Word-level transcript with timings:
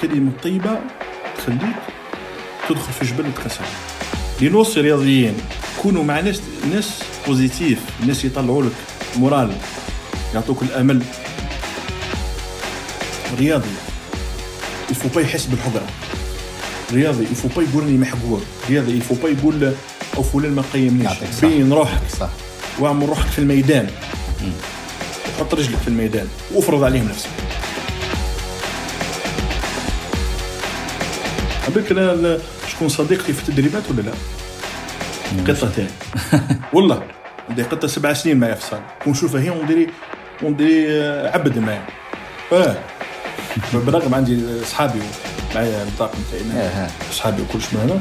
كلمة 0.00 0.30
طيبة 0.42 0.78
تخليك 1.36 1.76
تدخل 2.68 2.92
في 2.92 3.04
جبل 3.04 3.28
وتكسر. 3.28 3.64
اللي 4.38 4.50
نوصي 4.50 4.80
رياضيين 4.80 5.34
كونوا 5.82 6.04
مع 6.04 6.20
ناس 6.20 6.40
ناس 6.74 7.02
positifs 7.26 7.78
ناس 8.06 8.24
يطلعوا 8.24 8.62
لك 8.62 8.72
moral 9.16 9.52
يعطوك 10.34 10.62
الأمل. 10.62 11.02
رياضي 13.38 13.68
يفو 14.90 15.08
با 15.08 15.20
يحس 15.20 15.46
بالحقره 15.46 15.86
رياضي 16.92 17.24
يفو 17.24 17.48
با 17.48 17.62
يقول 17.62 17.84
إني 17.84 17.98
محقور 17.98 18.42
رياضي 18.70 18.98
يفو 18.98 19.14
با 19.14 19.28
يقول 19.28 19.72
أو 20.16 20.22
فلان 20.22 20.54
ما 20.54 20.62
قيمنيش. 20.72 21.12
بين 21.42 21.72
روحك. 21.72 22.00
صح. 22.20 22.28
واعمل 22.78 23.08
روحك 23.08 23.26
في 23.26 23.38
الميدان. 23.38 23.90
حط 25.40 25.54
رجلك 25.54 25.78
في 25.78 25.88
الميدان. 25.88 26.28
وافرض 26.54 26.84
عليهم 26.84 27.08
نفسك. 27.08 27.28
عبالك 31.68 31.92
أنا 31.92 32.38
شكون 32.68 32.88
صديقتي 32.88 33.32
في 33.32 33.48
التدريبات 33.48 33.82
ولا 33.90 34.00
لا؟ 34.00 34.12
قطه 35.52 35.70
تاعي 35.70 35.88
والله 36.74 37.02
عندي 37.48 37.62
قطة 37.62 37.88
سبع 37.88 38.12
سنين 38.12 38.36
معايا 38.36 38.54
في 38.54 38.64
الصالة. 38.64 38.82
ونشوفها 39.06 39.40
هي 39.40 39.50
ونديري 39.50 39.86
ونديري 40.42 41.02
آه، 41.02 41.30
عبد 41.34 41.58
معايا. 41.58 41.86
آه 42.52 42.76
بالرغم 43.72 44.14
عندي 44.14 44.62
اصحابي 44.62 44.98
معايا 45.54 45.82
الطاقم 45.82 46.18
تاعي. 46.32 46.88
اصحابي 47.10 47.42
وكل 47.42 47.62
شيء 47.62 47.78
هنا 47.78 48.00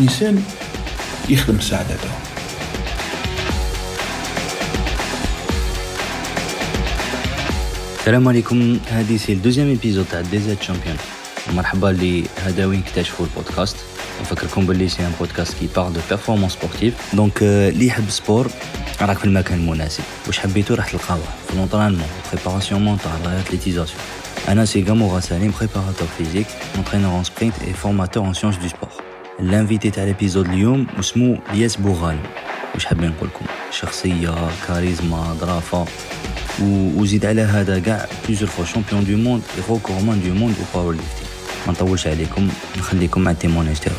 إنسان 0.00 0.42
يخدم 1.28 1.56
الساعة 1.56 1.86
تاعو. 1.88 2.18
السلام 7.98 8.28
عليكم. 8.28 8.78
هذه 8.90 9.16
c'est 9.16 9.32
la 9.32 9.39
deuxième 9.39 9.68
épisode 9.68 10.06
تاع 10.10 10.20
ديزيت 10.20 10.62
champion. 10.62 10.96
مرحبا 11.52 11.90
اللي 11.90 12.24
هذا 12.44 12.66
وين 12.66 12.82
اكتشفوا 12.86 13.26
البودكاست. 13.26 13.76
نفكركم 14.20 14.66
باللي 14.66 14.88
c'est 14.88 15.06
un 15.06 15.12
podcast 15.20 15.54
qui 15.58 15.68
parle 15.76 15.88
de 15.88 16.00
performance 16.08 16.52
sportive. 16.52 16.94
Donc 17.14 17.42
اللي 17.42 17.86
يحب 17.86 18.10
sport 18.10 18.50
راك 19.02 19.18
في 19.18 19.24
المكان 19.24 19.58
المناسب. 19.58 20.02
واش 20.26 20.38
حبيتو 20.38 20.74
راح 20.74 20.90
تلقاوه 20.90 21.22
في 21.48 21.56
l'entraînement 21.56 22.08
préparation 22.32 22.82
mentale 22.82 23.10
athlétisation 23.26 24.00
أنا 24.48 24.64
c'est 24.64 24.84
غامورا 24.84 25.20
سليم 25.20 25.52
préparateur 25.58 26.08
physique 26.18 26.46
entraîneur 26.78 27.12
en 27.12 27.24
sprint 27.24 27.54
et 27.66 27.72
formateur 27.72 28.26
en 28.26 28.34
sciences 28.34 28.56
de 28.56 28.68
sport 28.68 28.90
l'invité 29.40 29.90
تاع 29.90 30.04
l'épisode 30.04 30.48
اليوم 30.48 30.86
اسمه 31.00 31.38
الياس 31.52 31.76
بوغال 31.76 32.18
واش 32.74 32.84
حابين 32.84 33.10
نقول 33.10 33.28
لكم؟ 33.28 33.44
شخصية 33.70 34.34
كاريزما 34.68 35.36
ظرافه 35.40 35.84
وزيد 36.96 37.26
على 37.26 37.42
هذا 37.42 37.78
كاع 37.78 38.06
plusieurs 38.26 38.50
fois 38.50 38.64
champion 38.64 39.04
du 39.04 39.16
monde 39.16 39.42
et 39.56 39.62
recordman 39.68 40.22
du 40.22 40.34
monde 40.34 40.54
و 40.58 40.78
powerlifting 40.78 41.33
ما 41.66 41.72
نطولش 41.72 42.06
عليكم 42.06 42.48
نخليكم 42.78 43.20
مع 43.20 43.30
ال 43.30 43.34
témoignage 43.34 43.78
تاعو 43.80 43.96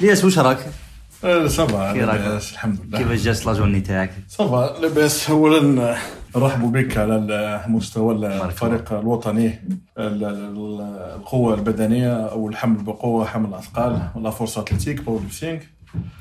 الياس 0.00 0.24
واش 0.24 0.38
راك؟ 0.38 0.58
آه، 1.24 1.46
ça 1.46 1.69
va 1.69 1.92
كي 1.92 2.00
راك؟ 2.00 2.20
لاباس 2.20 2.52
الحمد 2.52 2.78
لله. 2.84 2.98
كيفاش 2.98 3.20
جات 3.22 3.46
la 3.46 3.52
journée 3.52 3.80
تاعك؟ 3.80 4.10
ça 4.28 4.54
va 4.54 4.80
لاباس 4.80 5.30
اولا 5.30 5.96
نرحب 6.36 6.72
بك 6.72 6.98
على 6.98 7.16
المستوى 7.66 8.14
الفريق 8.26 8.92
الوطني 8.92 9.46
ال- 9.98 10.24
ال- 10.24 11.14
القوة 11.16 11.54
البدنية 11.54 12.12
أو 12.28 12.48
الحمل 12.48 12.82
بقوه 12.82 13.26
حمل 13.26 13.48
الأثقال 13.48 14.08
la 14.16 14.30
force 14.30 14.58
athlétique 14.58 15.00
powerlifting 15.02 15.58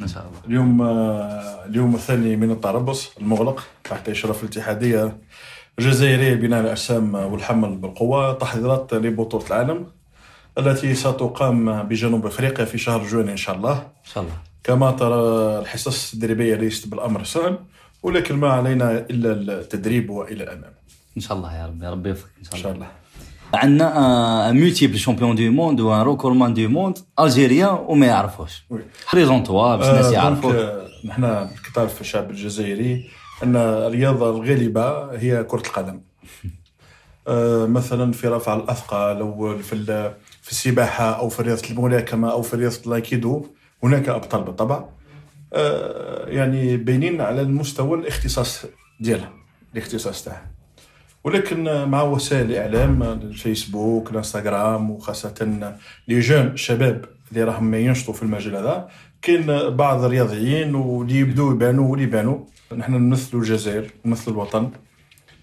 إن 0.02 0.08
شاء 0.08 0.24
الله. 0.24 0.40
اليوم 0.48 0.82
آه، 0.82 1.66
اليوم 1.66 1.96
الثاني 1.96 2.36
من 2.36 2.52
التربص 2.52 3.12
المغلق 3.22 3.64
تحت 3.84 4.10
إشراف 4.10 4.44
الاتحادية 4.44 5.18
الجزائريه 5.80 6.34
لبناء 6.34 6.62
الاجسام 6.62 7.16
والحمل 7.16 7.76
بالقوه 7.78 8.34
تحضيرات 8.34 8.94
لبطولة 8.94 9.48
العالم 9.48 9.88
التي 10.58 10.96
ستقام 10.96 11.84
بجنوب 11.84 12.26
أفريقيا 12.26 12.66
في 12.66 12.78
شهر 12.78 13.04
جوان 13.08 13.30
إن 13.30 13.38
شاء 13.38 13.56
الله. 13.56 13.74
إن 13.74 14.10
شاء 14.14 14.24
الله. 14.24 14.34
كما 14.64 14.92
ترى 14.92 15.16
الحصص 15.60 16.14
التدريبيه 16.14 16.56
ليست 16.56 16.88
بالأمر 16.88 17.24
سهل 17.24 17.58
ولكن 18.04 18.36
ما 18.36 18.50
علينا 18.50 18.92
إلا 18.92 19.32
التدريب 19.60 20.10
وإلى 20.10 20.44
الأمام. 20.44 20.74
إن 21.18 21.22
شاء 21.22 21.38
الله 21.38 21.58
يا 21.58 21.66
رب 21.66 21.84
يا 21.84 21.92
رب 21.92 22.08
يوفقك 22.08 22.32
إن 22.40 22.44
شاء 22.44 22.56
شاء 22.62 22.72
الله. 22.72 22.86
الله. 22.86 23.60
عندنا 23.64 24.50
un 24.50 24.60
multiple 24.60 24.98
champion 25.00 25.36
du 25.36 25.52
monde 25.52 25.82
و 25.82 25.94
un 25.94 26.02
recordman 26.02 26.54
du 26.54 26.68
monde 26.70 26.98
algérien 27.20 27.78
وما 27.88 28.06
يعرفوش. 28.06 28.66
présente-toi 29.14 29.76
باش 29.76 29.88
الناس 29.90 30.12
يعرفوك 30.12 30.56
نحن 31.06 31.48
كتار 31.66 31.88
في 31.88 32.02
الشعب 32.02 32.30
الجزائري 32.30 33.10
أن 33.44 33.56
الرياضه 33.56 34.30
الغالبة 34.30 35.12
هي 35.16 35.44
كرة 35.44 35.62
القدم. 35.68 36.02
آه، 37.28 37.66
مثلا 37.66 38.12
في 38.12 38.28
رفع 38.28 38.56
الأثقال 38.56 39.18
أو 39.18 39.58
في 39.58 39.86
في 40.42 40.52
السباحة 40.52 41.20
أو 41.20 41.30
في 41.30 41.42
رياضة 41.42 41.70
الملاكمة 41.70 42.32
أو 42.32 42.42
في 42.42 42.56
رياضة 42.56 42.80
الأيكيدو 42.88 43.46
هناك 43.84 44.10
أبطال 44.10 44.44
بالطبع. 44.44 44.86
آه، 45.54 46.30
يعني 46.30 46.78
باينين 46.78 47.22
على 47.22 47.42
المستوى 47.42 48.00
الاختصاص 48.00 48.66
ديالها 49.00 49.34
الاختصاص 49.74 50.24
تاعها. 50.24 50.52
ولكن 51.24 51.88
مع 51.90 52.02
وسائل 52.02 52.52
الإعلام 52.52 53.04
الفيسبوك 53.04 54.12
الإنستغرام 54.12 54.92
وخاصة 54.92 55.70
les 56.08 56.20
jeunes 56.20 56.48
الشباب 56.48 57.06
اللي 57.32 57.44
راهم 57.44 57.74
ينشطوا 57.74 58.14
في 58.14 58.24
المجال 58.24 58.56
هذا 58.56 58.90
كاين 59.22 59.70
بعض 59.70 60.04
الرياضيين 60.04 60.76
واللي 60.76 61.16
يبدوا 61.16 61.54
يبانوا 61.54 61.92
واللي 61.92 62.04
يبانوا. 62.04 62.46
نحن 62.72 62.94
نمثلوا 62.94 63.42
الجزائر 63.42 63.92
نمثلوا 64.06 64.36
الوطن. 64.36 64.70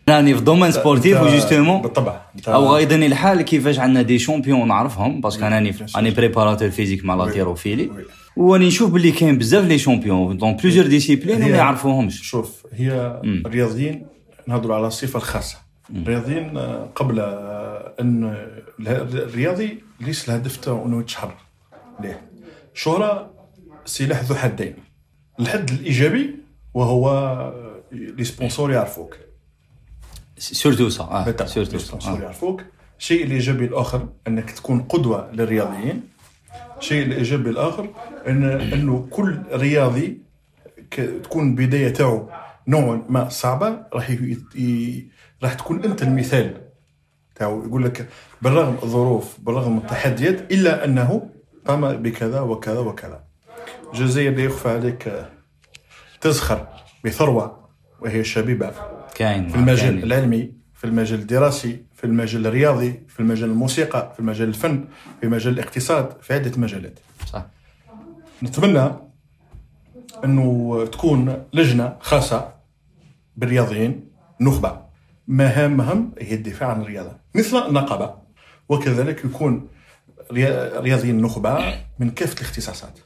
راني 0.08 0.34
في 0.34 0.40
domaine 0.40 0.70
sportif 0.70 1.22
و 1.22 1.28
justement. 1.28 1.82
بالطبع 1.82 2.20
أو 2.48 2.66
غايضني 2.66 3.06
الحال 3.06 3.42
كيفاش 3.42 3.78
عندنا 3.78 4.02
des 4.02 4.18
champions 4.18 4.68
نعرفهم 4.68 5.20
parce 5.20 5.35
que 5.35 5.44
راني 5.44 5.72
bien 5.72 5.76
sûr. 5.76 5.96
راني 5.96 6.10
préparateur 6.10 6.70
physique 6.70 7.04
مع 7.04 7.14
لاتيروفيلي. 7.14 7.90
وراني 8.36 8.66
نشوف 8.66 8.90
باللي 8.90 9.10
كاين 9.10 9.38
بزاف 9.38 9.64
les 9.64 9.78
champions 9.78 10.36
dans 10.36 10.56
plusieurs 10.56 10.86
disciplines 10.86 11.42
وما 11.42 11.56
يعرفوهمش. 11.56 12.22
شوف 12.22 12.66
هي. 12.72 13.20
الرياضيين 13.24 14.06
نهضروا 14.46 14.76
على 14.76 14.86
الصفة 14.86 15.16
الخاصة. 15.16 15.56
الرياضيين 15.96 16.56
آه، 16.56 16.90
قبل 16.94 17.20
آه، 17.20 17.94
أن 18.00 18.36
الرياضي 18.80 19.78
ليس 20.00 20.28
الهدف 20.28 20.56
تاعو 20.56 20.86
أنه 20.86 21.00
يتشهر. 21.00 21.34
ليه؟ 22.00 22.20
الشهره 22.74 23.30
سلاح 23.84 24.22
ذو 24.22 24.34
حدين. 24.34 24.74
الحد 25.40 25.70
الإيجابي 25.70 26.34
وهو 26.74 27.04
les 27.92 28.24
sponsors 28.24 28.72
يعرفوك. 28.72 29.16
surtout 30.38 30.88
ça 30.88 31.34
surtout 31.46 31.78
ça. 31.78 32.10
يعرفوك. 32.10 32.62
الشيء 32.98 33.24
الايجابي 33.24 33.64
الآخر 33.64 34.08
إنك 34.28 34.50
تكون 34.50 34.82
قدوة 34.82 35.32
للرياضيين. 35.32 36.02
الشيء 36.78 37.06
الايجابي 37.06 37.50
الآخر 37.50 37.90
ان 38.26 38.44
إنه 38.44 39.06
كل 39.10 39.42
رياضي 39.52 40.18
تكون 41.22 41.50
البدايه 41.50 41.88
تاعو 41.88 42.28
نوعا 42.68 43.02
ما 43.08 43.28
صعبة 43.28 43.86
راح 43.92 44.10
ي... 44.10 45.06
راح 45.42 45.54
تكون 45.54 45.84
أنت 45.84 46.02
المثال 46.02 46.60
تاعو. 47.34 47.64
يقول 47.66 47.84
لك 47.84 48.08
بالرغم 48.42 48.76
الظروف 48.82 49.40
بالرغم 49.40 49.78
التحديات 49.78 50.52
إلا 50.52 50.84
أنه 50.84 51.30
قام 51.66 51.96
بكذا 51.96 52.40
وكذا 52.40 52.78
وكذا. 52.78 53.24
الجزائر 53.92 54.36
لا 54.36 54.42
يخفى 54.42 54.68
عليك. 54.68 55.26
تزخر 56.20 56.66
بثروة 57.04 57.68
وهي 58.00 58.20
الشبيبه 58.20 58.72
كاين 59.14 59.48
في 59.48 59.54
المجال 59.56 59.90
كاين. 59.90 60.02
العلمي 60.02 60.52
في 60.74 60.84
المجال 60.84 61.18
الدراسي 61.20 61.84
في 61.94 62.04
المجال 62.04 62.46
الرياضي 62.46 63.02
في 63.08 63.20
المجال 63.20 63.50
الموسيقى 63.50 64.12
في 64.14 64.20
المجال 64.20 64.48
الفن 64.48 64.84
في 65.20 65.28
مجال 65.28 65.52
الاقتصاد 65.54 66.20
في 66.22 66.34
عدة 66.34 66.52
مجالات. 66.60 66.98
صح. 67.26 67.46
نتمنى 68.42 68.90
أنه 70.24 70.86
تكون 70.92 71.44
لجنة 71.52 71.96
خاصة 72.00 72.54
بالرياضيين 73.36 74.10
نخبة. 74.40 74.80
مهامهم 75.28 76.12
هي 76.18 76.34
الدفاع 76.34 76.68
عن 76.70 76.80
الرياضة 76.80 77.12
مثل 77.34 77.56
النقابة. 77.68 78.14
وكذلك 78.68 79.24
يكون 79.24 79.68
ريا- 80.32 80.80
رياضيين 80.80 81.22
نخبة 81.22 81.74
من 81.98 82.10
كافة 82.10 82.34
الاختصاصات. 82.40 82.98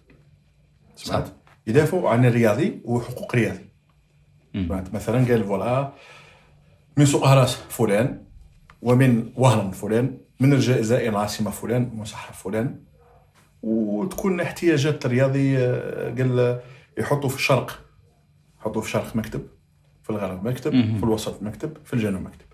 سمعت؟ 0.97 1.29
يدافعوا 1.67 2.11
عن 2.11 2.25
الرياضي 2.25 2.81
وحقوق 2.85 3.35
الرياضي 3.35 3.69
مثلا 4.95 5.17
قال 5.17 5.45
فوالا 5.45 5.93
من 6.97 7.07
سوق 7.07 7.27
هراس 7.27 7.57
فلان 7.57 8.25
ومن 8.83 9.33
وهران 9.37 9.71
فلان 9.71 10.19
من 10.41 10.53
الجزائر 10.53 11.11
العاصمه 11.13 11.51
فلان 11.51 11.91
مصحف 11.95 12.43
فلان. 12.43 12.81
وتكون 13.63 14.41
احتياجات 14.41 15.07
الرياضي 15.07 15.59
آه، 15.59 16.15
قال 16.15 16.61
يحطوا 16.99 17.29
في 17.29 17.37
الشرق 17.37 17.81
يحطوا 18.61 18.81
في 18.81 18.87
الشرق 18.87 19.17
مكتب 19.17 19.47
في 20.03 20.11
الغرب 20.11 20.47
مكتب. 20.49 20.71
في 20.71 21.05
الوسط 21.05 21.43
مكتب 21.43 21.77
في 21.85 21.95
الجنوب 21.95 22.23
مكتب. 22.23 22.47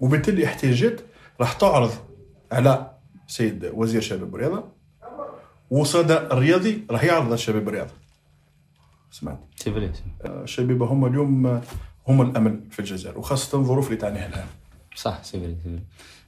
وبالتالي 0.00 0.38
الاحتياجات 0.38 1.00
راح 1.40 1.52
تعرض 1.52 1.90
على 2.52 2.90
سيد 3.26 3.70
وزير 3.74 3.98
الشباب 3.98 4.32
والرياضه 4.32 4.64
وصدى 5.70 6.16
الرياضي 6.16 6.84
راح 6.90 7.04
يعرض 7.04 7.24
على 7.24 7.34
الشباب 7.34 7.66
والرياضه 7.66 8.01
سمعت. 9.12 9.40
سي 9.56 9.72
فري 9.72 9.90
الشبيبه 10.24 10.86
هم 10.86 11.04
اليوم 11.04 11.60
هما 12.08 12.22
الامل 12.22 12.60
في 12.70 12.78
الجزائر 12.78 13.18
وخاصة 13.18 13.58
الظروف 13.58 13.86
اللي 13.86 13.96
تعنيها 13.96 14.28
الان 14.28 14.44
صح 14.94 15.22
c'est 15.22 15.40
vrai 15.40 15.80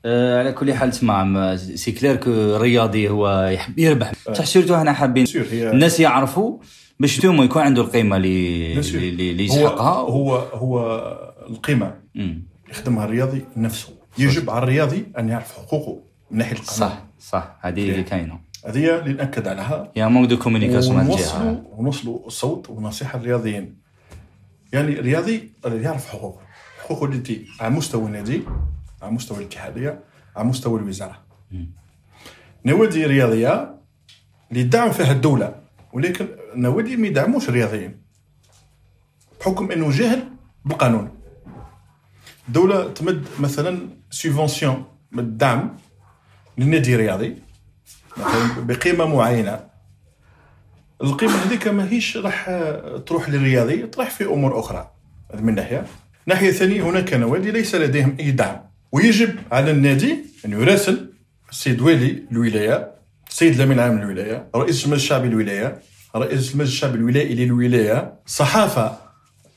آه 0.05 0.39
على 0.39 0.53
كل 0.53 0.75
حال 0.75 0.91
تسمع 0.91 1.57
c'est 1.57 1.93
clair 1.93 2.17
que 2.17 2.31
الرياضي 2.31 3.09
هو 3.09 3.49
يحب 3.53 3.79
يربح. 3.79 4.13
بصح 4.31 4.45
surtout 4.45 4.75
هنا 4.75 4.93
حابين 4.93 5.27
الناس 5.53 6.01
يعرفوا 6.01 6.59
باش 7.01 7.17
توما 7.17 7.45
يكون 7.45 7.63
عنده 7.63 7.83
القيمة 7.83 8.17
اللي. 8.17 8.73
اللي 8.79 9.31
اللي 9.31 9.51
هو 9.51 9.55
يسحقها. 9.55 9.95
هو 9.95 10.37
هو 10.37 11.01
القيمة 11.51 11.95
مم. 12.15 12.47
يخدمها 12.71 13.05
الرياضي 13.05 13.45
نفسه. 13.57 13.89
يجب 14.19 14.51
على 14.51 14.63
الرياضي 14.63 15.07
أن 15.19 15.29
يعرف 15.29 15.53
حقوقه 15.53 16.03
من 16.31 16.39
ناحية 16.39 16.53
القانون. 16.53 16.91
صح 16.91 17.05
صح. 17.21 17.59
هذه 17.61 17.91
اللي 17.91 18.03
كاينة. 18.03 18.41
هذه 18.67 18.99
اللي 18.99 19.13
ناكد 19.13 19.49
عليها. 19.49 19.93
y 19.97 20.07
a 20.07 20.10
manque 20.10 20.29
de 20.29 20.39
communication 20.39 21.01
ونوصلوا 21.01 21.57
ونوصلوا 21.77 22.27
الصوت 22.27 22.71
ونصيحه 22.71 23.19
للرياضيين 23.19 23.77
يعني 24.73 24.99
الرياضي 24.99 25.53
اللي 25.67 25.83
يعرف 25.83 26.09
حقوقه. 26.09 26.41
حقوقه 26.85 27.05
اللي 27.05 27.47
على 27.61 27.75
مستوى 27.75 28.07
النادي 28.07 28.43
على 29.03 29.13
مستوى 29.13 29.39
الاتحادية 29.39 30.01
على 30.37 30.49
مستوى 30.49 30.81
الوزارة. 30.81 31.25
نوادي 32.65 33.07
رياضية 33.07 33.75
اللي 34.51 34.63
دعم 34.63 34.91
فيها 34.91 35.13
الدولة 35.13 35.55
ولكن 35.93 36.29
نوادي 36.55 36.97
ما 36.97 37.07
يدعموش 37.07 37.49
الرياضيين. 37.49 38.01
بحكم 39.41 39.73
إنه 39.73 39.91
جاهل 39.91 40.25
بالقانون 40.65 41.11
الدولة 42.49 42.93
تمد 42.93 43.27
مثلا 43.41 43.89
سيفونسيون 44.11 44.85
من 45.13 45.19
الدعم 45.19 45.77
للنادي 46.59 46.95
الرياضي. 46.95 47.44
بقيمة 48.59 49.07
معينة. 49.07 49.61
القيمة 51.03 51.33
هذيك 51.33 51.69
ماهيش 51.69 52.17
راح 52.17 52.51
تروح 53.07 53.29
للرياضي 53.29 53.77
تروح 53.87 54.11
في 54.11 54.25
أمور 54.25 54.61
أخرى. 54.61 54.91
من 55.41 55.55
ناحية. 55.55 55.87
ناحية 56.27 56.51
ثانية 56.51 56.83
هناك 56.83 57.15
نوادي 57.15 57.51
ليس 57.51 57.75
لديهم 57.75 58.17
أي 58.21 58.31
دعم. 58.31 58.61
ويجب 58.93 59.37
على 59.53 59.71
النادي 59.71 60.19
أن 60.45 60.53
يراسل 60.53 61.11
السيد 61.51 61.81
والي 61.81 62.23
الولاية 62.33 62.95
السيد 63.31 63.55
الامين 63.55 63.79
العام 63.79 63.99
للولايه 63.99 64.49
رئيس 64.57 64.85
المجلس 64.85 65.03
الشعبي 65.03 65.29
للولايه 65.29 65.79
رئيس 66.17 66.53
المجلس 66.53 66.71
الشعبي 66.71 66.99
الولائي 66.99 67.35
للولايه 67.35 68.15
صحافة 68.27 68.97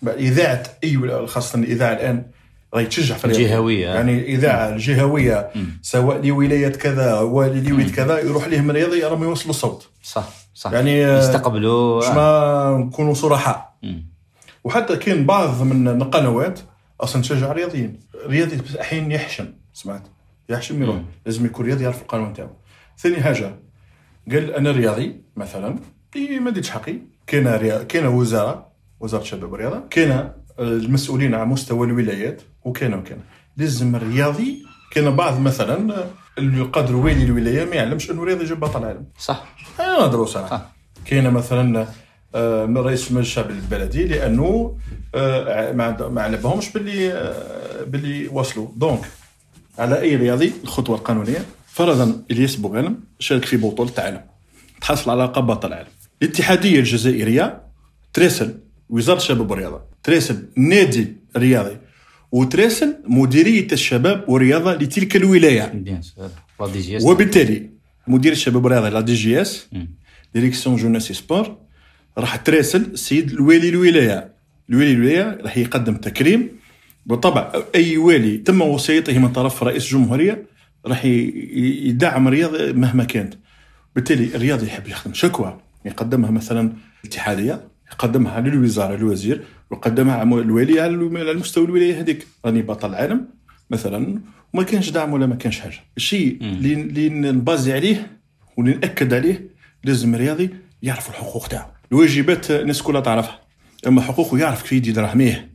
إذاعة 0.08 0.64
أي 0.84 1.28
خاصة 1.28 1.60
الاذاعه 1.60 1.94
الآن 1.94 2.26
راهي 2.74 2.86
تشجع 2.86 3.16
في 3.16 3.26
الرياضة. 3.26 3.44
الجهوية. 3.44 3.88
يعني 3.88 4.18
الاذاعه 4.20 4.70
الجهوية 4.70 5.52
سواء 5.82 6.26
لولاية 6.26 6.68
كذا 6.68 7.20
ولولايه 7.20 7.92
كذا 7.92 8.20
يروح 8.20 8.48
لهم 8.48 8.70
الرياضي 8.70 9.04
راهم 9.04 9.24
يوصلوا 9.24 9.50
الصوت. 9.50 9.90
صح 10.04 10.30
صح. 10.54 10.72
يعني 10.72 11.06
آه، 11.06 11.20
يستقبلوا 11.20 12.00
باش 12.00 12.10
آه. 12.10 12.14
ما 12.14 12.78
نكونوا 12.78 13.14
صرحاء. 13.14 13.78
وحتى 14.64 14.98
كاين 14.98 15.26
بعض 15.26 15.62
من 15.62 15.88
القنوات 15.88 16.60
أصلا 17.02 17.22
تشجع 17.22 17.52
الرياضيين 17.52 18.00
الرياضي 18.26 18.62
أحيانا 18.82 19.16
يحشم 19.16 19.48
سمعت؟ 19.74 20.02
يحشم 20.50 20.84
يروح. 20.84 21.02
لازم 21.26 21.46
يكون 21.46 21.66
رياضي 21.66 21.84
يعرف 21.84 22.02
القانون 22.02 22.34
تاعو. 22.34 22.50
ثاني 22.98 23.22
حاجة 23.22 23.56
قال 24.32 24.54
أنا 24.54 24.72
رياضي 24.72 25.22
مثلا. 25.36 25.76
ما 26.42 26.52
ديتش 26.52 26.70
حقي. 26.70 26.96
كاين 27.28 27.84
كاين 27.84 28.06
وزارة 28.06 28.68
وزارة 29.00 29.22
الشباب 29.22 29.52
والرياضة. 29.52 29.84
كاين 29.90 30.30
المسؤولين 30.60 31.36
على 31.36 31.46
مستوى 31.46 31.88
الولايات. 31.88 32.42
وكان 32.68 32.94
وكان 32.94 33.20
لازم 33.58 33.96
الرياضي 33.96 34.66
كاين 34.92 35.16
بعض 35.16 35.40
مثلا 35.40 36.08
القدر 36.38 36.96
والي 36.96 37.24
الولاية 37.24 37.66
ما 37.66 37.76
يعلمش 37.76 38.12
أنه 38.12 38.24
رياضي 38.24 38.46
جاب 38.46 38.60
بطل 38.60 38.80
العالم 38.80 39.06
صح. 39.20 39.56
أنا 39.80 40.00
نهضروا 40.00 40.26
صراحة. 40.26 40.56
آه. 40.56 40.72
كاين 41.06 41.32
مثلا 41.32 41.88
آه، 42.36 42.66
من 42.66 42.78
رئيس 42.78 43.12
المجلس 43.12 43.28
الشعبي 43.28 43.54
البلدي 43.54 44.06
لأنه 44.06 44.78
آه، 45.16 45.72
ما 46.10 46.22
علمهمش 46.22 46.70
باللي 46.70 47.14
آه، 47.14 47.84
باللي 47.84 48.28
وصلوا. 48.28 48.68
دونك 48.76 49.02
على 49.80 50.02
أي 50.02 50.16
رياضي؟ 50.16 50.52
الخطوة 50.64 50.96
القانونية. 50.96 51.46
فرضا 51.68 52.22
إلياس 52.32 52.56
بوغانم 52.56 53.00
شارك 53.20 53.46
في 53.46 53.58
بطولة 53.58 53.92
العالم. 53.98 54.22
تحصل 54.82 55.12
على 55.12 55.24
لقب 55.24 55.48
بطل 55.48 55.68
العالم. 55.68 55.90
الاتحادية 56.22 56.80
الجزائرية 56.80 57.62
تراسل 58.14 58.60
وزارة 58.90 59.18
الشباب 59.18 59.52
والرياضة. 59.52 59.82
تراسل 60.04 60.50
نادي 60.58 61.16
رياضي. 61.38 61.78
وتراسل 62.32 62.96
مديرية 63.08 63.68
الشباب 63.72 64.30
والرياضة 64.30 64.74
لتلك 64.74 65.16
اس 66.98 67.04
وبالتالي 67.04 67.70
مدير 68.08 68.32
الشباب 68.32 68.66
والرياضة 68.66 68.90
la 68.90 69.02
DJS. 69.02 69.70
direction 70.34 70.76
jeunesse 70.76 71.12
sport 71.12 71.58
راح 72.18 72.36
تراسل 72.36 72.82
السيد 72.82 73.32
الوالي 73.32 73.70
الولاية. 73.70 74.34
الوالي 74.70 74.92
الولاية 74.92 75.38
راح 75.42 75.58
يقدم 75.58 75.96
تكريم. 75.96 76.50
بالطبع 77.06 77.54
أي 77.76 77.98
والي 77.98 78.38
تم 78.38 78.62
وصيته 78.62 79.20
من 79.20 79.32
طرف 79.32 79.64
رئيس 79.64 79.86
الجمهورية 79.86 80.46
راح 80.86 81.06
يدعم 81.06 82.28
الرياضة 82.28 82.74
مهما 82.74 83.04
كانت. 83.04 83.34
بالتالي 83.96 84.36
الرياضي 84.36 84.66
يحب 84.66 84.88
يخدم 84.88 85.14
شكوى 85.14 85.60
يقدمها 85.86 86.32
مثلا 86.32 86.74
الاتحادية 87.04 87.68
يقدمها 87.92 88.42
للوزارة 88.42 88.96
الوزير 88.96 89.44
ويقدمها 89.72 90.16
على 90.16 90.42
الوالي 90.42 90.80
على 90.80 91.32
المستوى 91.32 91.66
الولاية 91.66 92.00
هذيك. 92.00 92.28
راني 92.46 92.62
بطل 92.62 92.90
العالم 92.90 93.28
مثلا 93.70 94.22
وما 94.54 94.64
كانش 94.64 94.90
دعم 94.90 95.14
ولا 95.14 95.26
ما 95.26 95.36
كانش 95.36 95.60
حاجة. 95.60 95.80
الشيء 95.98 96.38
اللي 96.42 97.10
نبازي 97.10 97.74
عليه 97.74 98.18
واللي 98.58 98.74
نأكد 98.74 99.14
عليه 99.14 99.50
لازم 99.84 100.16
الرياضي 100.16 100.50
يعرف 100.84 101.10
الحقوق 101.10 101.48
تاعو. 101.48 101.68
الواجبات 101.92 102.52
الناس 102.52 102.82
كلها 102.82 103.02
تعرفها. 103.02 103.40
أما 103.88 104.02
حقوقه 104.02 104.38
يعرف 104.38 104.62
كيف 104.62 104.72
يدي 104.74 104.92
دراهميه 104.92 105.52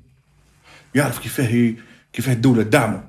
يعرف 0.94 1.18
كيفاه 1.18 1.74
كيفاه 2.12 2.32
الدولة 2.32 2.62
تدعمه 2.62 3.04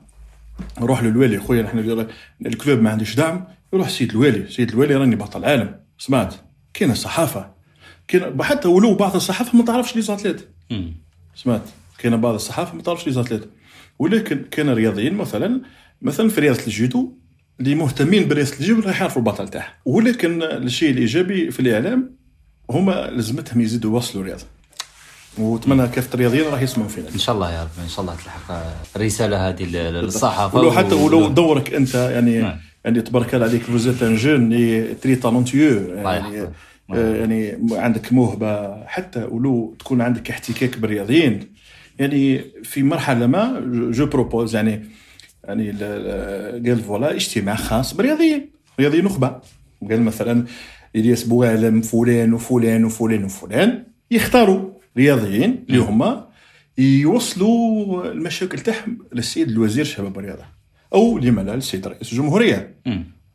نروح 0.82 1.04
للوالي 1.04 1.40
خويا 1.40 1.62
نحن 1.62 2.08
ال 2.46 2.52
club 2.52 2.80
ما 2.80 2.90
عنديش 2.90 3.16
دعم 3.16 3.48
يروح 3.74 3.90
سيد 3.90 4.12
الوالي. 4.12 4.52
سيد 4.52 4.70
الوالي 4.70 4.96
راني 4.96 5.16
بطل 5.16 5.40
العالم 5.40 5.76
سمعت؟ 5.98 6.36
كاين 6.74 6.92
الصحافة. 6.92 7.54
كاين 8.08 8.44
حتى 8.44 8.68
ولو 8.68 8.96
بعض 8.96 9.16
الصحافة 9.16 9.58
ما 9.58 9.66
تعرفش 9.66 9.96
les 9.96 10.02
athlètes. 10.02 10.50
سمعت. 11.36 11.62
كاين 11.98 12.22
بعض 12.22 12.34
الصحافة 12.34 12.76
ما 12.76 12.82
تعرفش 12.82 13.08
les 13.08 13.14
athlètes 13.14 13.44
ولكن 14.00 14.42
كاين 14.52 14.70
رياضيين 14.70 15.14
مثلا 15.14 15.62
مثلا 16.02 16.30
في 16.30 16.42
رياضة 16.42 16.62
الجيدو 16.68 17.14
اللي 17.60 17.76
مهتمين 17.76 18.28
برياضة 18.28 18.52
الجيدو 18.60 18.82
راح 18.82 19.02
يعرفوا 19.02 19.22
البطل 19.22 19.48
تاعها. 19.48 19.74
ولكن 19.86 20.44
الشيء 20.44 20.92
الإيجابي 20.92 21.52
في 21.52 21.60
الإعلام 21.60 22.16
هما 22.70 22.92
لازمتهم 23.12 23.62
يزيدوا 23.62 23.92
يوصلوا 23.92 24.24
الرياضه 24.24 24.44
وأتمنى 25.38 25.88
كافه 25.88 26.14
الرياضيين 26.14 26.46
راح 26.52 26.62
يسمعوا 26.62 26.90
فينا. 26.90 27.10
إن 27.10 27.18
شاء 27.20 27.36
الله 27.36 27.54
يا 27.54 27.64
رب 27.64 27.70
إن 27.84 27.90
شاء 27.90 28.02
الله 28.02 28.16
تلحق 28.16 28.64
الرساله 28.96 29.50
هذه 29.50 29.64
لل- 29.64 29.94
للصحافة 30.04 30.60
ولو 30.60 30.72
حتى 30.72 30.96
و- 30.96 31.06
ولو 31.06 31.28
دورك 31.28 31.74
أنت 31.74 31.96
يعني 31.96 32.42
نعم. 32.42 32.58
يعني 32.86 33.02
تبارك 33.02 33.36
الله 33.36 33.46
عليك 33.48 33.62
فوزيت 33.62 34.04
ان 34.04 34.16
جون 34.16 34.50
تري 35.02 35.16
تالونتيو 35.16 35.94
يعني 35.96 36.48
يعني 36.90 37.58
عندك 37.72 38.14
موهبة 38.14 38.86
حتى 38.86 39.24
ولو 39.24 39.76
تكون 39.80 40.02
عندك 40.02 40.30
احتكاك 40.30 40.78
بالرياضيين 40.78 41.40
يعني 42.00 42.42
في 42.64 42.84
مرحلة 42.84 43.28
ما 43.28 43.60
جو 43.92 44.06
بروبوز 44.06 44.56
يعني 44.56 44.86
يعني 45.44 45.70
ال- 45.70 45.78
ال- 45.84 46.68
قال 46.68 46.80
فوالا 46.80 47.16
اجتماع 47.16 47.56
خاص 47.56 47.94
بالرياضيين 47.94 48.50
رياضيين 48.80 49.06
نخبه 49.06 49.36
قال 49.90 50.02
مثلا 50.02 50.46
إلياس 50.96 51.24
بوعلم 51.24 51.82
فلان 51.82 52.34
وفلان 52.34 52.84
وفلان 52.86 53.24
وفلان 53.24 53.84
يختاروا 54.12 54.70
رياضيين 54.98 55.66
اللي 55.70 55.78
هما 55.80 56.28
يوصلوا 56.78 58.12
المشاكل 58.12 58.60
تاعهم 58.60 58.98
للسيد 59.14 59.50
الوزير 59.50 59.82
الشباب 59.82 60.18
والرياضه 60.18 60.44
أو 60.94 61.18
لما 61.18 61.42
لا 61.42 61.56
للسيد 61.56 61.88
رئيس 61.88 62.12
الجمهورية. 62.14 62.76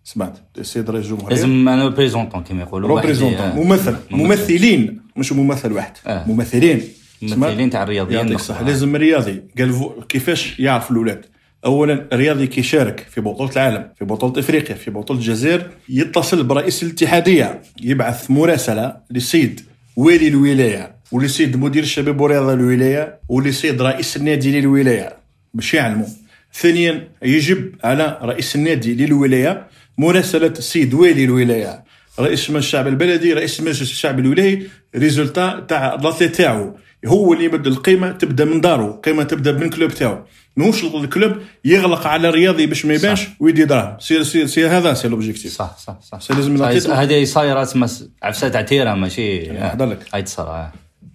سمعت. 0.09 0.39
السيد 0.59 0.91
رئيس 0.91 1.05
الجمهورية؟ 1.05 1.35
لازم 1.35 1.69
أنا 1.69 1.85
représentant 1.85 2.43
كما 2.43 2.63
يقولوا. 2.63 3.01
آه. 3.01 3.55
ممثل. 3.55 3.97
ممثلين. 4.11 5.01
مش 5.17 5.33
ممثل 5.33 5.73
واحد. 5.73 5.93
آه. 6.07 6.25
ممثلين. 6.29 6.83
ممثلين 7.23 7.71
تاع 7.71 7.83
الرياضيين 7.83 8.29
يعطيك 8.29 8.63
لازم 8.67 8.97
الرياضي 8.97 9.43
قال 9.59 9.91
كيفاش 10.09 10.61
يعرف 10.61 10.91
الاولاد 10.91 11.25
اولا 11.65 12.07
الرياضي 12.13 12.47
كي 12.47 12.61
يشارك 12.61 13.07
في 13.11 13.21
بطولة 13.21 13.53
العالم 13.53 13.89
في 13.99 14.05
بطولة 14.05 14.41
إفريقيا 14.41 14.75
في 14.75 14.91
بطولة 14.91 15.21
الجزائر 15.21 15.71
يتصل 15.89 16.45
برئيس 16.45 16.83
الاتحادية 16.83 17.63
يبعث 17.83 18.31
مراسلة 18.31 18.97
للسيد 19.11 19.61
والي 19.97 20.29
الولاية 20.29 20.95
وللسيد 21.13 21.57
مدير 21.57 21.83
الشباب 21.83 22.21
والرياضه 22.21 22.53
الولاية 22.53 23.19
وللسيد 23.29 23.83
رئيس 23.83 24.17
النادي 24.17 24.61
للولاية. 24.61 25.17
باش 25.55 25.75
يعلموا. 25.75 26.07
ثانيا 26.55 27.09
يجب 27.23 27.75
على 27.85 28.19
رئيس 28.23 28.57
النادي 28.57 28.95
للولاية 28.95 29.67
مراسلة 29.99 30.47
السيد 30.47 30.95
والي 30.95 31.25
الولاية. 31.25 31.85
رئيس 32.21 32.49
المجلس 32.49 32.67
الشعب 32.67 32.87
البلدي 32.87 33.33
رئيس 33.33 33.61
المجلس 33.61 33.83
الشعب 33.83 34.19
الولاي 34.19 34.67
résultat 34.97 35.61
تاع 35.69 35.95
l'athlète 35.95 36.37
تاعو. 36.37 36.77
هو 37.07 37.33
اللي 37.33 37.45
يبدا 37.45 37.71
القيمة 37.71 38.13
تبدأ 38.13 38.45
من 38.45 38.61
دارو 38.61 38.91
القيمه 38.91 39.23
تبدأ 39.23 39.53
من 39.53 39.71
club 39.71 39.91
تاعو. 39.91 40.19
ماهوش 40.57 40.85
ال 40.85 40.95
club 40.95 41.37
يغلق 41.65 42.07
على 42.07 42.29
الرياضي 42.29 42.67
باش 42.67 42.87
ما 42.87 42.95
يبانش 42.95 43.21
ويدي 43.41 43.65
دراهم. 43.65 44.01
c'est 44.01 44.25
c'est 44.25 44.47
c'est 44.47 44.67
هذا 44.67 44.95
c'est 44.95 45.09
l'objectif 45.09 45.53
صح 45.53 45.79
صح 45.79 46.01
صح. 46.03 46.21
c'est 46.21 46.35
لازم 46.35 46.63
هذه 46.93 47.25
صايره 47.25 47.65
تسمى 47.65 47.89
عفسة 48.23 48.49
تاع 48.49 48.63
تيرا 48.63 48.95
ماشي 48.95 49.51
نحضر 49.51 49.87
لك. 49.87 49.99
هاي 50.15 50.23
تصرا. 50.23 50.73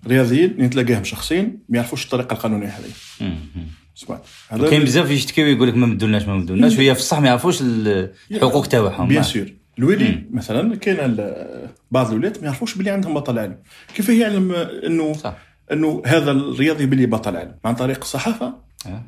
رياضيين 0.08 0.52
اللي 0.52 0.68
تلاقاهم 0.68 1.04
شخصيا 1.04 1.42
ما 1.70 1.78
يعرفوش 1.78 2.06
الطريقة 2.06 2.34
القانونية 2.34 2.68
هذه. 2.68 3.32
سمعت 3.96 4.22
كاين 4.70 4.84
بزاف 4.84 5.10
يشتكيو 5.12 5.48
يقول 5.48 5.68
لك 5.68 5.76
ما 5.76 5.86
مدولناش 5.88 6.24
ما 6.28 6.36
مدولناش 6.36 6.78
وهي 6.78 6.94
في 6.96 7.00
الصح 7.02 7.20
ما 7.20 7.28
يعرفوش 7.28 7.62
ال- 7.62 8.12
الحقوق 8.32 8.68
تاعهم. 8.68 9.08
بيان 9.08 9.24
سور. 9.24 9.46
الوالي 9.80 10.24
مثلا 10.32 10.76
كاين 10.76 11.18
بعض 11.92 12.12
الولاد 12.12 12.38
ما 12.42 12.46
يعرفوش 12.46 12.76
بلي 12.76 12.90
عندهم 12.90 13.14
بطل 13.14 13.40
عالم. 13.40 13.58
كيف 13.96 14.10
يعلم 14.10 14.52
انه 14.86 15.14
صح. 15.14 15.36
إنه 15.72 16.02
هذا 16.06 16.32
الرياضي 16.32 16.86
بلي 16.86 17.06
بطل 17.06 17.36
عالم؟ 17.38 17.56
عن 17.66 17.76
طريق 17.76 18.00
الصحافه. 18.02 18.54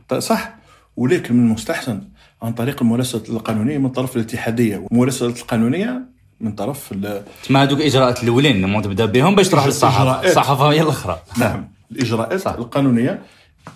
ط- 0.10 0.14
صح. 0.14 0.56
ولكن 0.98 1.36
من 1.36 1.46
المستحسن 1.48 2.02
عن 2.42 2.54
طريق 2.54 2.82
الممارسه 2.82 3.24
القانونية 3.30 3.78
من 3.78 3.90
طرف 3.90 4.16
الاتحادية. 4.16 4.78
والممارسه 4.78 5.26
القانونية 5.26 6.02
من 6.42 6.52
طرف 6.52 6.94
تسمى 7.44 7.60
هذوك 7.60 7.80
الإجراءات 7.80 8.24
الأولين 8.24 8.82
تبدأ 8.82 9.06
بهم 9.06 9.36
باش 9.36 9.50
تروح 9.50 9.66
للصحافة. 9.66 10.28
الصحافة 10.30 10.72
هي 10.72 10.82
الأخرى. 10.82 11.20
نعم. 11.38 11.68
الإجراءات 11.92 12.40
صح. 12.40 12.52
القانونية 12.52 13.22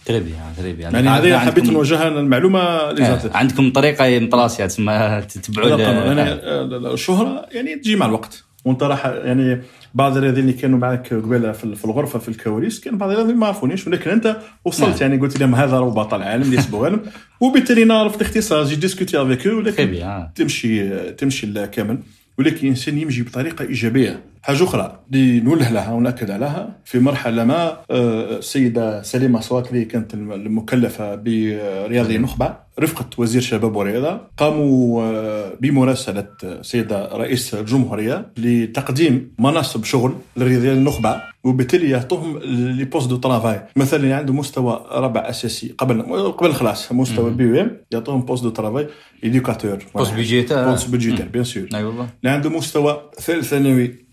تري 0.05 0.19
بيان 0.19 0.53
تري 0.57 0.73
بيان 0.73 0.93
يعني 0.93 1.09
هذه 1.09 1.39
حبيت 1.39 1.69
نوجهها 1.69 2.07
المعلومة 2.07 2.59
آه، 2.59 2.91
لزاتك 2.91 3.35
عندكم 3.35 3.71
طريقة 3.71 4.19
مطلاسيه 4.19 4.65
تسمى 4.65 5.21
تتبعوا 5.29 5.69
يعني 5.69 6.21
آه. 6.21 6.93
الشهرة 6.93 7.45
يعني 7.51 7.75
تجي 7.75 7.95
مع 7.95 8.05
الوقت. 8.05 8.43
وانت 8.65 8.83
راح 8.83 9.05
يعني 9.05 9.61
بعض 9.93 10.17
الرياضيين 10.17 10.49
اللي 10.49 10.57
كانوا 10.57 10.79
معك 10.79 11.13
قبيلة 11.13 11.51
في 11.51 11.85
الغرفة 11.85 12.19
في 12.19 12.29
الكواليس 12.29 12.79
كان 12.79 12.97
بعض 12.97 13.09
الرياضيين 13.09 13.37
ما 13.37 13.47
عرفونيش. 13.47 13.87
ولكن 13.87 14.11
أنت 14.11 14.37
وصلت 14.65 15.01
نعم. 15.01 15.11
يعني 15.11 15.21
قلت 15.21 15.39
لهم 15.39 15.55
هذا 15.55 15.79
راه 15.79 15.89
بطل 15.89 16.21
عالم 16.21 16.51
ليس 16.51 16.65
بغالم 16.65 17.01
وبالتالي 17.41 17.83
أنا 17.83 17.93
عرفت 17.93 18.21
اختصاص 18.21 18.67
جي 18.67 18.75
ديسكوتي 18.75 19.21
افيك 19.21 19.45
ولكن 19.45 19.85
بيان 19.85 20.29
تمشي 20.35 20.89
تمشي 21.11 21.67
كامل 21.67 21.99
ولكن 22.37 22.57
الإنسان 22.57 22.97
يمشي 22.97 23.23
بطريقة 23.23 23.65
إيجابية. 23.65 24.23
حاجة 24.41 24.63
أخرى. 24.63 24.99
اللي 25.13 25.39
نوله 25.39 25.69
لها 25.71 25.91
ونأكد 25.93 26.31
عليها 26.31 26.79
في 26.85 26.99
مرحلة 26.99 27.43
ما 27.45 27.77
آه، 27.91 28.37
السيدة 28.37 29.01
سليمة 29.01 29.39
صواكلي 29.39 29.85
كانت 29.85 30.13
الم- 30.13 30.31
المكلفة 30.31 31.15
برياضي 31.15 32.15
النخبه 32.15 32.53
رفقة 32.79 33.05
وزير 33.17 33.41
الشباب 33.41 33.75
والرياضه 33.75 34.21
قاموا 34.37 35.03
آه، 35.03 35.53
بمراسلة 35.61 36.27
السيدة 36.43 37.05
رئيس 37.13 37.53
الجمهورية 37.53 38.31
لتقديم 38.37 39.31
مناصب 39.39 39.83
شغل 39.83 40.13
للرياضيين 40.37 40.73
النخبة 40.73 41.21
وبالتالي 41.43 41.89
يعطوهم 41.89 42.37
لي 42.77 42.83
بوست 42.85 43.09
دو 43.09 43.17
ترافاي. 43.17 43.61
مثلا 43.75 43.99
اللي 43.99 44.13
عنده 44.13 44.33
مستوى 44.33 44.85
رابع 44.91 45.29
أساسي 45.29 45.75
قبل 45.77 46.01
قبل 46.31 46.53
خلاص 46.53 46.91
مستوى 46.91 47.31
بي 47.31 47.61
إم 47.61 47.71
يعطوهم 47.91 48.21
بوست 48.21 48.43
دو 48.43 48.49
ترافاي 48.49 48.87
ايديوكاتور 49.23 49.77
بوست 49.95 50.13
بيجيتير. 50.13 50.69
بوست 50.69 50.89
بيجيتير 50.89 51.27
بيان 51.27 51.43
سور. 51.43 51.67
اي 51.75 51.83
والله. 51.83 52.07
اللي 52.23 52.35
عنده 52.35 52.49
مستوى 52.49 53.01
ثالث 53.21 53.49
ثانوي 53.49 54.08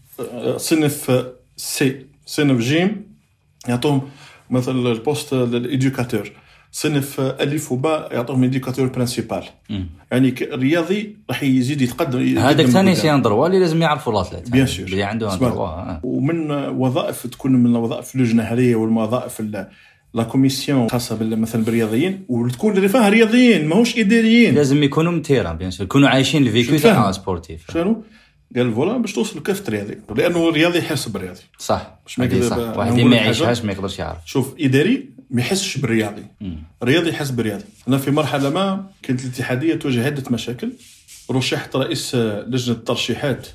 صنف 0.56 1.24
سي 1.56 2.06
صنف 2.26 2.58
جيم 2.60 3.06
يعطوهم 3.68 4.02
مثلا 4.50 4.92
البوست 4.92 5.34
للإديوكاتور 5.34 6.32
صنف 6.72 7.20
ألف 7.20 7.72
وباء 7.72 8.14
يعطوهم 8.14 8.44
إديوكاتور 8.44 8.86
برينسيبال 8.86 9.42
مم. 9.70 9.86
يعني 10.12 10.34
الرياضي 10.42 11.16
راح 11.30 11.42
يزيد 11.42 11.82
يتقدم 11.82 12.38
هذاك 12.38 12.66
ثاني. 12.66 12.94
سي 12.94 13.14
ان 13.14 13.22
دروا 13.22 13.46
اللي 13.46 13.60
لازم 13.60 13.82
يعرفوا 13.82 14.12
الاثليت 14.12 14.50
بيان 14.50 14.66
سور. 14.66 14.86
اللي 14.86 15.02
عنده 15.02 15.32
ان 15.32 15.38
سمعت. 15.38 15.52
دروا 15.52 15.66
آه. 15.66 16.00
ومن 16.02 16.50
وظائف 16.68 17.26
تكون 17.26 17.52
من 17.52 17.76
وظائف 17.76 18.14
اللجنة 18.14 18.42
هذه 18.42 18.74
والوظائف 18.74 19.40
ال- 19.40 19.68
la 20.14 20.22
commission 20.22 20.88
خاصة 20.90 21.18
مثلا 21.24 21.64
بالرياضيين 21.64 22.24
وتكون 22.28 22.76
اللي 22.76 22.88
فيها 22.88 23.08
رياضيين 23.08 23.68
ماهوش 23.68 23.98
إداريين 23.98 24.54
لازم 24.54 24.82
يكونوا 24.82 25.12
م 25.12 25.17
terrain 25.17 25.52
bien 25.52 25.70
sûr 25.70 25.84
يكونوا 25.84 26.08
عايشين 26.08 26.46
ال 26.46 26.51
vécu؟ 26.51 26.76
تاع 26.76 27.12
sportif 27.12 27.70
شنو؟ 27.72 28.04
قال 28.56 28.74
voilà 28.74 28.98
باش 28.98 29.12
توصل 29.12 29.38
لكافه 29.38 29.68
الرياضي 29.68 29.98
لأنه 30.16 30.48
الرياضي 30.48 30.78
يحس 30.78 31.08
بالرياضي. 31.08 31.40
صح 31.58 31.98
باش 32.04 32.18
ما 32.18 32.48
صح. 32.48 32.56
واحد 32.56 32.92
اللي 32.92 33.04
ما. 33.04 33.16
يعيشهاش 33.16 33.64
ما 33.64 33.72
يقدرش 33.72 33.98
يعرف. 33.98 34.18
شوف 34.26 34.54
إداري 34.60 35.08
ما 35.30 35.40
يحسش 35.40 35.78
بالرياضي. 35.78 36.22
الرياضي 36.82 37.08
يحس 37.08 37.30
بالرياضي. 37.30 37.64
أنا 37.88 37.98
في 37.98 38.10
مرحلة 38.10 38.50
ما 38.50 38.86
كانت 39.02 39.24
الاتحادية 39.24 39.74
تواجه 39.74 40.06
عدة 40.06 40.22
مشاكل. 40.30 40.72
رشحت 41.30 41.76
رئيس 41.76 42.14
لجنة 42.14 42.76
الترشيحات 42.76 43.46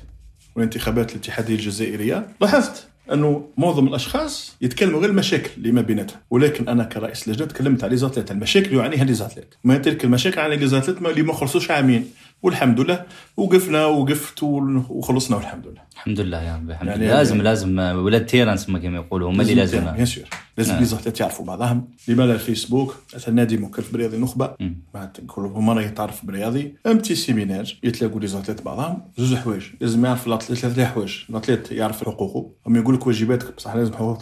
والانتخابات 0.56 1.10
الاتحادية 1.10 1.54
الجزائرية. 1.54 2.26
لاحظت 2.40 2.86
أنه 3.12 3.48
معظم 3.56 3.88
الأشخاص 3.88 4.56
يتكلموا 4.60 5.00
غير 5.00 5.10
المشاكل 5.10 5.50
اللي 5.56 5.72
ما 5.72 5.80
بيناتهم. 5.80 6.18
ولكن 6.30 6.68
أنا 6.68 6.84
كرئيس 6.84 7.28
لجنة 7.28 7.46
تكلمت 7.46 7.84
على 7.84 7.90
les 7.90 8.01
athlètes 8.01 8.30
المشاكل 8.30 8.76
يعانيها 8.76 9.04
les 9.04 9.18
athlètes 9.18 9.54
ما 9.64 9.78
تلك 9.78 10.04
المشاكل 10.04 10.40
على 10.40 10.56
les 10.56 10.67
athlètes 10.67 10.98
اللي 10.98 11.22
ما 11.22 11.32
خلصوش 11.32 11.70
عامين. 11.70 12.10
والحمد 12.42 12.80
لله. 12.80 13.04
وقفنا 13.36 13.84
وقفت 13.86 14.42
وخلصنا 14.42 15.36
والحمد 15.36 15.66
لله. 15.66 15.82
الحمد 15.94 16.20
لله 16.20 16.42
يا 16.42 16.56
ربي 16.56 16.72
الحمد 16.72 16.88
يعني- 16.88 17.04
لله. 17.04 17.14
لازم 17.16 17.42
لازم 17.42 17.80
آه، 17.80 17.98
ولاد 18.00 18.26
terrain 18.26 18.56
تسمى 18.56 18.80
كما 18.80 18.96
يقولوا 18.96 19.30
هما 19.30 19.42
اللي 19.42 19.54
لازم 19.54 19.80
bien 19.80 20.04
sûr 20.04 20.24
لازم 20.58 20.76
les 20.78 20.89
athlètes 20.89 21.20
يعرفوا 21.20 21.44
بعضهم. 21.46 21.88
لما 22.08 22.22
لا 22.22 22.34
الفيسبوك؟ 22.34 22.96
مثلا 23.14 23.34
نادي 23.34 23.56
مكلف 23.56 23.92
برياضي 23.92 24.16
النخبة. 24.16 24.54
مم. 24.60 24.76
بعد 24.94 25.16
كل 25.26 25.42
هما 25.42 25.82
يتعرف 25.82 26.26
بالرياضي 26.26 26.74
un 26.86 26.98
petit 26.98 27.14
séminaire 27.14 27.64
يتلاقوا 27.82 28.20
les 28.20 28.26
athlètes 28.26 28.62
بعضهم. 28.62 29.02
زوج 29.18 29.34
حوايج. 29.38 29.62
لازم 29.80 30.04
يعرف 30.04 30.26
ال 30.26 30.30
athlète 30.30 30.58
ثلاث 30.58 30.80
حوايج 30.80 31.14
ال 31.30 31.35
athlète 31.35 31.72
يعرف 31.72 32.04
حقوقه. 32.04 32.50
هم 32.66 32.76
يقول 32.76 32.94
لك 32.94 33.06
واجباتك 33.06 33.56
بصح 33.56 33.74
لازم 33.74 33.92
حقوق 33.92 34.18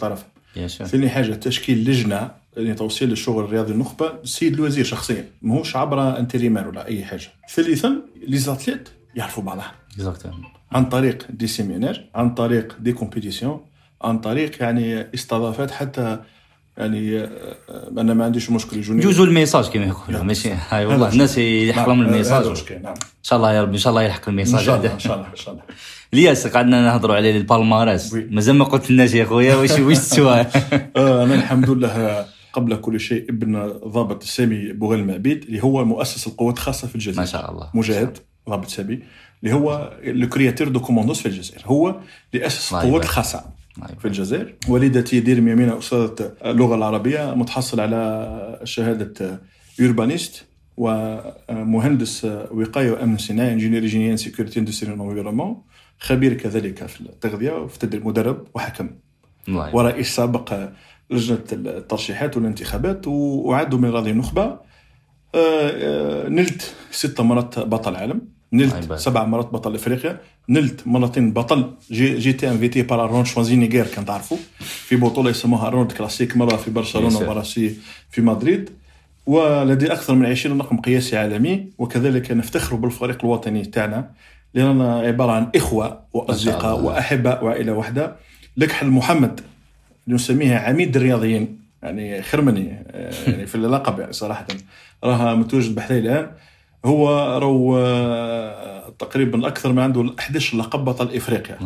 sûr 0.67 0.87
ثاني 0.87 1.09
حاجة 1.09 1.33
تشكيل 1.33 1.89
لجنة. 1.89 2.40
يعني 2.57 2.73
توصيل 2.73 3.11
الشغل 3.11 3.43
الرياضي 3.43 3.71
النخبة 3.71 4.13
السيد 4.23 4.53
الوزير 4.53 4.85
شخصيا 4.85 5.25
ماهوش 5.41 5.75
عبر 5.75 6.19
intermédiaire 6.19 6.67
ولا 6.67 6.87
أي 6.87 7.05
حاجة. 7.05 7.27
ثالثا 7.49 8.01
les 8.27 8.37
athlètes 8.37 8.89
يعرفوا 9.15 9.43
exactement 9.93 10.43
عن 10.71 10.85
طريق 10.85 11.25
des 11.29 11.47
séminaires 11.47 12.03
عن 12.15 12.33
طريق 12.33 12.75
des 12.79 12.93
compétitions 12.93 13.61
عن 14.01 14.19
طريق 14.19 14.61
يعني 14.61 15.13
استضافات 15.13 15.71
حتى 15.71 16.19
يعني 16.77 17.19
آه، 17.19 17.29
آه، 17.69 17.91
أنا 17.97 18.13
ما 18.13 18.25
عنديش 18.25 18.49
مشكل 18.49 18.77
يجوني. 18.77 19.01
جوزوا 19.01 19.25
ال 19.25 19.30
message 19.30 19.65
كما 19.69 19.85
يقولوا. 19.85 20.23
ماشي 20.23 20.49
هاي 20.69 20.85
والله 20.85 21.09
الناس 21.09 21.39
نعم، 21.39 22.01
ال 22.01 22.06
message. 22.06 22.43
هذا 22.43 22.53
ان 22.77 22.81
نعم. 22.81 22.93
شاء 23.23 23.37
الله 23.37 23.53
يا 23.53 23.61
ربي 23.61 23.73
إن 23.73 23.77
شاء 23.77 23.91
الله 23.91 24.03
يلحق 24.03 24.29
إن 24.29 24.33
ال 24.33 24.37
message 24.37 24.61
شاء 24.61 24.77
الله 24.77 24.93
إن 24.93 24.99
شاء 24.99 25.15
الله 25.15 25.27
إن 25.27 25.35
شاء 25.35 25.53
الله. 25.53 25.63
الياس 26.13 26.47
قعدنا 26.47 26.85
نهضروا 26.85 27.15
على 27.15 27.37
ال 27.37 27.45
palmarès. 27.45 28.13
مازال 28.13 28.55
ما 28.55 28.65
قلت 28.65 28.91
لناش 28.91 29.13
يا 29.13 29.25
خويا 29.25 29.55
واش 29.55 29.71
واش 29.71 29.97
تسوى 29.97 30.39
آه، 30.95 31.23
أنا 31.23 31.35
الحمد 31.35 31.69
لله 31.69 32.25
قبل 32.53 32.75
كل 32.75 32.99
شيء 32.99 33.29
ابن 33.29 33.67
ضابط 33.85 34.23
سامي 34.23 34.73
بوغيل 34.73 35.07
معبيد 35.07 35.43
اللي 35.43 35.63
هو 35.63 35.85
مؤسس 35.85 36.27
القوات 36.27 36.55
الخاصة 36.55 36.87
في 36.87 36.95
الجزائر. 36.95 37.19
ما 37.19 37.25
شاء 37.25 37.51
الله. 37.51 37.69
مجاهد 37.73 38.17
ضابط 38.49 38.67
سامي. 38.67 38.99
اللي 39.43 39.55
هو 39.55 39.93
le 40.03 40.29
créateur 40.29 40.67
de 40.67 40.79
commandos 40.79 41.21
في 41.21 41.25
الجزائر. 41.25 41.61
هو 41.65 41.95
اللي 42.33 42.45
أسس 42.45 42.73
القوات. 42.73 43.03
الخاصة 43.03 43.45
في 43.99 44.05
الجزائر. 44.05 44.53
والدتي 44.67 45.19
دير 45.19 45.37
يمينة 45.37 45.77
أستاذة 45.77 46.33
اللغة 46.45 46.75
العربية 46.75 47.33
متحصل 47.35 47.79
على 47.79 48.59
شهادة 48.63 49.41
urbaniste 49.79 50.45
ومهندس 50.77 52.25
وقاية 52.51 52.91
وأمن 52.91 53.17
صناعي 53.17 53.53
ingénieur 53.53 53.85
hygiène 53.85 54.17
sécurité 54.17 54.59
industrielle 54.59 55.01
environnement 55.01 55.61
خبير 55.99 56.33
كذلك 56.33 56.85
في 56.87 57.01
التغذية 57.01 57.51
وفي 57.51 58.01
مدرب 58.03 58.47
وحكم. 58.53 58.89
ورئيس 59.47 60.15
سابق 60.15 60.69
لجنة 61.11 61.37
الترشيحات 61.51 62.37
والانتخابات 62.37 63.07
وعضو 63.07 63.75
من 63.75 63.89
رياضي 63.89 64.11
النخبة 64.11 64.43
آه، 64.43 64.59
آه، 65.35 66.29
نلت 66.29 66.73
ست 66.91 67.21
مرات 67.21 67.59
بطل 67.59 67.95
عالم 67.95 68.21
نلت. 68.53 68.93
سبع 68.93 69.25
مرات 69.25 69.45
بطل 69.53 69.75
إفريقيا 69.75 70.19
نلت 70.49 70.87
مرتين 70.87 71.33
بطل 71.33 71.71
j'ai 71.91 72.17
j'étais 72.17 72.49
invité 72.51 72.81
par 72.81 73.05
Arnold 73.05 73.25
Schwarzenegger 73.25 73.85
كان 73.87 74.05
تعرفوا 74.05 74.37
في 74.59 74.95
بطولة 74.95 75.29
يسموها 75.29 75.69
Arnold 75.69 75.91
Classic 75.91 76.37
مرة 76.37 76.55
في 76.55 76.71
برشلونة. 76.71 77.07
ومرة 77.29 77.41
في 77.41 77.75
في 78.11 78.21
مدريد 78.21 78.69
ولدي 79.25 79.93
أكثر 79.93 80.13
من 80.15 80.25
20 80.25 80.61
رقم 80.61 80.77
قياسي 80.81 81.17
عالمي 81.17 81.67
وكذلك 81.77 82.31
نفتخر 82.31 82.75
بالفريق 82.75 83.17
الوطني 83.25 83.65
تاعنا 83.65 84.09
لأننا 84.53 84.99
عبارة 84.99 85.31
عن 85.31 85.49
إخوة 85.55 85.99
وأصدقاء. 86.13 86.79
واحباء 86.79 87.45
وعائلة 87.45 87.73
واحدة 87.73 88.15
لكحل 88.57 88.87
محمد 88.87 89.41
نسميها 90.07 90.59
عميد 90.59 90.95
الرياضيين 90.95 91.61
يعني 91.83 92.21
خير 92.21 92.41
مني 92.41 92.83
آه، 92.87 93.13
يعني 93.27 93.45
في 93.47 93.55
اللقب 93.55 93.99
يعني 93.99 94.13
صراحة. 94.13 94.47
راها 95.03 95.35
متواجد 95.35 95.75
بحثي 95.75 95.99
الآن. 95.99 96.31
هو 96.85 97.09
راهو 97.37 97.77
آه، 97.77 98.93
تقريبا 98.99 99.47
أكثر 99.47 99.71
من 99.71 99.79
عنده 99.79 100.13
11 100.19 100.57
لقب 100.57 100.85
بطل 100.85 101.15
إفريقيا. 101.15 101.57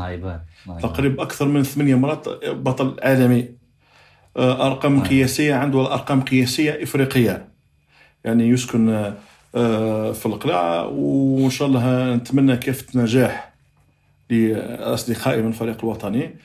تقريبا 0.82 1.24
أكثر 1.24 1.48
من 1.48 1.64
ثمانية 1.64 1.96
مرات 1.96 2.28
بطل 2.46 2.96
عالمي. 3.04 3.50
آه، 4.38 4.68
أرقام 4.68 5.04
قياسية 5.04 5.56
عنده 5.56 5.94
ارقام 5.94 6.22
قياسية 6.22 6.84
إفريقية. 6.84 7.48
يعني 8.24 8.50
يسكن 8.50 9.14
في 10.14 10.26
القلاع 10.26 10.82
وإن 10.84 11.50
شاء 11.50 11.68
الله 11.68 12.16
نتمنى 12.16 12.58
كافة 12.58 13.00
نجاح 13.00 13.54
لأصدقائي 14.30 15.42
من 15.42 15.48
الفريق 15.48 15.78
الوطني. 15.84 16.36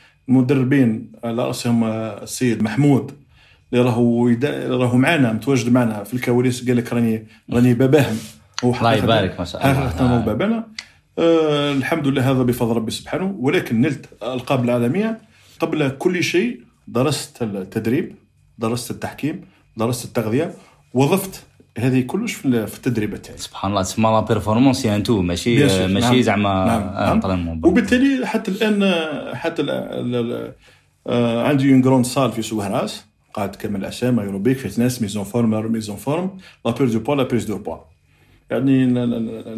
المدربين 0.41 1.13
على 1.25 1.45
رأسهم 1.47 1.85
آه، 1.85 2.23
السيد 2.23 2.63
محمود 2.63 3.13
اللي 3.73 3.85
راهو 3.85 4.29
يدا- 4.29 4.69
راهو 4.69 4.97
معنا 4.97 5.33
متواجد 5.33 5.73
معنا 5.73 6.05
في 6.05 6.15
الكواليس 6.15 6.69
قال 6.69 6.77
لك 6.77 6.93
راني 6.93 7.27
راني 7.53 7.75
باباهم. 7.75 8.17
هو 8.65 8.75
الله 8.75 8.95
يبارك 8.95 9.39
ما 9.39 9.45
شاء 9.45 9.63
الله. 9.71 9.89
حقيقة 9.89 10.07
هو 10.17 10.23
بابانا. 10.23 10.67
آه 11.19 11.73
الحمد 11.73 12.07
لله 12.07 12.31
هذا 12.31 12.43
بفضل 12.43 12.77
ربي 12.77 12.91
سبحانه. 12.91 13.37
ولكن 13.39 13.81
نلت 13.81 14.07
الالقاب 14.23 14.65
العالمية. 14.65 15.19
قبل 15.61 15.89
كل 15.89 16.23
شيء 16.25 16.61
درست 16.89 17.43
التدريب 17.43 18.15
درست 18.59 18.91
التحكيم 18.91 19.41
درست 19.77 20.05
التغذية 20.05 20.53
وظفت 20.95 21.43
هذه 21.79 22.01
كلش 22.01 22.33
في 22.35 22.47
التدريب 22.47 23.23
تاعي 23.23 23.39
سبحان 23.39 23.71
الله 23.71 23.83
تسمى 23.83 24.11
la 24.11 24.21
performance 24.21 24.85
يعني 24.85 25.03
تو 25.03 25.23
ماشي. 25.23 25.65
ماشي 25.65 25.87
نعم. 26.01 26.21
زعما 26.21 26.65
نعم. 26.65 26.83
آه، 26.83 27.07
نعم. 27.07 27.21
طالما 27.21 27.61
وبالتالي 27.65 28.27
حتى 28.27 28.51
الآن 28.51 28.95
حتى 29.35 29.63
ال 29.63 30.53
عندي 31.47 31.73
une 31.73 31.81
grande 31.81 32.05
salle 32.07 32.33
في 32.33 32.43
سوق 32.43 32.65
هراس 32.65 33.05
قاعد 33.35 33.57
كمل 33.57 33.85
اسامه 33.85 34.23
aérobic 34.23 34.59
fitness 34.59 35.03
mise 35.03 35.17
en 35.17 35.25
forme 35.25 35.73
mise 35.73 35.89
en 35.89 35.97
forme 35.97 36.31
la 36.65 36.71
perte 36.73 36.89
de 36.89 36.99
poids 36.99 37.15
la 37.15 37.23
perte 37.23 37.45
de 37.45 37.59
poids 37.59 37.77
يعني 38.51 38.87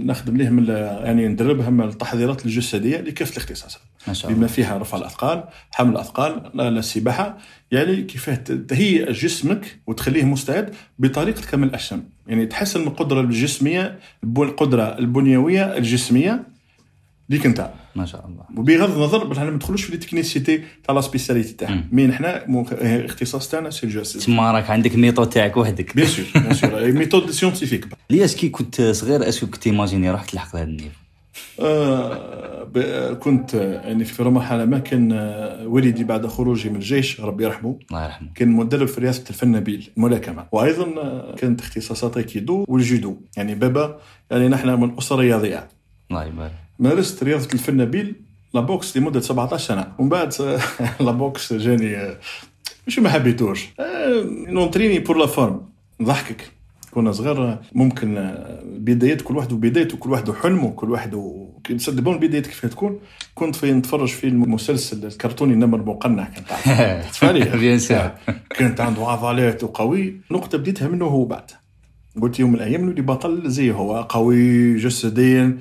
نخدم 0.07 0.37
لهم 0.37 0.71
يعني 1.05 1.29
ندربهم 1.29 1.81
التحضيرات 1.83 2.47
الجسدية 2.47 2.97
لكافه 3.01 3.33
الاختصاصات 3.33 3.83
بما 4.29 4.47
فيها 4.47 4.79
رفع 4.79 4.99
الأثقال 4.99 5.45
حمل 5.71 5.93
الأثقال 5.93 6.51
لا- 6.55 6.71
لا 6.71 6.79
السباحه 6.79 7.39
يعني 7.73 8.03
كيفاه 8.03 8.35
تهيئ 8.69 9.13
جسمك 9.13 9.79
وتخليه 9.87 10.25
مستعد 10.25 10.75
بطريقة 10.99 11.43
كمال 11.51 11.69
الأجسام. 11.69 12.05
يعني 12.27 12.47
تحسن 12.47 12.81
من 12.81 12.87
القدره 12.87 13.21
الجسمية 13.21 13.99
القدره 14.25 14.99
البنيوية 14.99 15.77
الجسمية 15.77 16.43
ليك 17.29 17.47
أنت. 17.47 17.71
ما 17.97 18.07
شاء 18.07 18.27
الله. 18.27 18.45
وبغض 18.57 18.97
النظر 18.97 19.25
بل 19.25 19.37
ما 19.37 19.51
ندخلوش 19.51 19.85
في 19.85 19.95
ال 19.95 20.01
technicité 20.01 20.63
تاع 20.85 20.95
la 20.95 21.01
spécialité 21.01 21.53
تاعنا 21.53 21.75
مم. 21.75 21.89
مين 21.93 22.13
حنا؟ 22.13 22.47
الاختصاص 22.73 23.49
تاعنا 23.49 23.71
c'est 23.71 23.87
الجسد 23.87 24.21
تسمى 24.21 24.39
راك 24.39 24.71
عندك 24.71 24.97
méthode 24.97 25.29
تاعك 25.29 25.57
وحدك. 25.57 25.97
bien 25.97 26.07
sûr 26.07 26.25
bien 26.35 26.55
sûr 26.55 26.93
méthode 26.93 27.31
scientifique 27.31 27.87
لي 28.11 28.25
est-ce 28.25 28.41
que 28.41 28.49
كنت 28.49 28.83
صغير 28.83 29.29
est-ce 29.29 29.41
que 29.41 29.47
كنت 29.47 29.67
imaginer 29.67 30.11
راح 30.11 30.25
تلحق 30.25 30.57
لهذا 30.57 30.69
ال 30.69 30.73
niveau 30.73 31.02
كنت 33.21 33.55
آه، 33.55 33.81
يعني 33.89 34.05
في 34.05 34.23
مرحلة 34.23 34.65
ما 34.65 34.79
كان 34.79 35.13
آه، 35.13 35.67
والدي 35.67 36.05
بعد 36.05 36.27
خروجي 36.27 36.71
من 36.71 36.77
الجيش 36.77 37.21
ربي 37.21 37.45
يرحمه 37.45 37.79
الله 37.91 38.05
يرحمه. 38.05 38.29
كان 38.35 38.49
مدرب 38.49 38.89
في 38.89 39.01
رياضه 39.01 39.23
الفن 39.31 39.53
النبيل 39.53 39.91
الملاكمة. 39.97 40.47
وأيضا 40.53 41.01
آه، 41.03 41.35
كانت 41.35 41.61
اختصاصات 41.61 42.17
أيكيدو 42.17 42.65
والجودو. 42.69 43.17
يعني 43.37 43.55
بابا 43.55 43.99
يعني 44.31 44.49
نحن 44.49 44.69
من 44.81 44.99
أسرة 44.99 45.17
رياضية. 45.17 45.69
الله 46.11 46.25
يبارك. 46.25 46.53
مارست 46.79 47.25
رياضة 47.25 47.49
الفن 47.55 47.77
النبيل 47.77 48.15
la 48.55 48.61
boxe 48.61 48.97
لمدة 48.97 49.21
17 49.21 49.65
سنة. 49.67 49.93
ومن 49.99 50.09
بعد 50.09 50.35
la 51.01 51.11
boxe 51.11 51.53
جاني 51.53 52.17
مش 52.87 52.99
ما 52.99 53.09
حبيتوش. 53.11 53.67
ن 54.49 54.54
entraîner 54.54 54.99
pour 54.99 55.17
la 55.19 55.27
forme. 55.27 55.61
نضحكك. 56.01 56.51
كنا 56.95 57.13
صغار 57.13 57.45
آه، 57.49 57.61
ممكن 57.73 58.17
آه، 58.17 58.63
بدايات 58.65 59.23
كل 59.23 59.37
واحد 59.37 59.53
وبدايته 59.53 59.97
كل 59.97 60.11
واحد 60.11 60.29
وحلمه 60.29 60.71
كل 60.71 60.91
واحد. 60.91 61.17
كي 61.65 61.75
تصدقون 61.75 62.15
البدايات 62.15 62.47
كيف 62.47 62.67
تكون. 62.67 62.99
كنت 63.35 63.57
في 63.57 63.73
نتفرج 63.73 64.09
في 64.09 64.27
المسلسل 64.29 65.07
الكرتوني 65.07 65.53
النمر 65.53 65.79
المقنع 65.79 66.29
كان 66.29 66.45
bien 67.59 67.79
sûr 67.89 68.11
كانت 68.51 68.81
عنده 68.81 69.07
عضلات 69.07 69.65
وقوي. 69.65 70.17
نقطة 70.31 70.59
بديتها 70.59 70.89
منه 70.89 71.05
هو 71.05 71.25
بعد. 71.25 71.51
قلت 72.23 72.41
يوم 72.41 72.51
من 72.51 72.57
الأيام 72.57 72.85
نولي 72.85 73.03
بطل 73.03 73.51
زي 73.51 73.71
هو 73.73 74.03
قوي 74.09 74.77
جسديا 74.77 75.59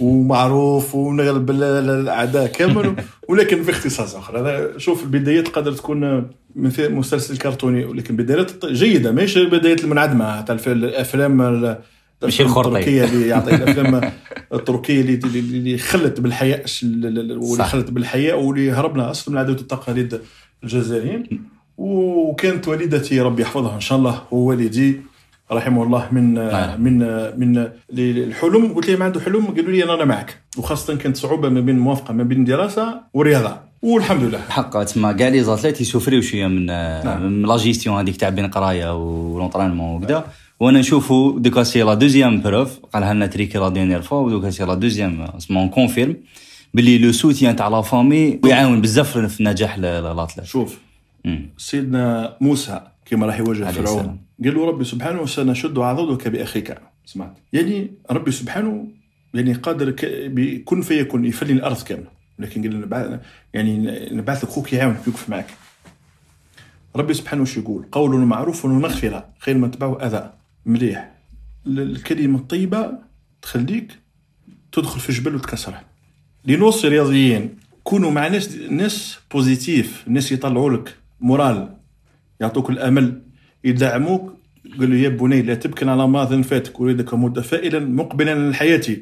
ومعروف 0.00 0.94
ونغلب 0.94 1.50
ال- 1.50 1.62
ال- 1.62 1.90
الأعداء 1.90 2.46
كامل 2.46 2.96
ولكن 3.28 3.62
في 3.62 3.70
اختصاص 3.70 4.14
آخر. 4.14 4.38
هذا 4.40 4.78
شوف 4.78 5.02
البدايات 5.02 5.48
قدر 5.48 5.72
تكون 5.72 6.30
من 6.56 6.70
في 6.70 6.88
مسلسل 6.88 7.36
كرتوني 7.38 7.84
ولكن 7.84 8.16
بدايات 8.16 8.66
جيدة 8.66 9.12
ماشي 9.12 9.40
البدايات 9.40 9.84
المنعدمة 9.84 10.40
تاع 10.40 10.54
الف- 10.54 10.68
الأفلام 10.68 11.42
ال- 11.42 11.78
ماشي 12.22 12.42
الخرطي. 12.42 13.04
اللي 13.04 13.28
يعطي 13.28 13.54
الأفلام 13.54 14.10
التركية 14.52 15.00
اللي 15.00 15.14
اللي 15.38 15.78
خلت 15.78 16.20
بالحياء 16.20 16.64
واللي. 16.82 17.64
خلت 17.64 17.90
بالحياء 17.90 18.40
واللي 18.40 18.70
هربنا 18.72 19.10
أصلا 19.10 19.34
من 19.34 19.40
العادات 19.40 19.58
والتقاليد 19.58 20.20
الجزائريين 20.64 21.42
وكانت 21.78 22.68
والدتي 22.68 23.20
ربي 23.20 23.42
يحفظها 23.42 23.74
إن 23.74 23.80
شاء 23.80 23.98
الله 23.98 24.22
ووالدي 24.30 25.00
رحمه 25.52 25.82
الله 25.82 26.08
من 26.12 26.34
نعم. 26.34 26.80
من 26.82 26.98
من 27.38 27.68
الحلم 27.98 28.72
قلت 28.74 28.90
لهم 28.90 29.02
عنده 29.02 29.20
حلم 29.20 29.46
قالوا 29.46 29.72
لي 29.72 29.84
أنا 29.84 30.04
معك 30.04 30.36
وخاصة 30.58 30.96
كانت 30.96 31.16
صعوبة 31.16 31.48
ما 31.48 31.60
بين 31.60 31.76
الموافقه 31.76 32.14
ما 32.14 32.22
بين 32.22 32.40
الدراسه 32.40 33.00
والرياضه 33.14 33.67
والحمد 33.82 34.22
لله 34.22 34.38
حق 34.38 34.82
تسمى 34.82 35.14
كاع 35.14 35.28
les 35.28 35.42
athlètes 35.42 35.80
ي 35.80 35.84
souffri 35.84 36.16
و 36.16 36.20
شوية 36.20 36.46
من 36.46 36.66
نعم. 36.66 37.22
من 37.22 37.42
لا 37.42 37.56
جيستيون 37.56 37.98
هذيك 37.98 38.16
تاع 38.16 38.28
بين 38.28 38.46
قرايه 38.46 38.96
و 38.96 39.03
l'entraînement 39.03 40.02
وكذا 40.02 40.24
وأنا 40.60 40.78
نشوفو 40.78 41.38
دوكا 41.38 41.62
c'est 41.62 41.82
la 41.82 41.94
deuxième 41.94 42.40
preuve 42.40 42.78
قالها 42.92 43.14
لنا 43.14 43.26
تريكي 43.26 43.58
la 43.58 43.68
dernière 43.68 44.02
fois 44.02 44.18
ودوكا 44.18 44.50
c'est 44.50 44.64
la 44.64 44.74
deuxième 44.74 45.20
اسمها 45.20 45.66
confirme 45.66 46.16
باللي 46.74 46.98
le 46.98 47.12
soutien 47.12 47.56
تاع 47.56 47.68
la 47.68 47.82
famille 47.82 48.40
يعاون 48.44 48.80
بزاف 48.80 49.18
في 49.18 49.40
النجاح 49.40 49.78
l'athlète 49.78 50.44
شوف 50.46 50.78
سيدنا 51.58 52.36
موسى 52.40 52.80
كما 53.06 53.26
راح 53.26 53.38
يواجه 53.38 53.64
فرعون. 53.64 54.18
قال 54.44 54.54
له 54.54 54.66
ربي 54.66 54.84
سبحانه 54.84 55.26
سنشد 55.26 55.78
عضدك 55.78 56.28
بأخيك. 56.28 56.78
سمعت؟ 57.04 57.38
يعني 57.52 57.90
ربي 58.10 58.30
سبحانه 58.30 58.86
يعني 59.34 59.52
قادر 59.52 59.94
بكن 60.28 60.82
فيكون 60.82 61.24
يفني 61.24 61.52
الأرض 61.52 61.82
كاملة. 61.82 62.17
لكن 62.38 62.84
قال 62.94 63.20
يعني 63.54 63.76
نبعث 64.12 64.44
لك 64.44 64.50
خوك 64.50 64.72
يعاونك 64.72 65.06
يوقف 65.06 65.28
معك 65.28 65.46
ربي 66.96 67.14
سبحانه 67.14 67.42
وش 67.42 67.56
يقول؟ 67.56 67.86
قول 67.92 68.16
معروف 68.16 68.64
ومغفرة 68.64 69.28
خير 69.38 69.58
ما 69.58 69.68
تبعه 69.68 70.06
أذى. 70.06 70.32
مليح. 70.66 71.12
ال- 71.66 71.80
الكلمة 71.80 72.38
الطيبة 72.38 72.92
تخليك 73.42 73.98
تدخل 74.72 75.00
في 75.00 75.12
جبل 75.12 75.34
وتكسره. 75.34 75.80
لنوصي 76.44 76.88
رياضيين 76.88 77.56
كونوا 77.84 78.10
مع 78.10 78.28
ناس 78.28 78.54
ناس 78.70 79.18
positifs 79.32 80.04
ناس 80.08 80.32
يطلعوا 80.32 80.70
لك 80.70 80.94
moral 81.20 81.74
يعطوك 82.40 82.70
الأمل 82.70 83.22
يدعموك. 83.64 84.34
قالوا 84.78 84.96
يا 84.96 85.08
بني 85.08 85.42
لا 85.42 85.54
تبكي 85.54 85.90
على 85.90 86.08
ماض 86.08 86.40
فاتك. 86.40 86.80
أريدك 86.80 87.14
متفائلا 87.14 87.78
مقبلا 87.80 88.34
للحياة. 88.34 88.96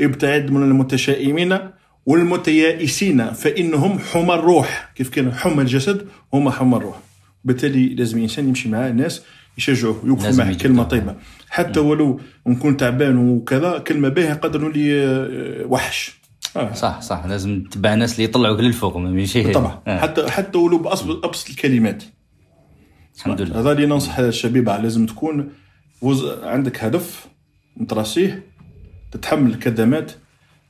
ابتعد 0.00 0.50
من 0.50 0.62
المتشائمين. 0.62 1.58
والمتيائسين 2.06 3.32
فإنهم 3.32 3.98
حمى 3.98 4.34
الروح. 4.34 4.92
كيف 4.94 5.08
كان 5.08 5.34
حمى 5.34 5.62
الجسد؟ 5.62 6.06
هما 6.32 6.50
حمى 6.50 6.76
الروح. 6.76 7.00
بالتالي 7.44 7.94
لازم 7.94 8.16
الإنسان 8.18 8.48
يمشي 8.48 8.68
مع 8.68 8.88
الناس 8.88 9.22
يشجعوه 9.58 10.02
يوقفوا 10.04 10.44
معه 10.44 10.54
كلمة. 10.54 10.82
طيبة. 10.82 11.16
حتى 11.48 11.80
ولو 11.80 12.20
نكون 12.46 12.76
تعبان 12.76 13.16
وكذا 13.16 13.78
كلمة 13.78 14.08
باهية 14.08 14.34
قدر 14.34 14.60
نولي 14.60 15.04
آه، 15.04 15.66
وحش. 15.66 16.20
آه. 16.56 16.72
صح 16.74 17.00
صح. 17.00 17.26
لازم 17.26 17.64
تتبع 17.70 17.94
ناس 17.94 18.12
اللي 18.12 18.24
يطلعوك 18.24 18.60
للفوق 18.60 18.96
ماشي. 18.96 19.52
طبعا 19.52 19.80
آه. 19.86 19.98
حتى 20.00 20.30
حتى 20.30 20.58
ولو 20.58 20.78
بأبسط 20.78 21.24
أبسط 21.24 21.50
الكلمات. 21.50 22.04
الحمد 23.16 23.42
لله. 23.42 23.60
هذا 23.60 23.72
اللي 23.72 23.86
ننصح 23.86 24.18
الشبيبة. 24.18 24.76
لازم 24.76 25.06
تكون 25.06 25.52
وز... 26.02 26.24
عندك 26.42 26.84
هدف 26.84 27.26
tracé 27.88 28.42
تتحمل 29.12 29.50
الكدمات 29.50 30.12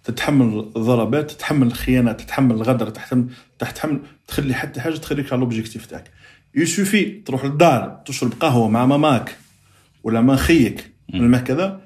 تتحمل 0.04 0.58
الضربات 0.76 1.30
تتحمل 1.30 1.66
الخيانات 1.66 2.20
تتحمل 2.20 2.54
الغدر 2.54 2.90
تحتمل 2.90 3.26
تحتمل 3.58 4.00
تخلي 4.26 4.54
حتى 4.54 4.80
حاجة 4.80 4.96
تخليك 4.96 5.32
على 5.32 5.40
l'objectif 5.40 5.86
تاعك. 5.86 6.10
il 6.54 6.67
suffit 6.67 7.04
تروح 7.04 7.44
للدار 7.44 8.00
تشرب 8.06 8.32
قهوة 8.40 8.68
مع 8.68 8.86
ماماك 8.86 9.36
ولا 10.02 10.20
مع 10.20 10.36
خيك 10.36 10.90
ولا 11.14 11.38
كذا 11.38 11.80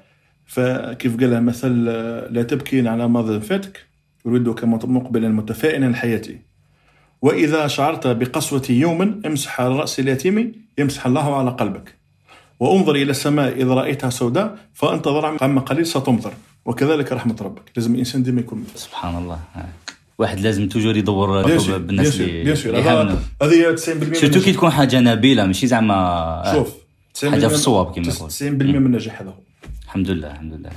فكيف 0.45 1.19
قالها 1.19 1.39
مثل 1.39 1.85
لا 2.33 2.43
تبكين 2.43 2.87
على 2.87 3.07
ماضي 3.07 3.41
فاتك 3.41 3.85
يريدك 4.25 4.63
مقبلا 4.63 5.29
متفائلا 5.29 5.85
لحياتي. 5.85 6.39
وإذا 7.21 7.67
شعرت 7.67 8.07
بقسوة 8.07 8.63
يوم 8.69 9.21
امسح 9.25 9.61
على 9.61 9.75
رأس 9.75 9.99
اليتيم 9.99 10.65
يمسح 10.77 11.05
الله 11.05 11.37
على 11.37 11.49
قلبك. 11.49 11.95
وانظر 12.59 12.95
إلى 12.95 13.11
السماء 13.11 13.61
إذا 13.61 13.73
رأيتها 13.73 14.09
سوداء 14.09 14.57
فانتظر 14.73 15.37
عما 15.43 15.61
قليل 15.61 15.85
ستمطر 15.85 16.33
وكذلك 16.65 17.11
رحمة 17.11 17.35
ربك 17.41 17.71
لازم 17.75 17.93
الإنسان 17.93 18.23
ديما 18.23 18.41
يكون 18.41 18.59
مثل 18.59 18.79
سبحان 18.79 19.17
الله 19.17 19.39
آه. 19.55 19.65
واحد 20.17 20.39
لازم 20.39 20.69
toujours 20.69 20.97
يدور 20.97 21.41
بالناس 21.77 22.21
اللي 22.21 22.79
يحاولوا. 22.79 23.17
هذه 23.41 23.75
90% 23.75 23.89
من 23.89 24.13
سيرتو 24.13 24.41
كي. 24.41 24.53
تكون 24.53 24.69
حاجة 24.69 24.99
نبيلة 24.99 25.45
ماشي 25.45 25.67
زعما 25.67 25.93
آه. 25.93 26.53
شوف 26.53 26.73
90% 27.17 27.25
حاجة 27.25 27.47
في 27.47 27.53
الصواب 27.53 27.95
كما 27.95 28.07
يقول. 28.07 28.31
90% 28.31 28.43
من 28.43 28.85
النجاح 28.85 29.21
هذا 29.21 29.29
هو 29.29 29.33
الحمد 29.85 30.09
لله 30.09 30.31
الحمد 30.31 30.53
لله 30.53 30.69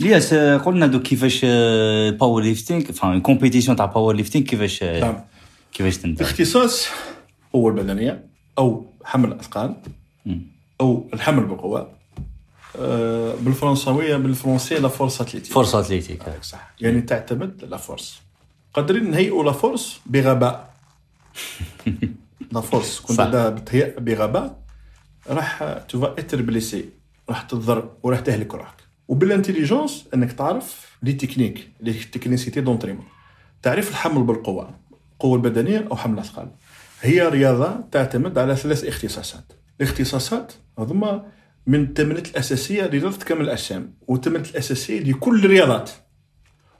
الياس 0.00 0.32
آه، 0.32 0.56
قلنا 0.56 0.86
دوك 0.86 1.02
كيفاش 1.02 1.40
ال 1.44 2.42
powerlifting 2.42 2.82
فان 2.82 3.20
compétition 3.20 3.76
تاع 3.76 3.86
power 3.86 4.14
lifting 4.16 4.44
كيفاش 4.44 4.82
نعم 4.82 5.16
كيفاش 5.72 5.96
تنتهي 5.96 6.26
اختصاص 6.26 6.88
قوة 7.52 7.70
البدنية 7.72 8.24
أو 8.58 8.86
حمل 9.04 9.28
الأثقال 9.32 9.74
مم. 10.26 10.42
أو 10.80 11.08
الحمل 11.14 11.44
بالقوة 11.44 11.88
آه، 12.78 13.34
بالفرنساوية 13.34 14.16
بالفرنسية 14.16 14.78
la 14.78 14.88
force 14.88 15.20
athlétique 15.20 15.52
force 15.52 15.80
athlétique 15.80 16.22
صح. 16.42 16.70
يعني 16.80 17.00
تعتمد 17.00 17.64
la 17.64 17.76
force 17.76 18.20
قادرين 18.74 19.10
نهيئوا 19.10 19.44
la 19.44 19.52
force 19.52 20.00
بغباء. 20.06 20.74
la 22.52 22.60
force 22.60 23.00
كنت 23.00 23.20
بتهيأ 23.20 23.98
بغباء 23.98 24.58
راح 25.30 25.64
tu 25.88 26.00
vas 26.00 26.14
être 26.18 26.42
blessé 26.42 26.88
راح 27.28 27.42
تضر 27.42 27.88
وراح 28.02 28.20
تهلك 28.20 28.54
روحك. 28.54 28.76
وبال 29.08 29.27
intelligence 29.27 30.04
إنك 30.14 30.32
تعرف 30.32 30.96
les 31.02 31.12
techniques 31.12 31.68
les 31.80 31.92
technicités 31.92 32.60
d'entraînement 32.60 33.04
تعرف 33.62 33.90
الحمل 33.90 34.22
بالقوة 34.22 34.70
القوة 35.12 35.36
البدنية 35.36 35.88
أو 35.90 35.96
حمل 35.96 36.14
الأثقال. 36.14 36.48
هي 37.00 37.28
رياضة 37.28 37.74
تعتمد 37.92 38.38
على 38.38 38.56
ثلاث 38.56 38.84
اختصاصات. 38.84 39.52
الاختصاصات 39.80 40.52
هذوما 40.78 41.26
من 41.66 41.82
التمرينات 41.82 42.28
الأساسية 42.28 42.86
لرياضة 42.86 43.24
كمال 43.24 43.42
الأجسام 43.42 43.94
والتمرينات 44.08 44.50
الأساسية 44.50 45.00
لكل 45.00 45.44
الرياضات 45.44 45.90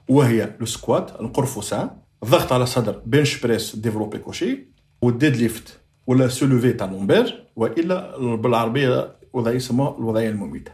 وهي 0.07 0.49
le 0.59 0.65
squat 0.65 1.21
القرفصاء 1.21 1.97
الضغط 2.23 2.53
على 2.53 2.63
الصدر 2.63 3.01
bench 3.05 3.41
press 3.41 3.75
développé 3.75 4.17
couché 4.17 4.67
وال 5.01 5.35
deadlift 5.35 5.79
ولا 6.07 6.27
soulevé 6.27 6.73
تاع 6.73 6.87
lombaires 6.87 7.45
وإلا 7.55 8.17
بالعربية 8.35 9.15
وضعيه 9.33 9.55
يسموها 9.55 9.97
الوضعية 9.97 10.29
المميتة. 10.29 10.71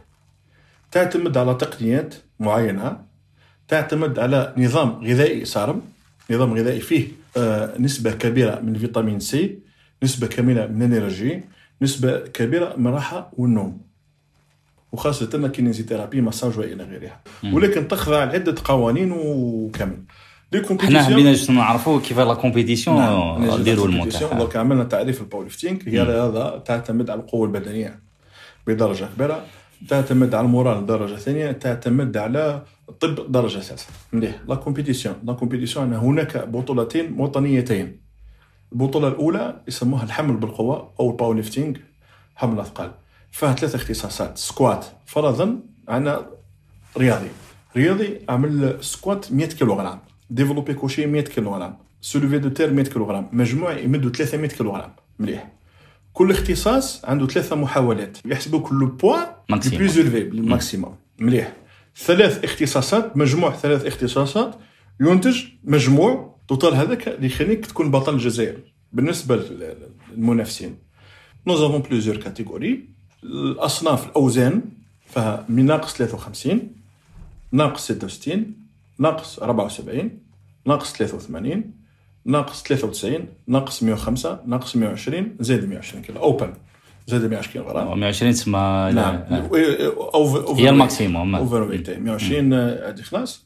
تعتمد 0.90 1.36
على 1.36 1.54
تقنيات 1.54 2.14
معينة 2.40 3.04
تعتمد 3.68 4.18
على 4.18 4.54
نظام 4.56 4.90
غذائي 5.04 5.44
صارم 5.44 5.82
نظام 6.30 6.54
غذائي 6.54 6.80
فيه 6.80 7.08
آه، 7.36 7.78
نسبة 7.78 8.12
كبيرة 8.12 8.60
من 8.60 8.78
فيتامين 8.78 9.20
سي 9.20 9.58
نسبة 10.02 10.26
كبيرة 10.26 10.66
من 10.66 10.82
ال 10.82 10.90
énergie 10.90 11.44
نسبة 11.82 12.18
كبيرة 12.18 12.76
من 12.76 12.86
الراحة 12.86 13.30
والنوم. 13.36 13.91
وخاصة 14.92 15.30
ال 15.34 15.40
kinésithérapie 15.40 16.20
massage 16.20 16.58
وإلى 16.58 16.84
غيرها. 16.84 17.20
ولكن 17.52 17.88
تخضع 17.88 18.24
لعدة 18.24 18.54
قوانين 18.64 19.12
وكامل. 19.12 20.02
حنا 20.80 21.02
حبينا 21.02 21.32
juste 21.32 21.50
نعرفوا 21.50 22.00
كيف 22.00 22.18
la 22.18 22.34
compétition. 22.34 22.96
نديروا 23.60 23.86
ال 23.86 23.92
montage 23.92 24.38
donc 24.38 24.56
عملنا 24.56 24.84
تعريف 24.84 25.20
ال 25.20 25.44
powerlifting 25.44 25.78
هي 25.86 26.02
رياضة 26.02 26.58
تعتمد 26.58 27.10
على 27.10 27.20
القوة 27.20 27.46
البدنية 27.46 28.00
بدرجة 28.66 29.08
كبيرة 29.16 29.44
تعتمد 29.88 30.34
على 30.34 30.44
ال 30.44 30.51
moral 30.51 30.86
درجة 30.86 31.14
ثانية 31.14 31.52
تعتمد 31.52 32.16
على 32.16 32.62
الطب 32.88 33.32
درجة 33.32 33.58
ثالثة 33.58 33.86
مليح. 34.12 34.40
la 34.48 34.54
compétition 34.54 35.14
la 35.24 35.32
compétition 35.32 35.92
هناك 35.92 36.48
بطولتين 36.48 37.20
وطنيتين. 37.20 38.00
البطولة 38.72 39.08
الأولى 39.08 39.56
يسموها 39.68 40.04
الحمل 40.04 40.36
بالقوة 40.36 40.92
أو 41.00 41.10
ال 41.10 41.34
powerlifting 41.34 41.74
حمل 42.34 42.54
الأثقال 42.54 42.90
فيها 43.32 43.54
ثلاث 43.54 43.74
اختصاصات. 43.74 44.38
squat 44.38 44.86
فرضا 45.06 45.60
أنا 45.88 46.26
رياضي. 46.98 47.28
رياضي 47.76 48.20
عمل 48.28 48.84
squat 48.84 49.32
100 49.32 49.46
كيلوغرام. 49.46 50.00
développé 50.30 50.74
couché 50.74 51.06
100 51.06 51.22
كيلوغرام. 51.22 51.78
soulevé 52.00 52.38
de 52.38 52.48
terre 52.48 52.72
100 52.72 52.84
كيلوغرام. 52.84 53.28
مجموع 53.32 53.78
يمدوا 53.78 54.10
300 54.10 54.48
كيلوغرام. 54.48 54.92
مليح. 55.18 55.52
كل 56.12 56.30
اختصاص 56.30 57.04
عنده 57.04 57.26
ثلاثة 57.26 57.56
محاولات. 57.56 58.18
يحسبوا 58.24 58.60
كل 58.60 58.86
point 58.86 59.26
plus 59.50 59.86
élevé 59.86 60.22
ال 60.22 60.31
maximum 60.31 60.96
مليح. 61.18 61.52
ثلاث 61.96 62.44
اختصاصات. 62.44 63.16
مجموع 63.16 63.56
ثلاث 63.56 63.86
اختصاصات. 63.86 64.54
ينتج 65.00 65.44
مجموع 65.64 66.38
total 66.48 66.74
هذاك 66.74 67.08
اللي 67.08 67.26
يخليك 67.26 67.66
تكون 67.66 67.90
بطل 67.90 68.14
الجزائر. 68.14 68.56
بالنسبة 68.92 69.36
للمنافسين. 69.36 70.78
nous 71.46 71.56
avons 71.56 71.80
plusieurs 71.80 72.16
catégories 72.16 72.92
الأصناف 73.24 74.06
الأوزان 74.06 74.62
فيها 75.14 75.44
من 75.48 75.66
ناقص 75.66 75.96
53 75.96 76.60
ناقص 77.52 77.92
66 77.92 78.52
ناقص 78.98 79.38
74 79.38 80.10
ناقص 80.66 80.92
83 80.92 81.64
ناقص 82.24 82.62
93 82.62 83.26
ناقص 83.46 83.82
105 83.82 84.40
ناقص 84.46 84.76
120 84.76 85.36
زائد 85.40 85.68
120 85.68 86.02
كيلو. 86.02 86.20
open 86.20 86.52
زائد 87.06 87.24
120 87.24 87.52
كيلو 87.52 87.64
غرام. 87.64 88.00
120 88.00 88.32
تسمى 88.32 88.90
نعم. 88.94 89.22
هي 90.56 90.68
ال 90.68 91.34
maximum 91.34 91.62
overweight 91.62 91.90
120 91.90 92.52
هذه 92.52 93.00
خلاص 93.02 93.44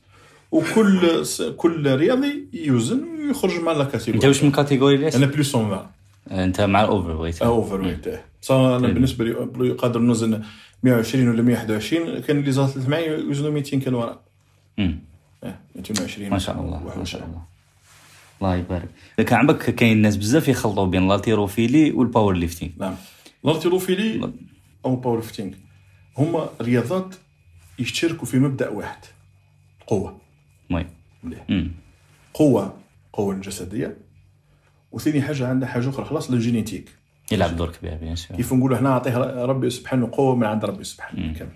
وكل 0.52 1.24
كل 1.56 1.96
رياضي 1.96 2.48
يوزن 2.52 3.04
ويخرج 3.28 3.60
مع 3.60 3.72
la 3.72 3.84
catégorie. 3.84 4.16
أنت 4.16 4.24
واش 4.24 4.44
من 4.44 4.50
catégorie؟ 4.50 5.08
أنا 5.08 5.26
plus 5.26 5.54
120 5.54 5.86
أنت 6.30 6.60
مع 6.60 6.84
ال 6.84 7.16
overweight 7.16 7.42
over 7.42 7.80
weight 7.80 8.20
بصح 8.46 8.54
أنا 8.54 8.88
بالنسبة 8.88 9.24
لي 9.24 9.70
قادر 9.70 10.00
نوزن 10.00 10.42
120 10.82 11.28
ولا 11.28 11.42
121 11.42 12.20
كان 12.20 12.38
اللي 12.38 12.52
زادت 12.52 12.88
معي 12.88 13.08
يوزنوا 13.08 13.50
200 13.50 13.78
كيلو 13.78 14.00
غرام 14.00 14.18
220 15.76 16.30
ما 16.30 16.38
شاء 16.38 16.60
الله 16.60 16.98
ما 16.98 17.04
شاء 17.04 17.24
الله. 17.24 17.42
الله 18.42 18.56
يبارك. 18.56 18.88
كان 19.16 19.38
عندك 19.38 19.56
كاين 19.56 20.02
ناس 20.02 20.16
بزاف 20.16 20.48
يخلطوا 20.48 20.86
بين 20.86 21.10
ال 21.10 21.15
haltérophilie 21.15 21.80
وال 21.80 21.90
powerlifting 21.90 22.72
نعم. 22.78 22.94
ال 23.44 23.50
haltérophilie 23.50 24.32
أو 24.84 24.94
ال 24.94 25.16
powerlifting 25.16 25.52
هما 26.18 26.50
رياضات 26.60 27.14
يشتركوا 27.78 28.26
في 28.26 28.38
مبدأ 28.38 28.68
واحد 28.68 29.04
قوة. 29.86 30.18
oui 30.70 30.86
قوة 32.34 32.76
قوة 33.12 33.34
جسديه 33.34 33.96
وثاني 34.92 35.22
حاجة 35.22 35.48
عندها 35.48 35.68
حاجة 35.68 35.88
أخرى 35.88 36.04
خلاص 36.04 36.30
ال 36.30 36.38
génétique 36.38 37.05
يلعب 37.32 37.56
دور 37.56 37.72
كبير 37.72 37.94
bien 37.94 38.16
sûr. 38.16 38.36
كيف 38.36 38.52
نقولوا 38.52 38.78
هنا 38.78 38.88
نعطيه 38.90 39.16
ربي 39.44 39.70
سبحانه 39.70 40.08
قوة 40.12 40.34
من 40.34 40.44
عند 40.44 40.64
ربي 40.64 40.84
سبحانه. 40.84 41.34
كامل 41.34 41.50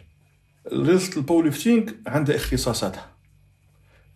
رياضه 0.73 1.17
الباور 1.17 1.45
ليفتينغ 1.45 1.91
عندها 2.07 2.37
اختصاصاتها. 2.37 3.07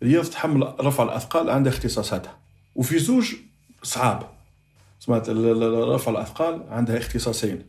رياضه 0.02 0.36
حمل 0.36 0.74
رفع 0.80 1.02
الأثقال 1.02 1.50
عندها 1.50 1.72
اختصاصاتها. 1.72 2.38
وفي 2.74 2.98
زوج 2.98 3.34
صعاب. 3.82 4.28
سمعت 5.00 5.30
رفع 5.30 6.10
الأثقال 6.10 6.62
عندها 6.70 6.98
اختصاصين. 6.98 7.62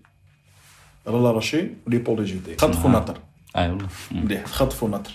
رولا 1.08 1.32
راشي 1.32 1.68
وليبوليجيتي 1.88 2.58
خطف 2.58 2.86
ونطر 2.86 3.20
اي 3.58 3.70
والله. 3.70 3.88
مليح. 4.12 4.46
خطف 4.46 4.84
ونطر 4.84 5.12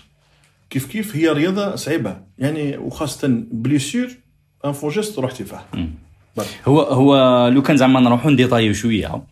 كيف 0.71 0.87
كيف 0.87 1.17
هي 1.17 1.29
رياضة 1.29 1.77
صعيبة. 1.77 2.23
يعني 2.39 2.77
وخاصة 2.77 3.29
بليسير 3.53 4.21
ان 4.65 4.73
فوجيست 4.73 5.19
رحتي 5.19 5.45
فيها 5.45 5.67
هو 6.67 6.81
هو 6.81 7.49
لو 7.49 7.63
كان 7.63 7.77
زعما 7.77 8.01
نروحو 8.01 8.31
نديطايو 8.31 8.73
شوية. 8.73 9.23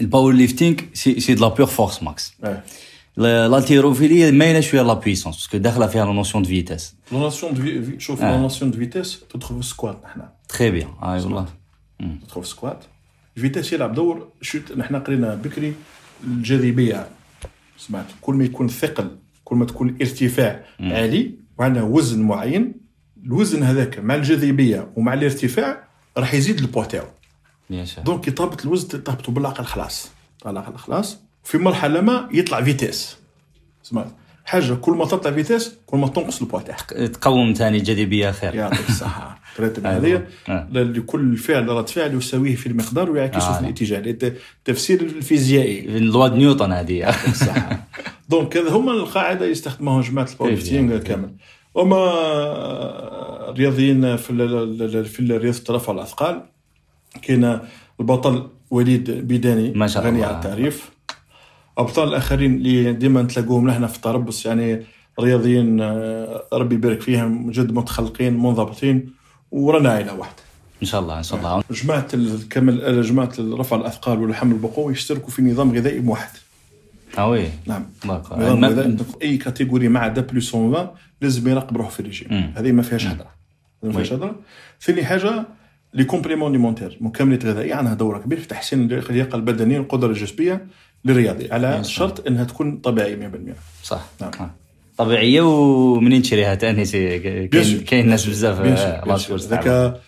ال 0.00 0.32
powerlifting 0.32 0.76
c'est 0.94 1.20
c'est 1.20 1.34
de 1.34 1.48
la 1.48 1.54
pure 1.54 1.68
force 1.68 2.02
max 2.02 2.34
l'haltérophilie 3.16 4.32
مايلة 4.32 4.60
شوية 4.60 4.82
la 4.82 4.92
puissance 4.92 5.36
parce 5.36 5.50
que 5.50 5.58
داخلة 5.58 5.86
فيها 5.86 6.04
la 6.04 6.12
notion 6.12 6.42
de 6.42 6.48
vitesse 6.48 6.94
la 7.12 7.18
notion 7.18 7.54
de 7.54 7.98
شوف 7.98 8.22
la 8.22 8.36
notion 8.36 8.70
de 8.70 8.78
vitesse 8.78 9.20
تدخل 9.30 9.54
في 9.54 9.60
ال 9.60 9.67
squat 9.67 10.04
نحنا. 10.04 10.32
très 10.48 10.70
bien 10.70 10.88
اي 11.02 11.20
والله 11.20 11.46
تدخل 11.98 12.40
في 12.42 12.46
ال 12.46 12.52
squat 12.52 12.84
ال 13.36 13.40
vitesse 13.40 13.72
يلعب 13.72 13.94
دور. 13.94 14.28
شوت 14.40 14.72
نحنا 14.72 14.98
قرينا 14.98 15.34
بكري 15.34 15.74
الجاذبية. 16.24 17.08
سمعت 17.78 18.06
كل 18.20 18.34
ما 18.34 18.44
يكون 18.44 18.68
ثقل 18.68 19.16
كل 19.44 19.56
ما 19.56 19.64
تكون 19.64 19.88
الارتفاع 19.88 20.64
عالي 20.80 21.34
وعندنا 21.58 21.82
وزن 21.84 22.22
معين. 22.22 22.74
الوزن 23.26 23.62
هذاك 23.62 23.98
مع 23.98 24.14
الجاذبية 24.14 24.92
ومع 24.96 25.14
الارتفاع 25.14 25.91
راح 26.18 26.34
يزيد 26.34 26.58
البوا 26.58 26.84
تاعو 26.84 27.06
دونك 28.04 28.28
يطابط 28.28 28.64
الوزن 28.64 29.04
تهبطوا 29.04 29.34
بالعقل 29.34 29.64
خلاص. 29.64 30.10
بالعقل 30.44 30.76
خلاص. 30.76 31.18
في 31.44 31.58
مرحلة 31.58 32.00
ما 32.00 32.28
يطلع 32.32 32.62
فيتيس 32.62 33.16
سمعت 33.82 34.06
حاجة 34.44 34.74
كل 34.74 34.92
ما 34.92 35.04
تطلع 35.04 35.32
فيتيس 35.32 35.74
كل 35.86 35.98
ما 35.98 36.08
تنقص 36.08 36.40
البوا 36.40 36.60
تاعك 36.60 36.90
تقوم 36.90 37.52
ثاني 37.52 37.78
الجاذبيه 37.78 38.30
خير 38.30 38.54
يعطيك 38.54 38.88
الصحة. 38.88 39.40
قريت 39.58 39.86
هذه. 39.86 40.26
لكل 40.72 41.36
فعل 41.36 41.68
رد 41.68 41.88
فعل 41.88 42.14
يساويه 42.14 42.56
في 42.56 42.66
المقدار 42.66 43.10
ويعكسه 43.10 43.48
آه. 43.48 43.52
في 43.58 43.60
الاتجاه. 43.60 44.30
التفسير 44.58 45.00
الفيزيائي. 45.00 45.98
لوا 45.98 46.28
نيوتن 46.28 46.72
هذه. 46.72 47.10
صح 47.32 47.68
دونك 48.28 48.56
هذا 48.56 48.70
هما 48.70 48.92
القاعدة 48.92 49.46
يستخدموها 49.46 50.02
جماعة 50.02 50.28
الباور 50.32 50.98
كامل. 50.98 51.30
هما 51.76 52.02
رياضيين 53.58 54.16
في 54.16 55.04
في 55.04 55.38
رياضة 55.38 55.64
رفع 55.70 55.92
الاثقال 55.92 56.42
كاين 57.22 57.58
البطل 58.00 58.48
وليد 58.70 59.10
بيداني 59.10 59.70
ما 59.70 59.86
شاء 59.86 60.02
الله. 60.02 60.14
غني 60.14 60.24
عن 60.24 60.34
التعريف. 60.34 60.90
أبطال 61.78 62.08
الآخرين 62.08 62.54
اللي 62.54 62.92
ديما 62.92 63.22
نتلاقوهم 63.22 63.66
لهنا 63.66 63.86
في 63.86 64.00
طرابلس 64.00 64.46
يعني 64.46 64.82
رياضيين 65.20 65.80
ربي 66.52 66.74
يبارك 66.74 67.00
فيهم 67.00 67.50
جد 67.50 67.72
متخلقين 67.72 68.42
منضبطين 68.42 69.10
ورانا 69.50 69.90
عائلة 69.90 70.14
واحدة. 70.14 70.42
إن 70.82 70.86
شاء 70.86 71.00
الله 71.00 71.18
إن 71.18 71.22
شاء 71.22 71.38
الله. 71.38 71.62
جماعة 71.70 72.06
الكمل 72.14 73.02
جماعة 73.02 73.32
رفع 73.38 73.76
الأثقال 73.76 74.22
والحمل 74.22 74.52
البقوه 74.52 74.92
يشتركوا 74.92 75.30
في 75.30 75.42
نظام 75.42 75.74
غذائي 75.76 76.00
موحد 76.00 76.30
آه 77.18 77.28
oui. 77.28 77.48
نعم. 77.66 77.86
نظام 78.04 78.64
غذائي. 78.64 78.96
أي 79.22 79.36
catégorie 79.36 79.88
ما 79.88 80.00
عدا 80.00 80.20
plus 80.20 80.54
120 80.54 80.86
لازم 81.22 81.48
يراقب 81.48 81.76
روحه 81.76 81.90
في 81.90 82.00
الريجيم 82.00 82.52
هذه 82.56 82.72
ما 82.72 82.82
فيهاش 82.82 83.06
هضره 83.06 83.30
ما 83.82 83.92
فيهاش 83.92 84.12
هضره 84.12 84.36
ثاني 84.80 85.04
حاجة 85.04 85.46
les 85.94 86.04
compléments 86.04 86.52
alimentaires 86.52 86.98
مكملات 87.00 87.44
غذائية 87.44 87.74
عندها 87.74 87.94
دور 87.94 88.18
كبير 88.18 88.40
في 88.40 88.48
تحسين 88.48 88.92
اللياقة 88.92 89.36
البدنية 89.36 89.78
والقدره 89.78 90.08
الجسدية 90.08 90.66
للرياضي 91.04 91.52
على 91.52 91.84
شرط 91.84 92.26
إنها 92.26 92.44
تكون 92.44 92.76
طبيعية 92.76 93.30
100% 93.82 93.86
صح. 93.86 94.04
نعم. 94.20 94.50
طبيعية 94.96 95.40
ومنين 95.40 96.22
تشريها 96.22 96.54
ثاني 96.54 96.84
كاين 97.48 97.80
كاين 97.80 98.08
ناس 98.08 98.26
بزاف 98.26 98.60
ذاك 99.32 100.00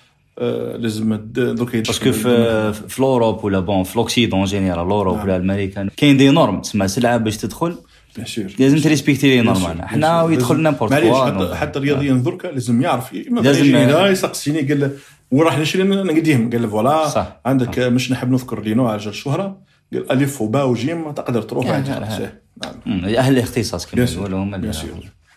لازم 0.79 1.15
دوك 1.35 1.77
parce 1.77 1.99
que 1.99 2.13
في 2.13 2.73
في 2.73 2.99
ال 2.99 3.06
Europe 3.06 3.45
ولا 3.45 3.61
bon 3.61 3.83
في 3.83 3.99
l'occident 3.99 4.45
général 4.45 4.87
ال 4.87 4.92
Europe 4.92 5.23
ولا 5.23 5.37
الامريكان 5.37 5.89
كاين 5.97 6.17
des 6.17 6.31
normes 6.31 6.61
تسمى 6.61 6.89
سلعة 6.89 7.17
باش 7.17 7.37
تدخل 7.37 7.77
bien 8.17 8.27
sûr 8.27 8.45
لازم 8.59 8.79
ت 8.79 8.84
respecter 8.84 9.29
les 9.37 9.43
normes 9.43 9.83
حنا 9.89 10.23
ويدخل 10.23 10.63
n'importe 10.63 10.93
معليش 10.93 11.17
حتى 11.17 11.55
حتى 11.55 11.79
الرياضيين 11.79 12.23
دركا 12.23 12.49
لازم 12.49 12.83
يعرف 12.83 13.13
لازم 13.31 13.77
يسقسيني 14.13 14.61
قال 14.61 14.91
وراح 15.31 15.59
نشري 15.59 15.83
نقديهم 15.83 16.51
قال 16.51 16.61
لي 16.63 16.69
voilà. 16.69 17.35
عندك 17.47 17.79
مش 17.79 18.13
نحب 18.13 18.31
نذكر 18.31 18.63
لي 18.63 18.75
نوع 18.75 18.93
عجل 18.93 19.11
الشهره 19.11 19.59
قال 19.95 20.13
ألف 20.13 20.41
وباء 20.43 20.69
وجيم 20.69 21.11
تقدر 21.11 21.43
تروح. 21.43 21.67
إيه. 21.71 22.41
نعم. 22.87 23.05
أهل 23.05 23.33
الاختصاص 23.33 23.87
كما. 23.87 24.05
يقولوا 24.05 24.39
هما. 24.43 24.57
يعرفوا. 24.57 24.89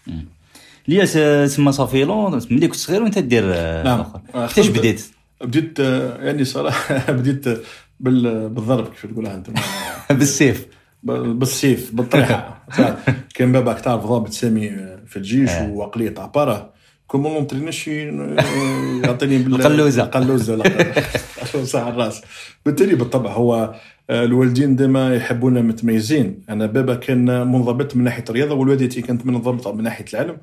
مم. 0.07 0.25
لياس 0.87 1.13
تسمى 1.53 1.71
صافي 1.71 2.03
لون 2.03 2.41
ملي 2.51 2.67
كنت 2.67 2.75
صغير 2.75 3.03
وانت 3.03 3.19
دير 3.19 3.43
آه، 3.47 3.83
نعم. 3.83 3.99
آه، 4.35 4.47
كيفاش 4.47 4.65
خدمت- 4.65 4.79
بديت؟ 4.79 5.05
بديت 5.41 5.79
آه، 5.79 6.17
يعني 6.25 6.45
صراحة 6.45 7.11
بديت 7.11 7.47
آه، 7.47 7.57
بال- 7.99 8.49
بالضرب 8.49 8.87
كيف 8.87 9.05
تقولها 9.11 9.35
أنت 9.35 9.47
بالسيف 10.19 10.65
بالسيف 11.07 11.95
بالطريحه 11.95 12.65
كان 13.35 13.51
باباك 13.51 13.81
تعرف 13.81 14.05
ضابط 14.05 14.29
سامي 14.29 14.69
في 15.05 15.17
الجيش 15.17 15.49
آه. 15.49 15.69
وعقلية 15.71 16.13
عبارة. 16.17 16.73
كون 17.07 17.21
ما 17.21 17.39
نطرينش 17.39 17.87
يعطيني 17.87 19.37
بال- 19.37 19.55
القلوزة. 19.55 20.03
القلوزة 20.03 20.53
ولا 20.53 20.63
الراس. 21.89 22.21
بالتالي 22.65 22.95
بالطبع 22.95 23.31
هو 23.31 23.75
آه، 24.09 24.23
الوالدين 24.23 24.75
ديما 24.75 25.15
يحبونا 25.15 25.61
متميزين. 25.61 26.41
أنا 26.49 26.65
بابا 26.65 26.95
كان 26.95 27.47
منضبط 27.47 27.95
من 27.95 28.03
ناحية 28.03 28.23
الرياضة 28.29 28.55
ووالدتي 28.55 29.01
كانت 29.01 29.25
منضبطة 29.25 29.71
من 29.73 29.83
ناحية 29.83 30.05
العلم. 30.13 30.37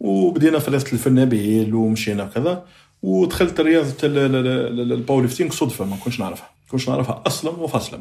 وبدينا 0.00 0.58
في 0.58 0.68
رياضة 0.68 0.92
الفنابيل 0.92 1.74
ومشينا 1.74 2.24
كذا. 2.24 2.64
ودخلت 3.02 3.60
رياضه 3.60 3.94
ال- 4.04 4.18
ال- 4.18 4.46
ال- 4.80 4.92
ال 4.92 5.22
powerlifting 5.22 5.50
صدفة 5.50 5.84
ما 5.84 5.96
كنتش 6.04 6.20
نعرفها. 6.20 6.50
كنتش 6.70 6.88
نعرفها 6.88 7.22
أصلا 7.26 7.50
وفصلا 7.50 8.00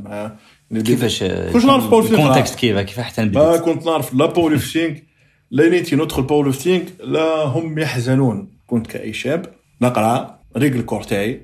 يعني 0.72 0.84
كيفاش 0.84 1.24
كنتش 1.24 1.66
نعرف 1.66 1.88
powerlifting 1.90 2.02
ال 2.02 2.22
contexte 2.28 2.56
كيف 2.60 2.78
كيف 2.78 3.00
حتى 3.00 3.26
ما 3.26 3.58
كنت 3.58 3.86
نعرف 3.86 4.14
لا 4.14 4.26
powerlifting 4.26 4.96
لا 5.52 5.70
نيتي 5.70 5.96
ندخل 5.96 6.22
powerlifting 6.22 6.84
لا 7.04 7.44
هم 7.44 7.80
يحزنون. 7.80 8.48
كنت 8.68 8.88
كأي 8.88 9.14
شاب 9.14 9.46
نقرأ 9.82 10.40
رجل 10.56 10.80
الكور 10.80 11.04
تاعي 11.04 11.42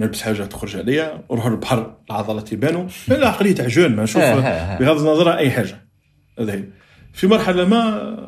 نلبس 0.00 0.22
حاجة 0.22 0.42
تخرج 0.42 0.76
عليا 0.76 1.22
نروح 1.30 1.46
للبحر 1.46 1.94
العضلات 2.10 2.52
يبانوا 2.52 2.86
لا 3.08 3.28
عقليه 3.28 3.54
تاع 3.54 3.66
jeune 3.66 3.96
ما 3.96 4.02
نشوف 4.02 4.22
آه، 4.22 4.40
آه، 4.40 4.42
آه. 4.42 4.78
بغض 4.78 4.98
النظر 5.06 5.36
أي 5.36 5.50
حاجة. 5.50 5.84
هذا 6.38 6.52
هي 6.54 6.64
في 7.14 7.26
مرحلة 7.26 7.64
ما 7.64 8.21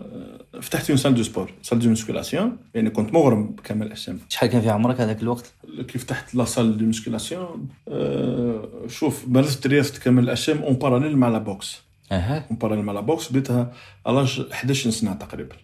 فتحت 0.64 0.90
une 0.90 0.96
salle 0.96 1.14
de 1.14 1.22
sport 1.22 1.50
salle 1.62 1.78
de 1.78 1.90
musculation 1.90 2.56
يعني 2.74 2.90
كنت 2.90 3.12
مغرم 3.14 3.46
بكمال 3.46 3.86
الأجسام. 3.86 4.18
شحال 4.28 4.50
كان 4.50 4.60
في 4.60 4.70
عمرك 4.70 5.00
هذاك 5.00 5.22
الوقت؟ 5.22 5.52
كيف 5.88 6.04
فتحت 6.04 6.34
la 6.34 6.44
salle 6.44 6.78
de 6.78 6.84
musculation 6.84 7.68
آه، 7.88 8.68
شوف 8.88 9.24
مارست 9.28 9.66
رياضة 9.66 9.88
كمال 10.04 10.24
الأجسام 10.24 10.58
en 10.62 10.74
parallèle 10.74 11.16
مع 11.16 11.28
la 11.28 11.38
boxe 11.38 11.80
أها. 12.12 12.44
en 12.50 12.56
parallèle 12.58 12.84
مع 12.84 12.92
la 12.92 13.00
boxe 13.00 13.30
بديتها 13.32 13.72
l'âge 14.06 14.46
11 14.52 14.90
سنة 14.90 15.12
تقريبا. 15.14 15.56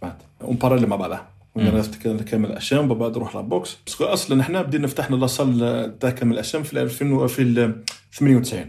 سمعت؟ 0.00 0.16
en 0.42 0.56
parallèle 0.56 0.86
مع 0.88 0.96
بعضها. 0.96 1.28
ودرست 1.54 1.94
كامل 1.94 2.58
وبعد 2.72 2.98
بعد 2.98 3.16
نروح 3.16 3.36
la 3.36 3.49
boxe 3.49 3.76
parce 3.86 3.97
que 3.97 4.04
أصلا 4.04 4.40
إحنا 4.40 4.62
بدينا 4.62 4.86
فتحنا 4.86 5.16
la 5.16 5.39
salle 5.39 5.98
تاع 5.98 6.10
كمال 6.10 6.32
الأجسام 6.34 6.62
في 6.62 6.82
2000 6.82 7.12
و- 7.12 7.26
في 7.26 7.42
ال 7.42 7.82
98 8.12 8.68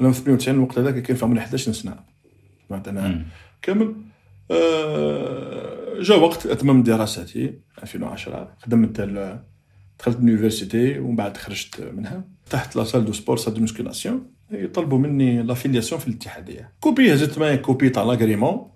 أنا 0.00 0.12
في 0.12 0.20
98 0.20 0.56
الوقت 0.58 0.78
هذاك 0.78 1.02
كان 1.02 1.16
في 1.16 1.24
عمري 1.24 1.38
11 1.40 1.72
سنة. 1.72 1.94
سمعت 2.68 2.88
أنا. 2.88 3.24
كامل. 3.62 3.94
جا 6.02 6.14
وقت 6.14 6.46
اتممت 6.46 6.86
دراساتي 6.86 7.54
2010 7.82 8.48
خدمت 8.62 9.00
دخلت 10.00 10.18
ال 10.18 10.25
université 10.25 10.98
ومن 10.98 11.16
بعد 11.16 11.36
خرجت 11.36 11.90
منها. 11.96 12.24
فتحت 12.50 12.76
la 12.76 12.84
salle 12.84 13.04
de 13.04 13.12
sport 13.12 13.36
salle 13.36 13.54
de 13.54 13.60
musculation 13.60 14.26
يطلبوا 14.50 14.98
مني 14.98 15.42
l'affiliation 15.42 16.00
في 16.00 16.08
الاتحادية. 16.08 16.70
copie 16.80 17.14
هزت 17.14 17.38
معايا 17.38 17.56
copie 17.56 17.88
تاع 17.90 18.02
l'agrément. 18.02 18.66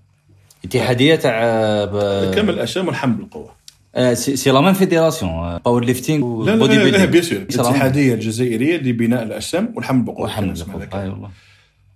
اتحادية 0.64 1.14
تاع 1.14 1.40
آه، 1.44 1.84
ب- 1.84 2.34
كمال 2.34 2.54
الأجسام 2.54 2.86
والحمل 2.86 3.14
بالقوه 3.14 3.50
آه، 3.94 4.14
c'est 4.14 4.50
la 4.50 4.60
même 4.60 4.72
fédération 4.72 5.58
powerlifting 5.58 5.84
la 5.84 6.44
la 6.44 6.50
و 6.50 6.56
body 6.56 6.74
la, 6.74 6.78
la 6.78 6.84
building 6.84 7.06
bien 7.06 7.22
sûr. 7.22 7.38
الاتحادية 7.38 8.14
الجزائرية 8.14 8.76
لبناء 8.76 9.22
الأجسام 9.22 9.72
والحمل 9.76 10.02
بالقوه 10.04 10.52
اسمها 10.52 10.78
ذاك. 10.78 10.94
اي 10.94 11.08
والله. 11.08 11.30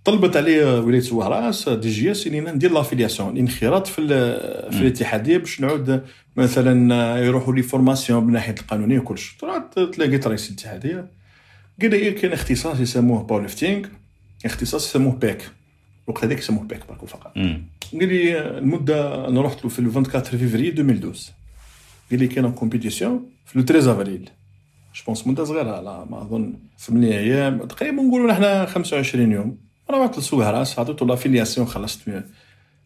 طلبت 0.05 0.37
علي 0.37 0.63
ولايه 0.63 1.13
وهراس 1.13 1.69
DJS 1.69 2.27
إني 2.27 2.41
ندير 2.41 2.71
l'affiliation 2.71 3.37
انخراط 3.37 3.87
في 3.87 4.07
في 4.71 4.81
الاتحادية 4.81 5.37
باش 5.37 5.61
نعود 5.61 6.03
مثلا 6.35 7.17
يروحوا 7.19 7.53
les 7.55 7.61
formations 7.61 8.23
من 8.23 8.33
ناحية 8.33 8.55
القانونية 8.59 8.99
وكلش. 8.99 9.35
طلعت 9.39 9.79
تلاقيت 9.79 10.27
رئيس 10.27 10.49
الاتحادية. 10.49 11.07
قال 11.81 11.91
لي 11.91 12.11
كاين 12.11 12.33
اختصاص 12.33 12.79
يسموه 12.79 13.23
powerlifting 13.23 13.87
اختصاص 14.45 14.89
يسموه 14.89 15.13
باك 15.13 15.49
الوقت 16.07 16.23
هذاك 16.23 16.37
يسموه 16.37 16.63
باك 16.63 16.87
برك 16.89 17.05
فقط. 17.05 17.31
قال 17.93 18.07
لي 18.07 18.39
المدة 18.57 19.27
أنا 19.27 19.41
رحت 19.41 19.63
له 19.63 19.69
في 19.69 19.79
ال 19.79 19.85
24 19.85 20.39
فيفري 20.39 20.69
2012 20.69 21.31
قال 22.11 22.19
لي 22.19 22.27
كاين 22.27 22.51
compétition 22.51 23.29
في 23.45 23.59
le 23.59 23.65
13 23.65 23.91
avril 23.91 24.29
je 24.95 25.03
pense 25.05 25.27
مدة 25.27 25.43
صغيرة 25.43 25.81
لا 25.81 26.05
ما 26.09 26.21
أظن. 26.21 26.53
8 26.77 27.17
أيام. 27.17 27.65
تقريبا 27.65 28.01
نقولوا 28.01 28.31
نحن 28.31 28.65
25 28.65 29.31
يوم. 29.31 29.70
أنا 29.95 30.03
رحت 30.05 30.17
لسوق 30.19 30.45
هراس 30.45 30.79
عطيته 30.79 31.05
l'affiliation 31.05 31.67
خلصت 31.67 31.99
فيه 32.01 32.25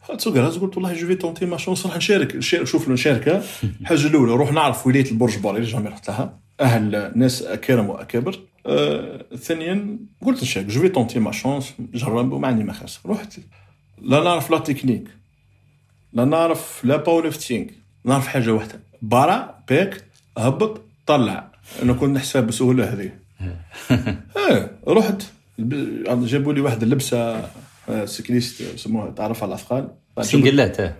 دخلت 0.04 0.22
سوق 0.22 0.38
هراس 0.38 0.58
قلت 0.58 0.78
والله 0.78 0.94
je 0.94 1.08
vais 1.08 1.16
tenter 1.16 1.46
ma 1.46 1.58
chance 1.58 1.86
راح 1.86 1.98
نشارك 1.98 2.36
نشارك- 2.36 2.64
شوف 2.64 2.90
نشارك 2.90 3.44
الحاجة 3.82 4.08
الأولى 4.08 4.32
نروح 4.32 4.52
نعرف 4.54 4.88
ولاية 4.88 5.12
البرج 5.12 5.38
باري 5.38 5.62
jamais 5.64 5.88
رحت 5.90 6.08
لها. 6.10 6.40
أهل 6.60 7.12
ناس 7.16 7.42
أكارم 7.44 7.90
وأكابر. 7.90 8.40
آه، 8.68 9.26
ثانيا 9.36 9.98
قلت 10.22 10.42
نشارك 10.44 10.66
je 10.66 10.82
vais 10.82 10.90
tenter 10.90 11.20
ma 11.20 11.32
chance 11.32 11.74
نجرب 11.94 12.32
وما 12.32 12.48
عندي 12.48 12.64
ما 12.64 12.74
خاسر 12.74 13.00
رحت 13.06 13.34
لا 14.02 14.24
نعرف 14.24 14.52
la 14.52 14.58
technique 14.58 15.08
لا 16.14 16.26
نعرف 16.26 16.86
لا 16.86 16.96
powerlifting 16.96 17.66
نعرف 18.06 18.28
حاجة 18.28 18.54
واحدة. 18.54 18.80
برا 19.02 19.60
باك 19.70 20.04
هبط 20.38 20.82
طلع. 21.06 21.52
أنا 21.82 21.94
كنت 21.94 22.16
نحسب 22.16 22.48
بسهولة 22.48 22.94
هذه. 22.94 23.12
إيه 24.38 24.72
رحت. 24.88 25.24
جابوا 26.26 26.54
لي 26.54 26.62
واحد 26.62 26.84
اللبسة 26.84 27.50
آه، 27.90 28.06
cycliste 28.06 28.62
يسموها 28.62 29.12
تعرف 29.12 29.44
على 29.44 29.50
الاثقال 29.50 29.90
سنجلات 30.22 30.80
آه. 30.80 30.96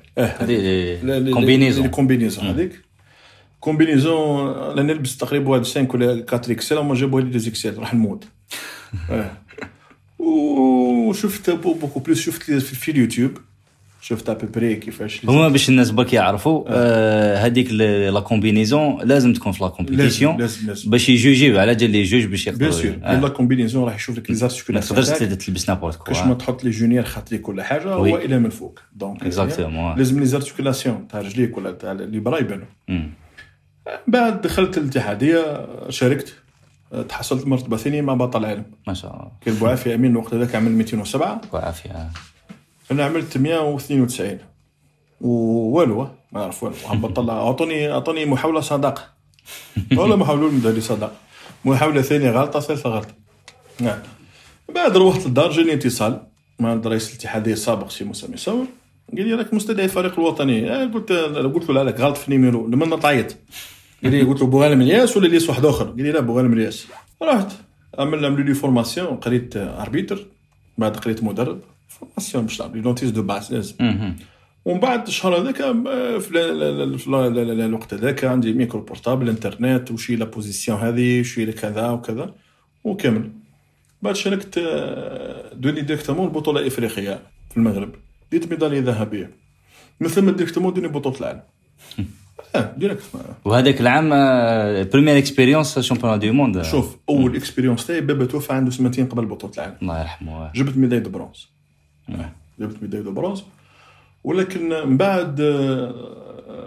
لا- 1.04 1.20
لا- 1.20 1.32
combinaison 1.92 2.46
هذيك. 2.46 2.82
combinaison 3.60 4.50
أنا 4.72 4.82
نلبس 4.82 5.18
تقريبا 5.18 5.50
واحد 5.50 5.64
5 5.66 5.88
ولا 5.94 6.12
4 6.12 6.52
XL 6.52 6.78
هما 6.78 6.96
جابوا 6.96 7.22
لي 7.22 7.30
2 7.38 7.48
XL 7.48 7.78
راح 7.80 7.94
نموت. 7.94 8.24
آه 9.12 9.32
وشفت 10.20 11.50
beau- 11.50 11.74
beaucoup 11.74 12.00
plus 12.00 12.20
شفت 12.22 12.44
في 12.52 12.92
اليوتيوب. 12.92 13.32
شفت 14.08 14.30
à 14.30 14.35
peu 14.36 14.53
près 14.53 14.76
كيفاش 14.76 15.26
هما 15.26 15.50
باش 15.50 15.70
الناس 15.70 15.92
برك 15.92 16.14
يعرفوا 16.14 16.64
آه، 16.68 17.38
هذيك 17.38 17.72
l- 17.72 18.14
la 18.14 18.20
combinaison 18.20 19.02
لازم 19.04 19.34
تكون 19.34 19.52
في 19.52 19.64
la 19.64 19.70
compétition 19.70 20.38
باش 20.86 21.10
يجوجيو 21.10 21.60
على 21.60 21.76
جال 21.76 21.90
لي 21.92 22.04
جوج 22.04 22.26
باش 22.26 22.44
بيان 22.50 22.56
يقدروا 22.56 22.72
سور 22.72 22.98
آه. 23.04 23.20
لا 23.20 23.30
كومبينيزون 23.30 23.84
راح 23.84 23.96
يشوف 23.96 24.18
لك 24.18 24.30
لي 24.30 24.34
ما 24.34 24.40
زارتيكولاسيون 24.40 25.00
تقدرش 25.04 25.20
تاعك. 25.20 25.34
تلبس 25.42 25.70
نابورت 25.70 26.08
كاش 26.08 26.18
ما 26.18 26.24
كوا 26.26 26.34
تحط 26.34 26.64
لي 26.64 26.70
جونيور 26.70 27.04
خاط 27.04 27.32
لي 27.32 27.38
كل 27.38 27.62
حاجة 27.62 27.94
هو. 27.94 28.18
إلى 28.18 28.40
من 28.40 28.50
فوق. 28.50 28.80
دونك 28.96 29.24
اكزاكتومون 29.24 29.96
لازم 29.98 30.20
لي 30.20 30.26
زارتيكولاسيون 30.26 31.08
تاع 31.08 31.22
رجليك 31.22 31.58
ولا 31.58 31.72
تاع 31.72 31.92
لي 31.92 32.20
برا 32.20 32.40
يبانوا. 32.40 32.66
بعد 34.08 34.42
دخلت 34.42 34.78
الاتحادية 34.78 35.68
شاركت 35.90 36.34
تحصلت 37.10 37.48
مرتبة 37.48 37.78
ثانية 37.78 38.02
مع 38.02 38.14
بطل 38.14 38.40
العالم. 38.40 38.64
ما 38.88 38.94
شاء 38.94 39.14
الله. 39.14 39.32
كان 39.46 39.54
بوعافي 39.56 39.96
أمين 39.96 40.12
الوقت 40.12 40.34
هذاك 40.34 40.56
عمل 40.56 40.72
207 40.72 41.42
وعافيه 41.54 42.10
أنا 42.92 43.06
عملت 43.06 43.38
192 43.38 44.38
ووالو 45.22 46.08
ما 46.32 46.40
نعرف 46.40 46.64
والو. 46.64 46.76
هبط 46.86 47.30
اعطوني 47.30 47.92
أعطوني 47.92 48.26
محاولة 48.26 48.62
صداقة. 48.62 49.04
ولا 49.98 50.16
محاولة 50.16 50.72
لي 50.72 50.82
صداقة. 50.82 51.16
محاولة 51.66 52.02
ثانية 52.02 52.30
غلطة 52.30 52.60
ثالثة 52.60 52.90
غلطة. 52.90 53.14
نعم. 53.80 54.00
بعد 54.76 54.98
روحت 54.98 55.26
للدار 55.26 55.52
جاني 55.52 55.74
اتصال 55.74 56.22
مع 56.60 56.74
رئيس 56.74 57.10
الاتحادية 57.10 57.54
السابق 57.54 57.90
سي 57.90 58.04
موسى 58.04 58.32
مصور 58.32 58.66
قال 59.18 59.28
لي 59.28 59.34
راك 59.34 59.54
مستدعي 59.54 59.86
الفريق 59.86 60.20
الوطني. 60.20 60.72
آه، 60.72 60.86
قلت 60.86 61.12
قلت 61.12 61.70
له 61.70 61.84
لا 61.84 61.90
لك 61.90 62.00
غلط 62.00 62.18
في 62.18 62.28
ال 62.28 62.33
numéro. 62.33 62.68
لما 62.68 62.96
تعيط 62.96 63.36
قال 64.04 64.12
لي 64.12 64.22
قلت 64.22 64.42
له 64.42 64.48
بوغالم 64.48 64.82
الياس 64.82 65.18
ولا 65.18 65.28
الياس 65.28 65.50
واحد 65.50 65.66
آخر؟ 65.66 65.86
قال 65.86 66.04
لي 66.04 66.12
لا 66.12 66.20
بوغالم 66.20 66.54
الياس 66.54 66.88
رحت. 67.24 67.48
عمل 68.00 68.26
عملوا 68.26 68.46
لي 68.46 68.54
formation 68.54 69.08
قريت 69.08 69.58
arbitre 69.58 70.26
بعد 70.78 70.98
قريت 70.98 71.24
مدرب. 71.24 71.62
formation 72.00 72.44
باش 72.46 72.58
تعمل 72.58 72.82
notions 72.82 73.10
de 73.10 73.22
base 73.24 73.52
لازم. 73.52 73.76
ومن 74.66 74.80
بعد 74.80 75.08
الشهر 75.08 75.38
هذاك 75.42 75.56
في 75.56 76.30
ال- 76.32 76.38
ال- 76.38 76.82
ال- 76.94 77.00
في 77.00 77.08
ال- 77.08 77.16
ال- 77.16 77.40
ال- 77.52 77.62
الوقت 77.62 77.94
هذاك 77.94 78.24
عندي 78.24 78.54
micro 78.54 78.82
portable 78.82 79.30
انترنت 79.30 79.92
وشي 79.92 80.16
la 80.16 80.26
position 80.26 80.80
هذه 80.80 81.20
وشي 81.20 81.52
كذا 81.52 81.90
وكذا 81.90 82.34
وكمل 82.84 83.30
بعد 84.02 84.16
شاركت 84.16 84.60
دوني 85.54 85.82
directement 85.82 86.28
البطوله 86.28 86.60
الافريقيه 86.62 87.20
في 87.52 87.58
المغرب 87.58 87.90
ديت 88.32 88.52
ميداليه 88.52 88.80
ذهبيه 88.82 89.32
مثل 90.02 90.22
ما 90.22 90.32
directement 90.32 90.74
دوني 90.74 90.88
بطوله 90.88 91.20
العالم 91.20 91.42
آه 92.56 92.74
direct 92.78 93.02
وهذاك 93.46 93.82
العام 93.82 94.10
première 94.90 95.18
expérience 95.18 95.80
champion 95.80 96.20
du 96.20 96.34
monde 96.34 96.62
شوف 96.62 96.98
اول 97.10 97.36
expérience 97.36 97.88
تاعي 97.88 98.02
بابا 98.02 98.26
توفى 98.26 98.54
عنده 98.54 98.72
سنتين 98.72 99.06
قبل 99.06 99.26
بطوله 99.26 99.54
العالم 99.54 99.76
الله 99.82 100.00
يرحمه 100.02 100.52
جبت 100.56 100.78
médaille 100.78 101.00
de 101.00 101.10
bronze 101.10 101.55
جبت 102.60 102.76
médaille 102.82 103.02
de 103.02 103.12
bronze 103.12 103.44
ولكن 104.24 104.70
من 104.70 104.98
بعد 104.98 105.42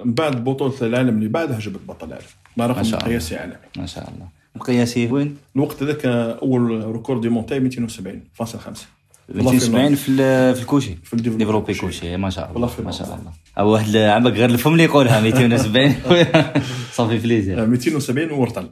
من 0.04 0.14
بعد 0.14 0.44
بطولة 0.44 0.74
العالم 0.82 1.16
اللي 1.16 1.28
بعدها 1.28 1.58
جبت 1.58 1.80
بطل 1.88 2.06
العالم. 2.06 2.24
ما 2.56 2.66
رقم 2.66 2.82
شاء 2.82 3.00
الله. 3.00 3.10
قياسي 3.12 3.36
عالمي. 3.36 3.56
ما 3.76 3.86
شاء 3.86 4.10
الله. 4.14 4.28
مقياسي 4.54 5.06
وين؟ 5.06 5.36
الوقت 5.56 5.82
هذاك 5.82 6.06
أول 6.06 6.92
record 6.92 7.20
du 7.20 7.28
monde 7.28 7.48
تاعي 7.48 7.60
270 7.60 8.22
فاصل 8.34 8.58
5 8.58 8.86
والله 9.28 9.50
في 9.50 9.70
270 9.70 9.94
في 9.94 10.54
في 10.54 10.60
ال 10.62 10.66
couché. 10.66 10.94
في 11.04 11.14
ال 11.14 11.17
développé 11.17 11.44
développé 11.44 11.74
couché. 11.74 12.16
ما 12.16 12.30
شاء 12.30 12.52
الله. 12.56 12.70
ما 12.84 12.92
شاء. 12.92 13.06
الله. 13.06 13.32
أو 13.58 13.68
واحد 13.68 13.96
عمك 13.96 14.32
غير 14.32 14.50
الفم 14.50 14.72
اللي 14.72 14.84
يقولها 14.84 15.20
270 15.20 15.94
صافي 16.92 17.18
plaisir 17.18 17.62
آه، 17.62 17.66
270 17.66 18.30
ورطل 18.30 18.70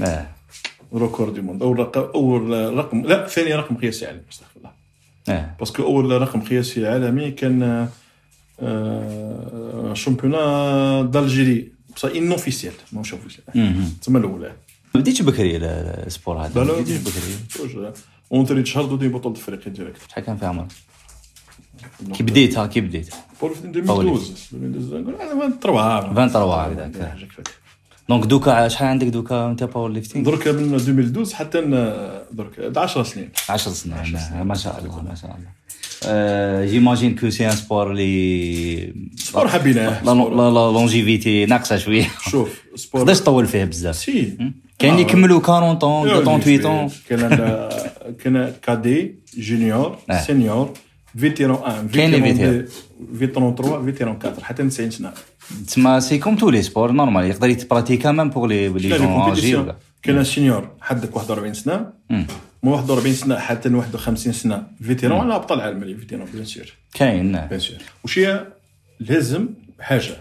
آه. 0.00 0.26
record 0.94 1.34
du 1.34 1.40
monde 1.40 1.62
أول 1.62 1.78
رقم 1.78 2.00
أول 2.00 2.74
رقم 2.78 3.02
لا 3.06 3.26
ثاني 3.26 3.54
رقم 3.54 3.76
قياسي 3.76 4.06
عالمي 4.06 4.22
أستغفر 4.32 4.56
الله. 4.56 4.79
آه 5.28 5.54
parce 5.58 5.73
que 5.73 5.82
أول 5.82 6.22
رقم 6.22 6.40
قياسي 6.40 6.86
عالمي 6.86 7.30
كان 7.30 7.88
آه، 8.62 9.94
championnat 9.94 11.02
d'Algérie 11.02 11.72
بصح 11.96 12.08
non 12.08 12.32
officiel 12.32 12.72
ماهوش 12.92 13.12
officiel. 13.14 13.44
تسمى 14.00 14.18
الأولى. 14.18 14.52
ما 14.94 15.00
بديتش 15.00 15.22
بكري 15.22 15.56
ال- 15.56 15.64
ال 16.06 16.11
sport 16.11 16.38
هذا. 16.46 16.64
ما 16.64 16.72
بديتش 16.72 17.00
بكري. 17.08 17.92
entraîné 18.32 18.62
تشهر 18.62 18.96
دي 18.96 19.08
بطولة 19.08 19.36
افريقيا 19.36 19.72
direct. 19.72 19.98
شحال 20.10 20.24
كان 20.24 20.36
في 20.36 20.46
عمرك؟ 20.46 20.66
كي 22.14 22.22
بديت 22.22 22.58
ها 22.58 22.66
كي 22.66 22.80
بديت. 22.80 23.14
بول 23.40 23.54
في 23.54 23.64
2012 23.64 24.32
2012 24.54 24.98
نقول 25.00 25.14
أنا 25.14 25.56
23 25.62 26.14
23 26.14 26.88
هكذاك. 26.90 27.48
donc 28.10 28.24
دوكا 28.26 28.68
شحال 28.68 28.88
عندك 28.88 29.06
دوكا 29.06 29.46
انت 29.50 29.64
powerlifting؟ 29.64 30.24
درك 30.30 30.48
من 30.48 30.74
2012 30.74 31.34
حتى 31.36 31.60
ن- 31.60 31.94
درك 32.32 32.72
10 32.76 33.02
سنين. 33.02 33.28
10 33.48 33.72
سنين 33.72 33.96
ما- 34.44 34.54
شاء 34.54 34.78
الله 34.84 35.02
ما 35.02 35.14
شاء 35.14 35.36
الله. 35.36 35.50
j'imagine 36.70 37.14
que 37.16 37.30
c'est 37.30 37.46
un 37.46 37.50
sport 37.52 37.90
اللي 37.92 38.94
sport 39.16 39.48
حبيناه 39.48 40.04
la 40.04 40.12
longévité 40.72 41.46
ناقصة 41.46 41.76
شوية. 41.76 42.08
شوف 42.30 42.62
sport 42.74 43.00
تقدرش 43.02 43.20
تطول 43.20 43.46
فيه 43.46 43.64
بزاف. 43.64 43.96
سي 43.96 44.36
كاين 44.78 44.92
اللي 44.92 45.02
يكملوا 45.02 45.40
40 45.40 45.78
طون 45.78 46.08
يا 46.08 46.14
38 46.20 46.60
طون 46.62 46.88
كان 47.08 47.68
كان 48.24 48.52
cadet 48.62 49.14
junior. 49.38 49.98
senior 50.26 50.72
vétéran 51.18 51.56
1 51.56 51.90
كاين 51.90 52.14
les 52.14 52.34
vétérans 52.34 52.54
2 52.54 52.68
vétéran 53.18 53.54
3 53.54 53.84
vétéran 53.84 54.18
4 54.24 54.42
حتى 54.42 54.68
90 54.68 54.90
سنه 54.90 55.12
تسمى 55.66 56.00
c'est 56.00 56.18
comme 56.18 56.36
tous 56.36 56.50
les 56.50 56.62
sports 56.62 56.92
normal 56.92 57.24
يقدر 57.24 57.48
يتبراتيكا 57.48 58.12
même 58.12 58.30
pour 58.30 58.46
les 58.46 58.68
les 58.68 58.98
gens 58.98 59.30
âgés 59.30 59.64
كان 60.02 60.24
senior 60.24 60.68
حدك 60.80 61.16
41 61.16 61.54
سنه. 61.54 61.92
من 62.62 62.72
41 62.72 63.14
سنه 63.14 63.38
حتى 63.38 63.68
ل 63.68 63.74
51 63.74 64.32
سنه 64.32 64.66
vétéran 64.82 65.20
أنا 65.20 65.36
ابطال 65.36 65.60
عالم 65.60 65.82
les 65.82 65.94
vétérans 65.94 66.26
bien 66.34 66.44
sûr 66.44 66.64
كاين 66.94 67.32
نعم. 67.32 67.48
bien 67.48 67.60
sûr 67.60 67.76
وش 68.04 68.18
هي 68.18 68.46
لازم 69.00 69.48
حاجة 69.80 70.16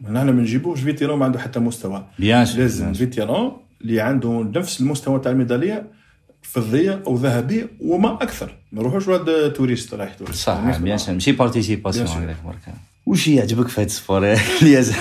من 0.00 0.16
هنا 0.16 0.32
ما 0.32 0.42
نجيبوش 0.42 0.80
vétéran 0.80 1.18
ما 1.18 1.24
عنده 1.24 1.38
حتى 1.38 1.60
مستوى 1.60 2.06
bien 2.18 2.44
sûr 2.44 2.60
لازم 2.60 2.92
vétéran 2.92 3.52
اللي 3.80 4.00
عنده 4.00 4.50
نفس 4.54 4.80
المستوى 4.80 5.20
تاع 5.20 5.32
الميدالية 5.32 5.86
فضية 6.52 7.02
أو 7.06 7.16
ذهبية 7.16 7.70
وما 7.80 8.14
أكثر. 8.14 8.54
ما 8.72 8.82
نروحوش 8.82 9.08
واحد 9.08 9.52
touriste 9.56 9.94
رايح 9.94 10.14
touriste. 10.14 10.38
صح 10.38 10.78
bien 10.78 10.98
sûr. 10.98 11.14
ماشي 11.14 11.32
participation. 11.32 12.06
هكذاك 12.06 12.36
برك 12.46 12.74
واش 13.06 13.28
يعجبك 13.28 13.68
في 13.68 13.80
هذا 13.80 13.86
ال 13.86 13.94
sport 13.94 14.32
الياس 14.62 14.92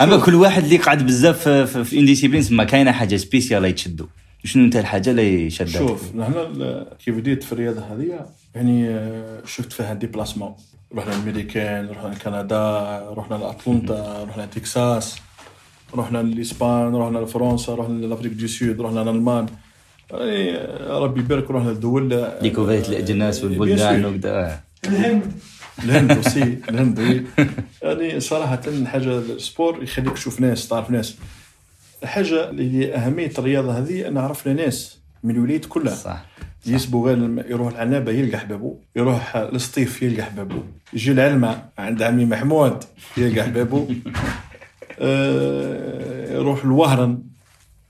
أما 0.00 0.16
كل 0.16 0.34
واحد 0.34 0.62
اللي 0.64 0.76
قعد 0.76 1.06
بزاف 1.06 1.48
في- 1.48 1.96
une 1.96 2.04
discipline 2.04 2.42
تسمى 2.42 2.64
كاينة 2.64 2.92
حاجة 2.92 3.16
spéciale 3.16 3.64
يتشدوا 3.64 4.06
شنو 4.44 4.64
أنت 4.64 4.76
الحاجة 4.76 5.10
اللي 5.10 5.46
يشدك 5.46 5.68
شوف 5.78 6.14
هنا 6.14 6.86
كيف 7.04 7.14
بديت 7.16 7.42
في 7.42 7.52
الرياضة 7.52 7.80
هذه 7.80 8.26
يعني 8.54 8.88
آه، 8.88 9.42
شفت 9.46 9.72
فيها 9.72 9.94
déplacements 9.94 10.54
رحنا 10.94 11.12
الامريكان 11.16 11.88
رحنا 11.88 12.08
لكندا 12.08 13.04
رحنا 13.16 13.34
لاتلانتا 13.34 14.24
رحنا 14.28 14.42
لتكساس 14.42 15.16
رحنا 15.94 16.18
لإسبان 16.22 16.94
رحنا 16.94 17.18
لفرنسا 17.18 17.74
رحنا 17.74 18.06
l'Afrique 18.06 18.32
du 18.32 18.46
Sud 18.46 18.80
رحنا 18.80 19.00
لألمان. 19.00 19.46
ربي 20.12 21.20
يبارك 21.20 21.50
رحنا 21.50 21.70
لدول 21.70 22.28
ديكوفريت 22.42 22.88
الأجناس 22.88 23.44
والبلدان 23.44 24.04
وكذا. 24.06 24.60
الهند. 24.84 25.32
الهند 25.84 26.18
aussi 26.18 26.58
الهند 26.68 26.98
oui. 26.98 27.22
يعني 27.82 28.20
صراحة 28.20 28.60
حاجة 28.84 29.18
ال 29.18 29.29
sport 29.29 29.82
يخليك 29.82 30.12
تشوف 30.12 30.40
ناس 30.40 30.68
تعرف 30.68 30.90
ناس. 30.90 31.16
الحاجة 32.02 32.50
اللي 32.50 32.72
هي 32.78 32.94
أهمية 32.94 33.32
الرياضة 33.38 33.78
هذه 33.78 34.08
أن 34.08 34.18
عرفنا 34.18 34.52
ناس 34.52 34.98
من 35.24 35.34
الولايات 35.34 35.64
كلها. 35.64 35.94
صح 35.94 36.24
يسبو 36.66 37.06
غير 37.08 37.44
يروح 37.48 37.72
العنابة 37.72 38.12
يلقى 38.12 38.38
حبابو 38.38 38.76
يروح 38.96 39.36
للسطيف 39.36 40.02
يلقى 40.02 40.22
حبابو 40.22 40.58
يجي 40.92 41.12
العلمة 41.12 41.62
عند 41.78 42.02
عمي 42.02 42.24
محمود 42.24 42.84
يلقى 43.16 43.42
حبابو 43.44 43.86
آه، 45.00 46.34
يروح 46.34 46.64
الوهرن 46.64 47.22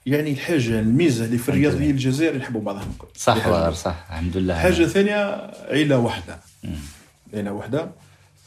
يعني 0.06 0.32
الحاجة 0.32 0.80
الميزة 0.80 1.24
اللي 1.24 1.38
في 1.38 1.48
الرياضة 1.48 1.80
هي 1.80 1.90
الجزائر 1.90 2.36
يحبوا 2.36 2.60
بعضهم. 2.60 2.92
صح 3.16 3.36
يحبوا 3.36 3.56
غير 3.64 3.72
صح 3.72 4.04
الحمد 4.10 4.36
لله. 4.36 4.54
حاجة 4.58 4.84
ثانية 4.86 5.50
عيلة 5.70 5.98
واحدة 5.98 6.38
عيلة 7.34 7.52
واحدة 7.52 7.90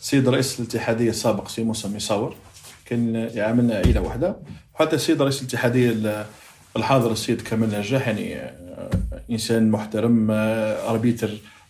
سيد 0.02 0.30
رئيس 0.30 0.60
الاتحادية 0.60 1.10
السابق 1.10 1.48
سي 1.48 1.64
موسى 1.64 1.88
مصور 1.88 2.36
كان 2.86 3.16
يعاملنا 3.34 3.76
عيلة 3.76 4.02
واحدة 4.02 4.36
وحتى 4.76 4.96
السيد 4.96 5.22
رئيس 5.22 5.42
الاتحادية 5.42 5.90
ال- 5.90 6.26
الحاضر 6.78 7.12
السيد 7.12 7.42
كمال 7.42 7.70
نجاح 7.80 8.08
يعني 8.08 8.36
آه، 8.36 8.90
إنسان 9.32 9.72
محترم 9.72 10.32
آه، 10.32 10.90
arbitre 10.90 11.30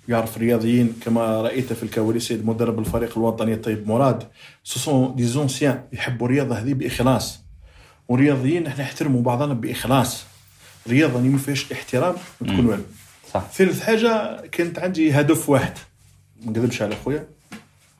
يعرف 0.10 0.38
الرياضيين. 0.38 0.93
كما 1.06 1.41
رأيت 1.41 1.74
في 1.74 1.84
الكواليس 1.84 2.28
سيد 2.28 2.46
مدرب 2.46 2.80
الفريق 2.80 3.17
الوطني 3.17 3.54
الطيب 3.54 3.88
مراد. 3.88 4.24
ce 4.63 4.81
sont 4.81 5.15
des 5.15 5.24
anciens 5.26 5.84
يحبوا 5.93 6.28
الرياضة 6.28 6.56
هذه 6.56 6.74
بإخلاص. 6.74 7.42
ورياضيين 8.08 8.68
إحنا 8.68 8.84
نحترموا 8.84 9.22
بعضنا 9.22 9.54
بإخلاص. 9.54 10.24
رياضة 10.88 11.20
اللي 11.20 11.30
ما 11.30 11.38
فيهاش 11.38 11.72
احترام 11.72 12.16
تكون 12.39 12.66
والو. 12.66 12.84
صح. 13.34 13.44
ثالث 13.54 13.82
حاجة 13.82 14.42
كانت 14.52 14.80
عندي 14.80 15.12
هدف 15.12 15.50
واحد. 15.50 15.74
ما 16.46 16.52
نكذبش 16.52 16.82
على 16.82 16.96
خويا. 16.96 17.28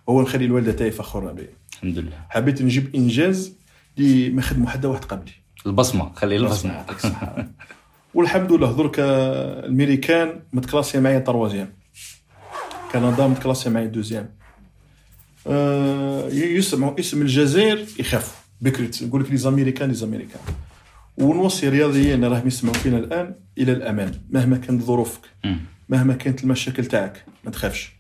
هو 0.10 0.22
نخلي 0.22 0.46
الوالدة 0.46 0.72
تاعي 0.72 0.92
فخورة 0.92 1.32
بي. 1.32 1.48
الحمد 1.74 1.98
لله. 1.98 2.26
حبيت 2.30 2.62
نجيب 2.62 2.96
إنجاز 2.96 3.54
اللي 3.98 4.30
ما 4.30 4.42
خدمه 4.42 4.70
حتى 4.70 4.88
واحد 4.88 5.06
قبلي. 5.06 5.32
البصمة 5.66 6.14
خلي 6.14 6.36
البصمة. 6.36 6.86
والحمد 8.14 8.52
لله 8.52 8.72
درك 8.72 9.00
الامريكان 9.00 10.40
متكلاسي 10.54 11.00
معايا 11.00 11.20
تروازيام. 11.20 11.74
كندا 12.92 13.28
متكلاسي 13.28 13.70
معايا 13.70 13.88
دوزيام. 13.88 14.30
يسمعوا 16.32 17.00
اسم 17.00 17.22
الجزائر 17.22 17.86
يخافوا 18.00 18.43
بكري 18.64 18.90
نقول 19.02 19.24
لك 19.24 19.32
les 19.32 19.38
Américains 19.38 19.90
les 19.90 19.96
Américains 19.96 20.42
ونوصي 21.18 21.68
الرياضيين 21.68 22.26
راهم 22.26 22.48
يسمعوا 22.48 22.76
فينا 22.76 22.98
الآن 22.98 23.36
إلى 23.58 23.72
الأمان 23.72 24.12
مهما 24.30 24.58
كانت 24.58 24.82
ظروفك. 24.84 25.22
مهما 25.90 26.14
كانت 26.14 26.44
المشاكل 26.44 26.86
تاعك 26.86 27.26
ما 27.44 27.52
تخافش. 27.52 27.92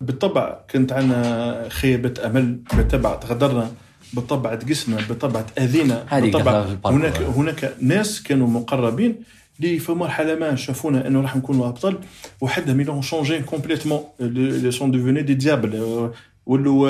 بالطبع 0.00 0.60
كانت 0.68 0.92
عندنا 0.92 1.68
خيبة 1.68 2.14
أمل 2.26 2.58
بالطبع 2.76 3.14
تغدرنا 3.14 3.70
بالطبع 4.12 4.54
تقسنا 4.54 4.96
بالطبع 5.08 5.42
تأذينا 5.42 6.06
هذه 6.08 6.22
بالطبع. 6.22 6.66
هناك 6.86 7.22
هناك 7.22 7.74
ناس 7.80 8.22
كانوا 8.22 8.48
مقربين 8.48 9.16
اللي 9.60 9.78
في 9.78 9.92
مرحلة 9.92 10.34
ما 10.34 10.54
شافونا 10.54 11.06
أنه 11.06 11.20
راح 11.20 11.36
نكونوا 11.36 11.68
أبطال 11.68 11.98
وحدهم 12.40 12.80
ils 12.80 12.91
ont 12.91 13.02
changé 13.02 13.40
complètement 13.40 14.00
ils 14.20 14.70
sont 14.70 14.90
devenus 14.90 15.22
des 15.22 15.34
diables 15.34 16.10
ولوا 16.46 16.88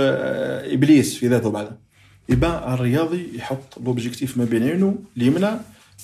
إبليس 0.75 1.17
في 1.17 1.29
ذاته 1.29 1.51
بعد. 1.51 1.69
يبقى 2.29 2.75
الرياضي 2.75 3.37
يحط 3.37 3.79
l'objectif 3.85 4.39
ما 4.39 4.45
بين 4.45 4.63
عينه 4.63 4.99
اليمنى 5.17 5.51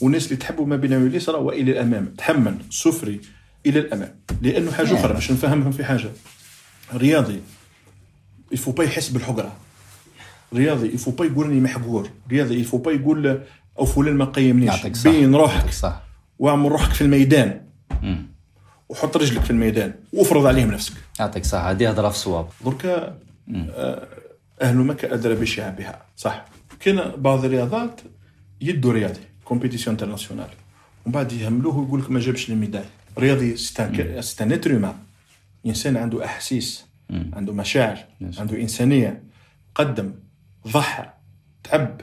والناس 0.01 0.25
اللي 0.27 0.37
تحبوا 0.37 0.67
ما 0.67 0.77
بين 0.77 0.93
عينه 0.93 1.07
اليسرى 1.07 1.37
والى 1.37 1.73
الأمام 1.73 2.07
تحمل 2.19 2.55
سفري 2.71 3.21
إلى 3.67 3.79
الأمام 3.79 4.15
لأنه 4.43 4.71
حاجة 4.71 4.95
أخرى 4.95 5.13
باش 5.13 5.33
نفهمهم 5.33 5.73
في 5.73 5.85
حاجة. 5.85 6.11
رياضي 6.95 7.41
يفو 8.53 8.73
با 8.73 8.85
يحس 8.85 9.09
بالحقره 9.09 9.57
رياضي 10.55 10.95
يفو 10.95 11.11
با 11.11 11.25
يقول 11.25 11.47
إني 11.47 11.61
محقور 11.61 12.11
رياضي 12.31 12.61
يفو 12.61 12.79
با 12.79 12.93
يقول 12.93 13.41
أو 13.79 13.85
فلان 13.85 14.15
ما 14.15 14.25
قيمنيش. 14.25 14.87
بين 15.05 15.35
روحك. 15.35 15.71
صح. 15.71 16.03
واعمل 16.39 16.73
روحك 16.73 16.93
في 16.93 17.01
الميدان. 17.01 17.61
مم. 18.03 18.27
وحط 18.89 19.17
رجلك 19.17 19.43
في 19.43 19.51
الميدان. 19.51 19.95
وافرض 20.13 20.47
عليهم 20.47 20.71
نفسك. 20.71 20.93
يعطيك 21.21 21.45
صح 21.45 21.61
هذه 21.61 21.91
هضرة 21.91 22.09
في 22.09 22.15
الصواب. 22.15 22.47
دركا 22.65 23.19
آه، 24.61 24.65
أهل 24.65 24.77
مكة 24.77 25.15
أدرى 25.15 25.35
بشعبها. 25.35 26.03
صح. 26.17 26.45
كاين 26.81 27.01
بعض 27.17 27.45
الرياضات 27.45 28.01
يدو 28.61 28.91
رياضي 28.91 29.21
compétition 29.45 29.95
internationale 29.95 30.49
ومن 31.07 31.13
بعد 31.13 31.33
يهملوه 31.33 31.79
ويقول 31.79 32.01
لك 32.01 32.11
ما 32.11 32.21
جابش 32.21 32.51
ال 32.51 32.54
médaille 32.54 32.85
رياضي 33.19 33.57
c'est 34.21 34.44
un 34.44 34.53
être 34.53 34.71
humain 34.71 34.95
إنسان 35.67 35.97
عنده 35.97 36.25
أحاسيس. 36.25 36.85
عنده 37.33 37.53
مشاعر. 37.53 37.99
عنده 38.39 38.61
إنسانية. 38.61 39.23
قدم 39.75 40.13
ضحى 40.69 41.05
تعب 41.65 42.01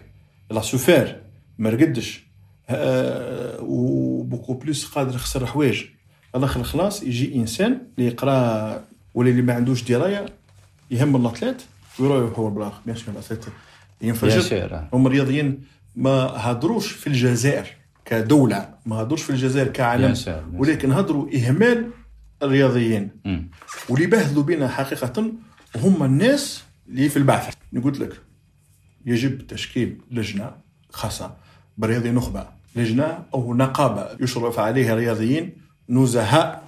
il 0.52 0.62
a 0.62 0.68
souffert 0.68 1.22
ما 1.58 1.70
رقدش. 1.70 2.24
آه، 2.70 3.62
و 3.62 3.72
beaucoup 3.72 4.54
plus 4.54 4.86
قادر 4.86 5.16
يخسر 5.16 5.46
حوايج. 5.46 5.84
الأخر 6.36 6.64
خلاص 6.64 7.04
يجي 7.04 7.36
إنسان 7.36 7.82
اللي 7.98 8.10
يقرأ 8.10 8.84
ولا 9.14 9.30
اللي 9.30 9.42
ما 9.42 9.54
عندوش 9.54 9.84
دراية 9.84 10.26
يهم 10.92 11.16
l'athlète 11.16 11.62
ويروح 12.00 12.40
هو 12.40 12.50
بلاغ 12.50 12.74
bien 12.86 12.98
sûr 12.98 13.14
l'athlète 13.14 13.46
bien 13.46 13.54
ينفجر 14.02 14.42
هم 14.94 15.08
الرياضيين 15.08 15.64
ما 15.96 16.12
هضروش 16.36 16.92
في 16.92 17.08
الجزائر 17.08 17.68
كدولة 18.06 18.70
ما 18.86 18.96
هضروش 18.96 19.24
في 19.24 19.30
الجزائر 19.30 19.68
كعالم. 19.68 20.04
ولكن 20.54 20.92
هضروا 20.92 21.30
إهمال 21.36 21.90
الرياضيين. 22.44 23.10
واللي 23.90 24.08
باهلوا 24.08 24.44
بنا 24.44 24.68
حقيقة 24.68 25.32
هم 25.76 26.04
الناس 26.04 26.64
اللي 26.90 27.10
في 27.10 27.18
البعثة. 27.18 27.58
قلت 27.84 28.00
لك 28.00 28.22
يجب 29.06 29.48
تشكيل 29.48 29.98
لجنة 30.12 30.52
خاصة 30.90 31.36
برياضي 31.78 32.12
نخبة. 32.12 32.48
لجنة 32.76 33.24
أو 33.34 33.54
نقابة 33.54 34.08
يشرف 34.20 34.60
عليها 34.60 34.96
رياضيين 34.96 35.54
نزهاء. 35.90 36.64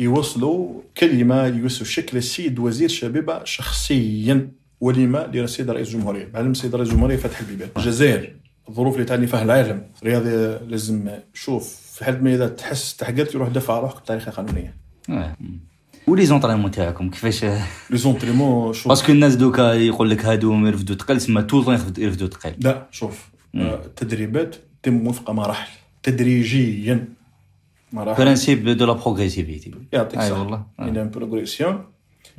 يوصلوا 0.00 0.80
كلمة 0.96 1.46
يوصلوا 1.46 1.86
شكل 1.86 2.16
السيد 2.16 2.58
وزير 2.58 2.86
الشبيبه 2.86 3.44
شخصيا 3.44 4.50
ولما 4.80 5.30
للسيد 5.34 5.70
رئيس 5.70 5.88
الجمهورية. 5.88 6.30
معلم 6.34 6.50
السيد 6.50 6.74
رئيس 6.74 6.88
الجمهورية 6.88 7.16
فتح 7.16 7.40
البيبان. 7.40 7.68
الجزائر 7.76 8.32
الظروف 8.68 8.94
اللي 8.94 9.04
تعني 9.04 9.26
فيها 9.26 9.42
العالم. 9.42 9.82
رياضي 10.04 10.64
لازم 10.68 11.08
شوف 11.34 11.76
في 11.94 12.04
حال 12.04 12.24
ما 12.24 12.34
إذا 12.34 12.48
تحس 12.48 12.96
تحقرت 12.96 13.34
يروح 13.34 13.48
على 13.48 13.80
روحك 13.80 13.96
بطريقة 13.96 14.30
قانونية. 14.30 14.76
آه. 15.10 15.36
و 16.06 16.26
les 16.26 16.34
entraînements 16.34 16.70
تاعكم 16.70 17.10
كيفاش؟ 17.10 17.44
les 17.44 17.98
entraînements 17.98 18.72
شوف. 18.72 18.88
parce 18.88 19.03
que 19.03 19.12
الناس 19.12 19.34
دوكا 19.34 19.72
يقول 19.72 20.10
لك 20.10 20.24
هادو 20.24 20.66
يرفدوا 20.66 20.96
تقل 20.96 21.16
تسمى 21.16 21.42
طول 21.42 21.78
يرفدوا 21.98 22.28
تقل. 22.28 22.54
لا 22.60 22.86
شوف 22.90 23.28
آه، 23.54 23.84
التدريبات 23.84 24.56
تتم 24.82 25.06
وفق 25.06 25.30
مراحل. 25.30 25.70
تدريجيا. 26.02 27.15
principe 27.92 28.68
de 28.68 28.86
la 28.86 28.92
progressivité 28.92 29.72
يعطيك 29.92 30.18
اي 30.20 30.26
الصحة 30.26 30.40
والله. 30.40 30.66
la 30.80 31.04
progression 31.04 31.84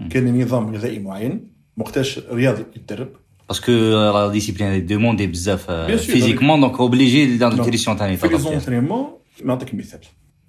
كان 0.10 0.42
نظام 0.42 0.76
غذائي 0.76 1.00
معين 1.00 1.48
وقتاش 1.78 2.20
رياضي 2.20 2.66
يتدرب 2.76 3.10
parce 3.48 3.63
que 3.63 3.72
la 3.72 4.30
discipline 4.32 4.86
demandée 4.86 5.28
بزاف 5.28 5.72
physiquement 5.72 6.62
donc 6.62 6.80
obligé 6.80 7.38
la 7.38 7.50
nutrition 7.50 7.98
تاعي 7.98 8.18
في 8.18 8.28
les 8.28 8.38
entraînements 8.38 9.08
نعطيك 9.46 9.76
مثال 9.76 10.00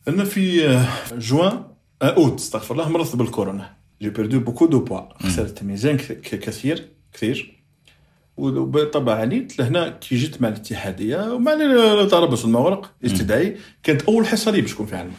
أنا 0.08 0.24
في 0.24 0.78
جوان 1.18 1.64
اوت 2.02 2.38
استغفر 2.38 2.74
الله 2.74 2.88
مرضت 2.88 3.16
بالكورونا 3.16 3.70
j'ai 4.02 4.10
perdu 4.10 4.40
beaucoup 4.40 4.66
de 4.66 4.80
poids 4.80 5.18
خسرت 5.22 5.62
ميزان 5.62 5.96
كثير 5.96 6.88
كثير 7.12 7.57
وبالطبع 8.38 9.14
عليت 9.14 9.58
لهنا 9.58 9.88
كي 9.88 10.16
جيت 10.16 10.42
مع 10.42 10.48
الاتحادية 10.48 11.32
ومع 11.32 11.52
التربص 11.52 12.44
المغلق 12.44 12.92
الاستدعائي 13.04 13.56
كانت 13.82 14.02
أول 14.02 14.26
حصه 14.26 14.50
لي 14.50 14.60
باش 14.60 14.72
نكون 14.72 14.86
في 14.86 14.96
علمك 14.96 15.12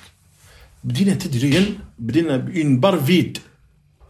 بدينا 0.84 1.14
تدريجيا 1.14 1.66
بدينا 2.00 2.38
bon 2.38 2.80
barre 2.80 3.00
vide 3.00 3.38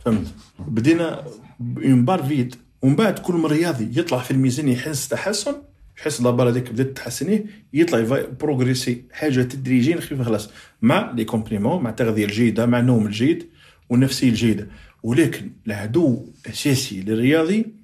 فهمت؟ 0.05 0.27
بدينا 0.59 1.25
bon 1.59 2.05
barre 2.05 2.23
vide 2.23 2.55
ومن 2.81 2.95
بعد 2.95 3.19
كل 3.19 3.33
ما 3.33 3.47
رياضي 3.47 3.99
يطلع 3.99 4.19
في 4.19 4.31
الميزان 4.31 4.67
يحس 4.67 5.07
تحسن 5.07 5.55
يحس 5.97 6.21
la 6.21 6.29
barre 6.29 6.49
هذيك 6.49 6.71
بدات 6.71 6.97
تحسنيه 6.97 7.45
يطلع 7.73 8.25
progresser 8.41 9.03
حاجة 9.11 9.41
تدريجيا 9.41 9.97
خفيفة 9.97 10.23
خلاص 10.23 10.49
مع 10.81 11.11
les 11.11 11.25
compléments 11.25 11.83
مع 11.83 11.89
التغذيه 11.89 12.25
الجيدة 12.25 12.65
مع 12.65 12.79
النوم 12.79 13.05
الجيد 13.05 13.49
والنفسيه 13.89 14.29
الجيدة. 14.29 14.67
ولكن 15.03 15.51
العدو 15.67 16.25
الأساسي 16.45 17.01
للرياضي 17.01 17.78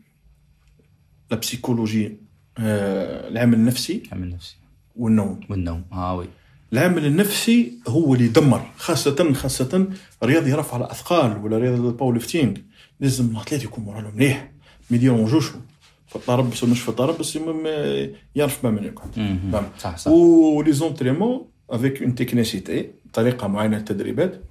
la 1.31 1.37
psychologie 1.37 2.17
آه 2.57 3.27
العامل 3.29 3.53
النفسي 3.53 4.03
عمل 4.11 4.29
نفسي 4.29 4.55
والنوم 4.95 5.39
والنوم 5.49 5.83
آه 5.91 6.15
oui 6.15 6.27
العامل 6.73 7.05
النفسي 7.05 7.73
هو 7.87 8.13
اللي 8.13 8.25
يدمر 8.25 8.61
خاصة 8.77 9.33
خاصة 9.33 9.87
رياضي 10.23 10.53
رفع 10.53 10.77
الأثقال 10.77 11.37
ولا 11.37 11.57
رياضي 11.57 11.87
ال 11.87 12.13
powerlifting 12.13 12.53
لازم 12.99 13.25
l'athlète 13.35 13.63
يكون 13.63 13.83
مورالو 13.83 14.11
مليح. 14.15 14.51
ما 14.89 14.97
يديرون 14.97 15.25
جوشو 15.25 15.55
في 16.07 16.15
التربص 16.15 16.63
ومش 16.63 16.81
في 16.81 16.89
التربص 16.89 17.35
المهم 17.35 17.65
يعرف 18.35 18.63
ما 18.65 18.71
من 18.71 18.83
يقعد. 18.83 19.09
صح 19.79 19.97
صح. 19.97 20.11
و 20.11 20.73
les 20.73 20.87
entraînements 20.87 21.45
avec 21.69 22.01
une 22.01 22.15
technicité 22.15 22.89
طريقة 23.13 23.47
معينة 23.47 23.77
للتدريبات 23.77 24.41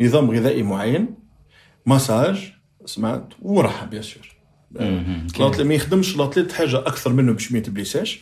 نظام 0.00 0.30
غذائي 0.30 0.62
معين 0.62 1.08
مساج 1.86 2.52
سمعت 2.84 3.24
وراحة 3.42 3.86
bien 3.86 4.02
sûr 4.02 4.37
مهم. 4.72 5.26
ال 5.40 5.43
athlète 5.43 5.66
ما 5.66 5.74
يخدمش 5.74 6.16
ال 6.16 6.20
athlète 6.20 6.52
حاجة 6.52 6.78
أكثر 6.78 7.12
منه 7.12 7.32
باش 7.32 7.52
ما 7.52 7.58
يتبليساش 7.58 8.20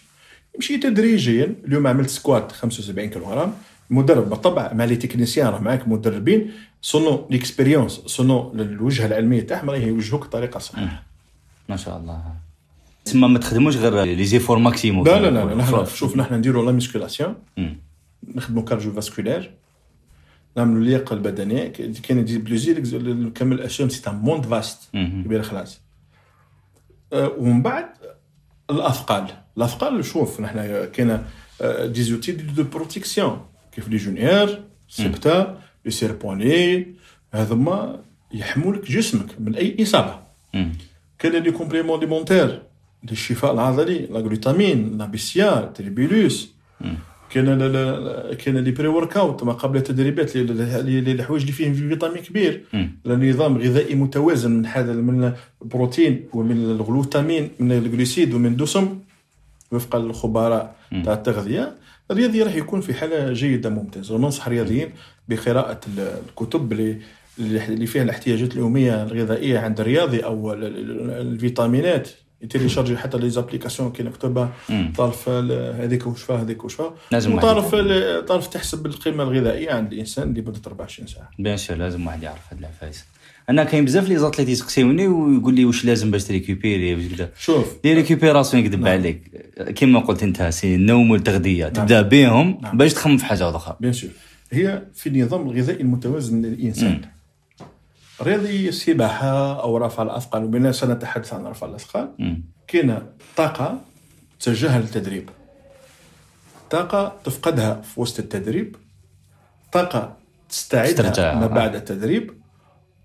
يمشي 0.54 0.78
تدريجيا. 0.78 1.54
اليوم 1.64 1.86
عملت 1.86 2.08
squat 2.10 2.52
75 2.52 3.08
كيلوغرام. 3.08 3.52
مدرب 3.90 4.30
بالطبع 4.30 4.72
مع 4.72 4.84
les 4.84 4.96
techniciens 4.96 5.46
راه 5.48 5.60
معاك 5.60 5.88
مدربين. 5.88 6.50
sinon 6.82 7.26
l'expérience 7.30 7.92
sinon 8.06 8.52
الوجهة 8.54 9.06
العلمية 9.06 9.40
تاعهم 9.40 9.70
راه 9.70 9.76
يوجهوك 9.76 10.26
بطريقة 10.26 10.58
صحيحة. 10.58 11.02
ما 11.68 11.76
شاء 11.76 11.96
الله. 11.96 12.22
تسمى 13.04 13.28
ما 13.28 13.38
تخدموش 13.38 13.76
غير 13.76 14.02
les 14.02 14.24
efforts 14.24 14.58
maximum. 14.58 15.06
لا 15.06 15.30
لا 15.30 15.54
لا, 15.54 15.84
شوف 15.84 16.16
نحن 16.16 16.34
نديروا 16.34 16.64
la 16.66 16.72
musculation 16.72 17.34
مم. 17.56 17.76
نخدموا 18.34 18.62
cardio-vasculaire 18.62 19.50
نعملوا 20.56 20.78
اللياقه 20.82 21.14
البدنيه 21.14 21.68
كاين 22.02 22.24
des 22.24 22.38
plusieurs 22.38 22.78
كامل 23.34 23.56
الاشياء 23.56 23.88
c'est 23.88 24.10
un 24.10 24.14
monde 24.14 24.44
vaste. 24.46 24.78
كبير 24.94 25.42
خلاص. 25.42 25.74
آه، 25.74 25.85
ومن 27.38 27.62
بعد 27.62 27.86
الأثقال. 28.70 29.26
الأثقال 29.56 30.04
شوف 30.04 30.40
نحن 30.40 30.84
كاين 30.92 31.22
آه، 31.60 31.86
des 31.86 32.02
outils 32.02 32.32
de 32.32 32.64
protection 32.64 33.40
كيف 33.72 33.88
les 33.88 33.96
genouillères 33.96 34.58
سبتا 34.88 35.60
les 35.84 35.90
serre-poignets 35.90 36.86
هذوما 37.34 38.00
يحموا 38.34 38.72
لك 38.74 38.90
جسمك 38.90 39.40
من 39.40 39.54
أي 39.54 39.76
إصابة. 39.82 40.18
كاين 41.18 41.42
les 41.42 41.50
compléments 41.50 42.00
alimentaires 42.00 42.62
للشفاء 43.10 43.52
العضلي 43.52 43.98
la 43.98 44.18
glutamine 44.18 44.98
la 44.98 45.06
BCAA 45.06 45.72
tribulus. 45.74 46.50
كاين 47.30 47.58
كاين 48.34 48.56
les 48.58 48.70
pre-workout 48.70 49.44
ما 49.44 49.52
قبل 49.52 49.76
التدريبات 49.78 50.36
الحوايج 50.36 51.40
اللي 51.42 51.52
فيهم 51.52 51.74
فيتامين 51.74 52.22
كبير. 52.22 52.62
نظام 53.06 53.58
غذائي 53.58 53.94
متوازن 53.94 54.50
من 54.50 54.66
هذا 54.66 54.92
من 54.92 55.32
البروتين 55.62 56.24
ومن 56.32 56.56
الغلوتامين 56.56 57.50
من 57.60 57.72
ال 57.72 57.79
glucides 57.79 58.34
ومن 58.34 58.46
الدسم 58.46 58.98
وفق 59.72 59.96
الخبراء 59.96 60.76
تاع 61.04 61.12
التغذية. 61.12 61.74
الرياضي 62.10 62.42
راح 62.42 62.54
يكون 62.54 62.80
في 62.80 62.94
حالة 62.94 63.32
جيدة 63.32 63.70
ممتازة. 63.70 64.14
وننصح 64.14 64.46
الرياضيين 64.46 64.88
بقراءة 65.28 65.80
ال- 65.88 66.18
الكتب 66.28 66.72
اللي 66.72 66.96
اللي 67.38 67.86
فيها 67.86 68.02
الاحتياجات 68.02 68.52
اليومية 68.52 69.02
الغذائية 69.02 69.58
عند 69.58 69.80
الرياضي 69.80 70.20
أو 70.20 70.52
ال- 70.52 70.64
ال- 70.64 71.10
الفيتامينات. 71.10 72.08
يتيليشارجي 72.42 72.96
حتى 72.96 73.18
les 73.18 73.30
applications 73.30 73.92
مم. 74.68 74.92
طرف 74.96 75.28
ال- 75.28 75.80
هذيك 75.82 76.06
وشفاه 76.06 76.42
هذيك 76.42 76.64
وشفاه 76.64 76.94
لازم 77.12 77.34
واحد 77.34 77.44
وطرف 77.44 77.74
ال- 77.74 78.26
طرف 78.26 78.46
تحسب 78.46 78.86
القيمة 78.86 79.22
الغذائية 79.22 79.70
عند 79.72 79.92
الإنسان 79.92 80.28
اللي 80.28 80.40
بدات 80.40 80.66
24 80.66 81.08
ساعة. 81.08 81.30
bien 81.38 81.56
sûr 81.56 81.76
لازم 81.76 82.06
واحد 82.06 82.22
يعرف 82.22 82.40
هاد 82.50 82.58
العفايس. 82.58 83.04
أنا 83.50 83.64
كاين 83.64 83.84
بزاف 83.84 84.08
les 84.08 84.16
athlètes 84.16 84.48
يسقسيوني 84.48 85.08
ويقول 85.08 85.54
لي 85.54 85.64
واش 85.64 85.84
لازم 85.84 86.10
باش 86.10 86.24
تريكوبيري 86.24 86.94
باش 86.94 87.04
كذا. 87.18 87.30
شوف. 87.38 87.76
les 87.84 87.94
récupérations 87.94 88.64
يكذب 88.64 88.86
عليك. 88.86 89.20
كيما 89.74 90.00
قلت 90.00 90.22
أنت 90.22 90.42
c'est 90.42 90.74
النوم 90.74 91.10
والتغذية. 91.10 91.68
تبدأ 91.68 92.02
بهم 92.02 92.58
نعم. 92.62 92.76
باش 92.78 92.94
تخمم 92.94 93.16
في 93.16 93.24
حاجة 93.24 93.56
أخرى. 93.56 93.76
bien 93.80 93.92
sûr. 93.92 94.10
هي 94.52 94.82
في 94.94 95.08
النظام 95.08 95.50
الغذائي 95.50 95.80
المتوازن 95.80 96.42
للإنسان. 96.42 97.00
رياضي 98.22 98.68
السباحه 98.68 99.62
أو 99.62 99.76
رفع 99.76 100.02
الأثقال 100.02 100.44
وبنا 100.44 100.72
سنتحدث 100.72 101.32
عن 101.34 101.46
رفع 101.46 101.66
الأثقال. 101.66 102.08
كاين 102.68 102.98
طاقة 103.36 103.80
تجاهل 104.40 104.82
التدريب. 104.82 105.30
طاقة 106.70 107.16
تفقدها 107.24 107.80
في 107.80 108.00
وسط 108.00 108.18
التدريب. 108.18 108.76
طاقة. 109.72 110.16
تستعيدها 110.48 111.34
ما 111.34 111.46
بعد 111.46 111.74
التدريب. 111.74 112.30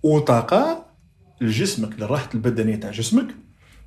وطاقة 0.03 0.86
لجسمك 1.41 1.99
للراحه 1.99 2.30
البدنية 2.34 2.76
تاع 2.76 2.91
جسمك. 2.91 3.28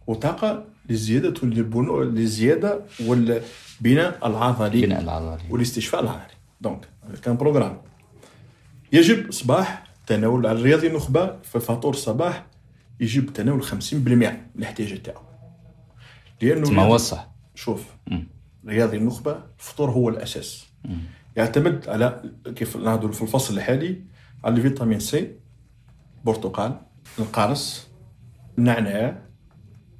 وطاقة 0.07 0.65
لزيادة 0.89 1.35
والبنو- 1.41 2.03
للزياده 2.03 2.81
والبناء 3.07 4.27
العضلي. 4.27 4.87
بناء 4.87 5.01
العضلي. 5.01 5.43
والاستشفاء 5.51 6.01
العضلي. 6.03 6.35
donc 6.61 6.89
كان 7.23 7.37
programme 7.37 7.81
يجب 8.93 9.33
صباح 9.33 9.84
تناول 10.07 10.47
على 10.47 10.59
الرياضي 10.59 10.87
النخبة 10.87 11.37
في 11.43 11.61
فطور 11.61 11.93
الصباح 11.95 12.47
يجب 13.01 13.33
تناول 13.33 13.65
50% 13.65 13.95
من 13.95 14.37
الاحتياجات 14.57 14.99
تاعو. 15.07 15.23
لأنه 16.43 16.83
هو 16.83 16.95
الصح 16.95 17.29
شوف 17.55 17.85
مم. 18.07 18.27
رياضي 18.67 18.97
النخبة 18.97 19.39
الفطور 19.59 19.91
هو 19.91 20.09
الأساس. 20.09 20.67
يعتمد 21.37 21.89
على 21.89 22.23
كيف 22.57 22.77
نهضروا 22.77 23.13
في 23.13 23.23
الفصل 23.23 23.55
الحالي 23.55 24.01
على 24.45 24.57
الفيتامين 24.57 25.01
سي 25.01 25.31
برتقال 26.25 26.81
القرص 27.19 27.89
النعناع 28.59 29.23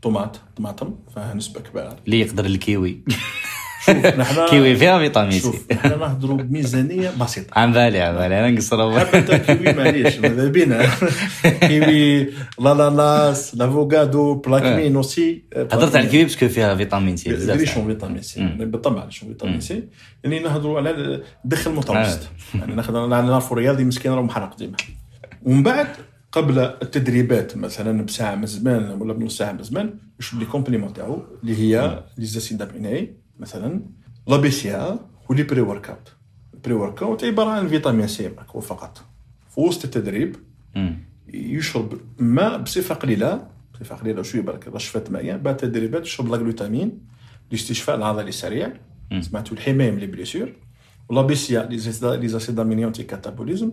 طماط 0.03 0.41
طماطم 0.57 0.95
فيها 1.15 1.35
نسبة 1.35 1.61
كبيرة. 1.61 1.97
اللي 2.07 2.21
يقدر 2.21 2.45
الكيوي. 2.45 3.01
شوف 3.87 3.97
نحن 3.97 4.47
كيوي 4.51 4.77
فيها 4.77 4.99
فيتامين 4.99 5.31
سي. 5.31 5.41
شوف 5.41 5.73
نحن 5.73 5.89
نهضروا 5.89 6.37
بميزانيه 6.37 7.13
بسيطة. 7.21 7.59
عن 7.59 7.73
بالي 7.73 8.01
عن 8.01 8.15
بالي. 8.15 8.41
أنا 8.41 8.51
نقصر 8.51 9.01
حتى 9.01 9.39
كيوي 9.39 9.73
معليش 9.73 10.19
ماذا 10.19 10.49
بينا؟ 10.49 10.87
كيوي 11.61 12.25
لا 12.61 12.75
لا 12.75 12.91
لاس 12.91 13.55
لافوكادو 13.55 14.35
بلاكمين 14.35 14.97
اوسي 14.97 15.45
هضرت 15.57 15.97
على 15.97 16.07
الكيوي 16.07 16.25
باسكو 16.25 16.49
فيها 16.49 16.75
فيتامين 16.75 17.17
سي 17.17 17.33
بزاف. 17.33 17.63
شنو 17.63 17.87
فيتامين 17.87 18.23
سي. 18.23 18.41
بالطبع 18.59 19.09
شنو 19.09 19.29
فيتامين 19.29 19.61
سي؟ 19.61 19.83
يعني 20.25 20.41
نهضروا 20.41 20.79
على 20.79 21.21
الدخل 21.45 21.71
المتوسط. 21.71 22.21
آه. 22.23 22.59
يعني 22.59 22.75
ناخذ 22.75 23.09
نعرفوا 23.09 23.57
رياضي 23.57 23.85
مسكين 23.85 24.13
راه 24.13 24.23
محرق 24.23 24.57
ديما. 24.59 24.77
ومن 25.43 25.63
بعد 25.63 25.87
قبل 26.33 26.59
التدريبات 26.59 27.57
مثلا 27.57 28.07
بساعة 28.07 28.35
من 28.35 28.47
زمان 28.47 28.91
ولا 29.01 29.13
بنص 29.13 29.39
ساعة 29.39 29.53
من 29.53 29.63
زمان 29.63 29.95
يشرب 30.21 30.41
les 30.41 30.47
compléments 30.47 30.93
تاعو 30.93 31.23
اللي 31.43 31.59
هي 31.59 32.03
les 32.19 32.27
acides 32.27 32.63
aminés. 32.63 33.24
مثلا 33.39 33.81
la 34.27 34.37
BCAA 34.37 34.99
و 35.31 35.34
les 35.34 35.43
pre-workout 35.43 36.13
pre-workout 36.65 37.25
عبارة 37.25 37.51
عن 37.51 37.69
فيتامين 37.69 38.07
سي 38.07 38.31
هو 38.51 38.61
فقط. 38.61 39.05
في 39.51 39.61
وسط 39.61 39.85
التدريب. 39.85 40.37
يشرب 41.29 42.01
ماء 42.19 42.59
بصفة 42.59 42.95
قليلة. 42.95 43.47
بصفة 43.75 43.97
قليلة 43.97 44.23
شوية 44.23 44.43
برك 44.43 44.69
رشفه 44.69 45.05
مائيه 45.11 45.37
بعد 45.37 45.65
التدريبات 45.65 46.03
يشرب 46.03 46.29
la 46.29 46.42
glutamine 46.42 47.01
لاستشفاء 47.51 47.97
العضلي 47.97 48.29
السريع. 48.29 48.73
سمعتوا 49.21 49.57
الحمايه 49.57 49.91
من 49.91 49.99
les 49.99 50.07
blessures 50.07 50.53
و 51.09 51.23
la 51.23 51.63
BCAA 52.17 52.29
les 52.29 52.59
acides 52.61 52.87
aminés 52.87 53.03
anti-catabolisme 53.03 53.73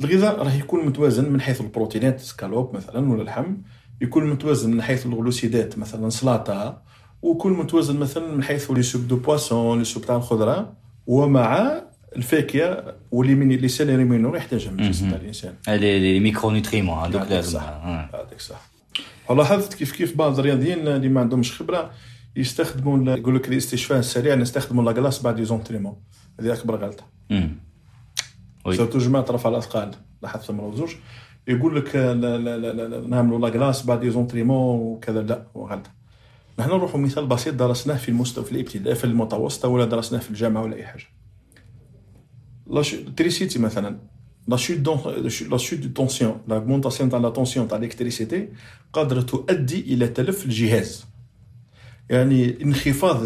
الغذاء 0.00 0.42
راه 0.42 0.52
يكون 0.52 0.86
متوازن 0.86 1.32
من 1.32 1.40
حيث 1.40 1.60
البروتينات 1.60 2.20
سكالوب 2.20 2.76
مثلا 2.76 3.10
ولا 3.10 3.20
اللحم 3.20 3.56
يكون 4.00 4.30
متوازن 4.30 4.70
من 4.70 4.82
حيث 4.82 5.06
الغلوسيدات 5.06 5.78
مثلا 5.78 6.10
سلطة. 6.10 6.82
ويكون 7.26 7.52
متوازن 7.52 7.96
مثلا 7.96 8.34
من 8.34 8.42
حيث 8.42 8.70
les 8.70 8.82
soupes 8.82 9.08
de 9.08 9.16
poisson 9.16 9.78
les 9.78 9.84
soupes 9.84 10.04
تاع 10.04 10.16
الخضرة 10.16 10.72
ومع 11.06 11.80
الفاكهة 12.16 12.94
واللي 13.10 13.34
من 13.34 13.48
les 13.48 13.68
sels 13.68 14.04
minéraux 14.04 14.36
يحتاجها 14.36 14.70
من 14.70 14.80
الجسم 14.80 15.10
تاع 15.10 15.18
الإنسان. 15.18 15.54
les 15.68 15.98
les 15.98 16.20
micronutriments 16.20 16.98
هذوك 16.98 17.30
لازم. 17.30 17.58
يعطيك 17.58 18.38
الصحة. 18.38 18.62
لاحظت 19.30 19.74
كيف 19.74 19.92
كيف 19.92 20.16
بعض 20.16 20.38
الرياضيين 20.38 20.88
اللي 20.88 21.08
ما 21.08 21.20
عندهمش 21.20 21.52
خبرة 21.52 21.90
يستخدموا 22.36 23.16
يقول 23.16 23.36
لك 23.36 23.48
الاستشفاء 23.48 23.98
السريع 23.98 24.34
نستخدموا 24.34 24.84
la 24.84 24.92
glace 24.92 25.22
بعد 25.22 25.38
les 25.38 25.49
entraînements 25.49 25.96
هذه 26.40 26.52
أكبر 26.52 26.76
غلطة. 26.76 27.04
مم. 27.30 27.58
oui. 28.66 28.76
surtout 28.76 28.98
جماعة 28.98 29.26
رفع 29.30 29.48
الأثقال 29.48 29.90
لاحظت 30.22 30.50
مرة 30.50 30.74
زوج 30.74 30.94
يقول 31.48 31.76
لك 31.76 31.96
نعملوا 33.08 33.38
la 33.38 33.48
glace 33.48 33.86
بعد 33.86 34.04
les 34.04 34.18
entraînements 34.18 34.80
وكذا 34.80 35.22
لا 35.22 35.42
هو 35.56 35.66
غلطة. 35.66 35.90
نحن 36.58 36.70
نروحوا 36.70 37.00
مثال 37.00 37.26
بسيط 37.26 37.54
درسناه 37.54 37.96
في 37.96 38.08
المستوى 38.08 38.44
في 38.44 38.52
الإبتدائي 38.52 38.96
في 38.96 39.04
المتوسطة 39.04 39.68
ولا 39.68 39.84
درسناه 39.84 40.18
في 40.18 40.30
الجامعة 40.30 40.62
ولا 40.62 40.76
أي 40.76 40.86
حاجة 40.86 41.04
l'électricité 42.66 43.58
مثلا 43.58 43.98
la 44.48 44.56
chute 44.56 44.78
de 44.78 45.88
tension 45.94 46.40
l'augmentation 46.48 47.10
تاع 47.10 47.18
la 47.18 47.30
tension 47.30 47.68
تاع 47.68 47.78
ال 47.78 47.84
électricité 47.84 48.48
قادره 48.92 49.20
تؤدي 49.20 49.80
إلى 49.80 50.08
تلف 50.08 50.44
الجهاز 50.44 51.06
يعني 52.10 52.62
انخفاض. 52.62 53.22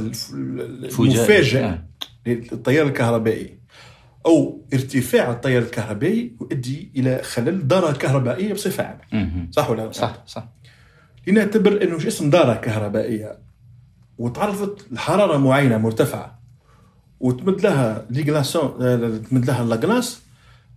المفاجئ 0.98 1.64
آه. 1.64 1.86
للتيار 2.26 2.86
الكهربائي 2.86 3.58
أو 4.26 4.66
ارتفاع 4.72 5.30
التيار 5.30 5.62
الكهربائي 5.62 6.36
يؤدي 6.40 6.92
إلى 6.96 7.22
خلل 7.22 7.68
دارة 7.68 7.92
كهربائية 7.92 8.52
بصفة 8.52 8.84
عامة. 8.84 9.48
صح 9.50 9.70
ولا 9.70 9.82
لا؟ 9.82 9.92
صح 9.92 10.22
صح 10.26 10.48
لنعتبر 11.26 11.82
إنه 11.82 11.98
جسم 11.98 12.30
دارة 12.30 12.54
كهربائية؟ 12.54 13.38
وتعرضت 14.18 14.86
لحراره 14.92 15.36
معينة 15.36 15.78
مرتفعة. 15.78 16.40
وتمد 17.20 17.60
لها 17.60 18.06
لي 18.10 18.22
غلاسون 18.22 18.78
تمد 19.30 19.46
لها 19.46 19.64
لا 19.64 19.76
غلاس 19.76 20.20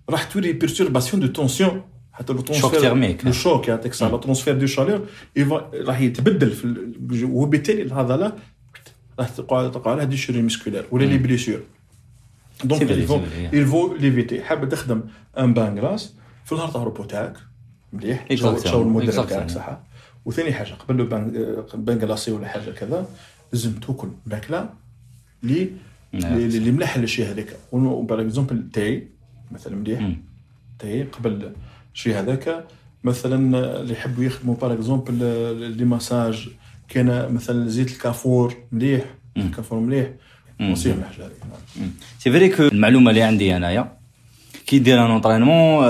راح 0.09 0.23
تولي 0.23 0.53
perturbation 0.53 1.21
de 1.21 1.27
tension 1.27 1.81
حتى 2.13 2.33
le 2.33 2.41
transfert 2.41 2.79
thermique. 2.81 3.25
le 3.25 3.31
choc 3.31 3.67
يعطيك 3.67 3.93
صح 3.93 4.07
le 4.07 4.17
transfert 4.17 4.57
de 4.59 4.65
chaleur 4.65 5.07
راح 5.73 5.99
يتبدل 5.99 6.51
في 6.51 6.65
ال- 6.65 7.25
وبالتالي 7.31 7.81
العضله 7.81 8.33
راح 9.19 9.29
تقع 9.29 9.67
تقع 9.67 9.91
عليها 9.91 10.03
des 10.05 10.17
déchirures 10.17 10.41
musculaires 10.41 10.85
ولا 10.91 11.05
les 11.05 11.17
blessures 11.17 11.59
donc 12.63 12.81
il 13.51 13.67
faut 13.71 14.01
l'éviter. 14.01 14.41
حاب 14.43 14.69
تخدم 14.69 15.01
un 15.39 15.53
bain 15.53 15.79
glacé 15.79 16.13
في 16.45 16.51
النهار 16.51 16.69
تاع 16.71 16.81
ال 16.81 16.85
repos 16.85 17.03
تاعك 17.03 17.33
مليح 17.93 18.27
تشاور 18.57 18.81
المدرب. 18.81 19.27
تاعك 19.27 19.49
صح 19.49 19.79
وثاني 20.25 20.53
حاجة 20.53 20.73
قبل 20.73 21.05
bain 21.73 21.97
glacé 21.99 22.31
ولا 22.31 22.47
حاجة 22.47 22.71
كذا 22.71 23.07
لازم 23.53 23.73
تاكل 23.73 24.07
ماكلة 24.25 24.69
اللي 25.43 25.69
نعم. 26.13 26.33
اللي 26.33 26.57
اللي 26.57 26.71
ملاح 26.71 26.95
الشيء 26.95 27.25
هذاك. 27.25 27.57
par 28.01 28.21
exemple 28.21 28.69
تاي 28.73 29.07
مثلا 29.51 29.75
مليح. 29.75 30.11
تاي 30.79 31.03
قبل 31.03 31.51
الشيء 31.93 32.19
هذاك. 32.19 32.65
مثلا 33.03 33.57
اللي 33.81 33.93
يحبوا 33.93 34.23
يخدموا 34.23 34.55
par 34.55 34.73
exemple 34.73 35.13
les 35.77 35.85
massages 35.85 36.49
كان 36.87 37.33
مثلا 37.33 37.67
زيت 37.69 37.91
الكافور 37.91 38.53
مليح. 38.71 39.05
الكافور 39.37 39.79
مليح. 39.79 40.09
نصيح 40.59 40.95
من 40.95 41.03
الحاجة 41.03 41.25
هذيك 41.25 41.37
c'est 42.19 42.31
vrai 42.31 42.49
que 42.49 42.63
المعلومة 42.63 43.09
اللي 43.09 43.21
عندي 43.21 43.57
أنايا 43.57 43.97
كي 44.67 44.79
دير 44.79 45.05
un 45.05 45.11
entraînement 45.11 45.85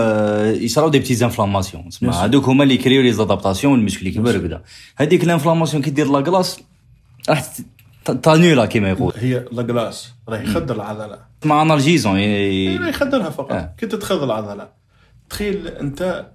يصراو 0.45 0.89
des 0.89 0.99
petites 0.99 1.23
inflammations 1.23 1.89
تسمى. 1.89 2.09
هذوك 2.09 2.49
هما 2.49 2.63
اللي 2.63 2.73
يكريو 2.73 3.01
les 3.01 3.11
adaptations 3.13 3.73
والمشكل 3.73 4.07
يكبر 4.07 4.37
وكذا 4.37 4.61
هذيك 4.95 5.23
ال 5.23 5.28
inflammation 5.28 5.83
كي 5.83 5.89
دير 5.89 6.11
la 6.11 6.21
glace 6.21 6.59
راح 7.29 7.45
تانيولا 8.23 8.65
كيما 8.65 8.89
يقول 8.89 9.13
هي 9.17 9.45
la 9.51 9.61
glace 9.61 10.13
راه 10.29 10.41
يخدر 10.41 10.75
العضله 10.75 11.19
مع 11.45 11.61
analgésiant 11.61 12.19
لا 12.19 12.89
يخدرها 12.89 13.29
فقط. 13.29 13.69
كي 13.77 13.85
تتخذ 13.85 14.23
العضله 14.23 14.67
تخيل 15.29 15.67
انت 15.67 16.25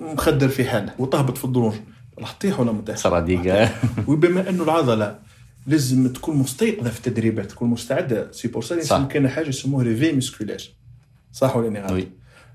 مخدر 0.00 0.48
في 0.48 0.64
حاله 0.64 0.92
وتهبط 0.98 1.38
في 1.38 1.44
الدروج 1.44 1.74
راح 2.18 2.32
تطيح 2.32 2.60
ولا 2.60 2.72
ما 2.72 2.80
تطيحش 2.80 3.06
وبما 4.06 4.50
انه 4.50 4.64
العضله 4.64 5.18
لازم 5.66 6.08
تكون 6.08 6.36
مستيقظه 6.36 6.90
في 6.90 6.96
التدريبات 7.06 7.50
تكون 7.50 7.68
مستعده 7.70 8.32
c'est 8.32 8.48
pour 8.48 8.62
ça 8.62 9.02
كاين 9.02 9.28
حاجة 9.28 9.48
يسموها 9.48 9.84
réveil 9.84 10.12
musculaire 10.12 10.75
صح 11.36 11.56
ولا 11.56 11.68
إني 11.68 11.80
غلط؟ 11.80 11.92
oui. 11.92 12.08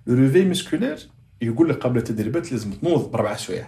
le 0.08 0.16
réveil 0.16 0.46
musculaire 0.46 1.10
يقول 1.42 1.70
لك 1.70 1.84
قبل 1.84 1.98
التدريبات 1.98 2.52
لازم 2.52 2.72
تنوض 2.72 3.12
بأربع 3.12 3.36
سوايع 3.36 3.68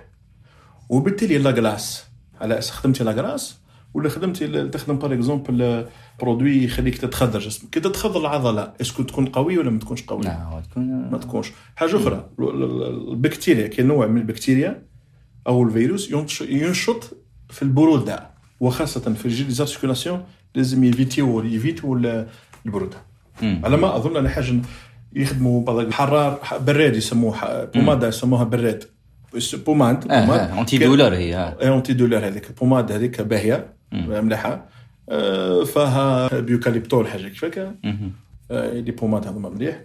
وبالتالي 0.89 1.38
la 1.38 1.49
glace 1.49 2.04
على 2.41 2.57
أساس 2.59 2.72
خدمتي 2.72 3.03
la 3.04 3.12
glace 3.12 3.58
ولا 3.93 4.09
خدمتي 4.09 4.68
تخدم 4.70 4.95
par 4.97 5.14
exemple 5.14 5.86
produit 6.22 6.64
يخليك 6.64 6.97
تتخدر 6.97 7.39
جسمك 7.39 7.70
كي 7.70 7.80
تتخدر 7.80 8.20
العضلة 8.20 8.74
est-ce 8.82 8.96
que 8.96 9.04
تكون 9.03 9.26
قوي 9.26 9.57
ولا 9.57 9.70
ما 9.70 9.80
تكونش 9.80 10.03
قوي 10.03 10.22
نعم 10.24 10.59
تكون 10.72 11.09
ما 11.11 11.18
تكونش 11.18 11.51
حاجة 11.76 11.95
أخرى 11.97 12.30
ال- 12.39 12.64
ال- 12.64 13.11
البكتيريا 13.11 13.68
كاين 13.68 13.88
نوع 13.88 14.07
من 14.07 14.22
البكتيريا 14.22 14.86
أو 15.47 15.64
الفيروس 15.64 16.11
ينش- 16.11 16.41
ينشط 16.41 17.18
في 17.49 17.61
البرودة 17.61 18.30
وخاصة 18.59 19.14
في 19.14 19.26
ال 19.26 19.31
gel 19.31 19.47
des 19.47 19.62
articulations 19.62 20.24
لازم 20.55 20.84
يفيتيو 20.84 21.43
يفيتو 21.43 21.95
ال- 21.97 22.28
البرودة. 22.66 22.97
على 23.43 23.78
ما 23.78 23.95
أظن 23.95 24.18
أنا 24.18 24.30
حاجة 24.30 24.53
يخدموا 25.16 25.91
حرار 25.91 26.39
براد 26.68 26.95
يسموه 26.95 27.64
pommade 27.64 28.08
يسموها 28.07 28.43
براد 28.43 28.84
pommade 29.66 30.08
pommade. 30.08 30.39
آه 30.39 30.61
anti-douleur 30.62 31.16
هي 31.16 31.36
آه. 31.36 31.57
اي 31.61 31.70
anti-douleur 31.70 32.28
هذيك 32.28 32.49
ال 32.49 32.55
pommade 32.55 32.91
هذيك 32.91 33.22
باهية 33.22 33.74
مليحه 33.91 34.66
آه، 35.09 35.64
فيها 35.64 36.39
ب 36.39 36.46
eucalyptol 36.46 37.08
حاجة 37.07 37.28
كيف 37.28 37.45
هكا. 37.45 37.76
آه، 38.51 38.74
les 38.74 38.91
pommades 38.91 39.28
هذوما 39.28 39.49
مليح. 39.49 39.82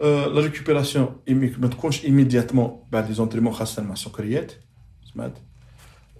la 0.00 0.40
récupération 0.40 1.16
ما 1.58 1.68
تكونش 1.68 2.04
immédiatement 2.04 2.82
بعد 2.92 3.08
les 3.08 3.14
entraînements 3.14 3.52
خاصة 3.52 3.82
مع 3.82 3.92
السكريات. 3.92 4.52
سمعت؟ 5.14 5.32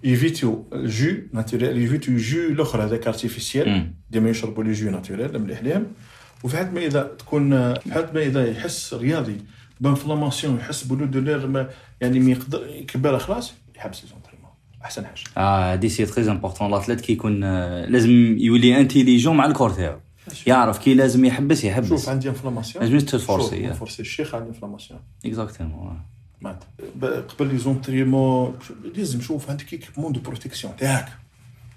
ايفيتيو 0.05 0.69
ال 0.73 0.84
jus 0.84 1.17
naturel 1.33 1.77
ايفيتيو 1.77 2.17
jus 2.17 2.39
الآخر 2.39 2.85
هذاك 2.85 3.07
artificiel. 3.07 3.93
ديما 4.11 4.31
يشربوا 4.31 4.65
les 4.65 4.73
jus 4.73 4.91
naturels 4.91 5.39
مليح 5.39 5.63
ليهم. 5.63 5.87
وفي 6.45 6.57
حد 6.57 6.75
ما 6.75 6.87
إذا 6.87 7.03
تكون 7.03 7.75
في 7.75 7.93
حد 7.95 8.15
ما 8.15 8.23
إذا 8.23 8.51
يحس 8.51 8.95
رياضي 8.95 9.37
ب 9.81 9.86
inflammation 9.86 10.57
يحس 10.57 10.83
ب 10.83 10.90
le 10.90 11.05
douleur 11.05 11.47
ما 11.47 11.69
يعني 12.01 12.21
ما 12.21 12.31
يقدر 12.31 12.85
كبار 12.89 13.19
خلاص 13.19 13.53
يحبس 13.77 14.05
لي 14.05 14.11
أحسن 14.85 15.07
حاجة. 15.07 15.21
آه 15.37 15.75
دي 15.75 15.89
c'est 15.89 16.07
très 16.07 16.31
important 16.31 16.71
l'athlète 16.71 17.01
كي 17.01 17.13
يكون 17.13 17.45
آه، 17.45 17.87
لازم 17.87 18.11
يولي 18.39 18.81
intelligent 18.81 19.37
مع 19.37 19.47
ال 19.47 19.51
corps 19.51 19.71
تاعو 19.71 19.99
يعرف 20.47 20.79
كي 20.79 20.95
لازم 20.95 21.25
يحبس 21.25 21.57
شوف 21.57 21.65
يحبس 21.65 22.09
عندي 22.09 22.29
inflammation 22.29 22.85
لازم 22.85 23.07
تفورسي 23.07 23.69
شوف 23.69 23.79
فورسي 23.79 24.03
الشيخ 24.03 24.35
عندي 24.35 24.49
inflammation 24.49 25.01
exactement 25.27 26.01
معناتها 26.41 26.69
قبل 27.21 27.49
les 27.49 27.59
entraînements 27.59 28.59
لازم 28.97 29.19
نشوف 29.19 29.51
عندك 29.51 29.73
équipement 29.73 30.13
de 30.13 30.21
protection 30.21 30.77
تاعك. 30.77 31.09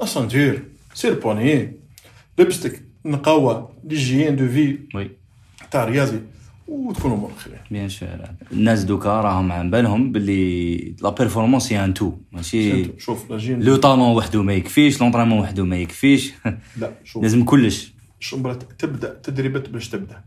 ceinture 0.02 0.64
serre-poignet 0.94 1.74
لبستك 2.38 2.82
نقاوه 3.06 3.72
l'hygiène 3.84 4.36
de 4.36 4.48
vie 4.48 5.12
تاع 5.72 5.86
رياضي 5.86 6.22
وتكون 6.68 7.12
امورك 7.12 7.38
خير 7.38 7.62
bien 7.72 7.90
sûr 7.90 8.10
الناس 8.52 8.84
دوكا 8.84 9.10
راهم 9.22 9.52
عن 9.52 9.72
بالهم 9.72 10.12
باللي 10.12 10.96
la 11.02 11.10
performance 11.10 11.74
هي 11.74 11.86
un 11.86 11.94
tout 11.94 12.14
ماشي 12.32 13.00
شوف 13.00 13.32
le 13.50 13.76
talent 13.76 14.16
وحده 14.16 14.44
ما 14.44 14.54
يكفيش 14.54 15.02
l'entraînement 15.02 15.40
وحده 15.40 15.66
ما 15.66 15.78
يكفيش 15.78 16.34
لا 16.78 16.92
شوف 17.04 17.24
لازم 17.24 17.44
كلش 17.44 17.94
الشمبرة 18.22 18.54
تبدا 18.54 19.14
تدريبات 19.24 19.70
باش 19.70 19.90
تبدا 19.90 20.22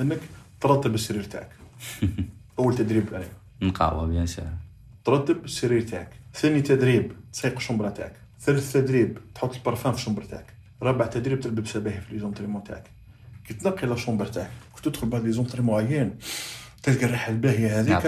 انك 0.00 0.20
ترتب 0.60 0.94
السرير 0.94 1.22
تاعك 1.22 1.50
اول 2.58 2.74
تدريب 2.74 3.14
عليه 3.14 3.32
نقاوه 3.62 4.06
bien 4.06 4.26
sûr 4.26 4.44
ترتب 5.04 5.44
السرير 5.44 5.80
تاعك 5.80 6.10
ثاني 6.34 6.62
تدريب 6.62 7.12
تسيق 7.32 7.56
الشمبرة 7.56 7.88
تاعك 7.88 8.16
ثالث 8.40 8.72
تدريب 8.72 9.18
تحط 9.34 9.54
البارفان 9.54 9.92
في 9.92 9.98
الشمبرة 9.98 10.24
تاعك 10.24 10.53
رابع 10.82 11.06
تدريب 11.06 11.40
تلبس 11.40 11.76
باهي 11.76 12.00
في 12.00 12.12
les 12.12 12.18
entraînements 12.18 12.64
تاعك. 12.64 12.90
كي 13.46 13.54
تنقي 13.54 13.86
la 13.86 13.96
chambre 13.96 14.26
تاعك 14.26 14.50
كي 14.76 14.82
تدخل 14.90 15.08
بعد 15.08 15.24
les 15.24 15.32
entraînements 15.32 15.84
عيان 15.84 16.14
تلقى 16.82 17.04
الريحة 17.04 17.32
الباهية 17.32 17.80
هذيك 17.80 18.06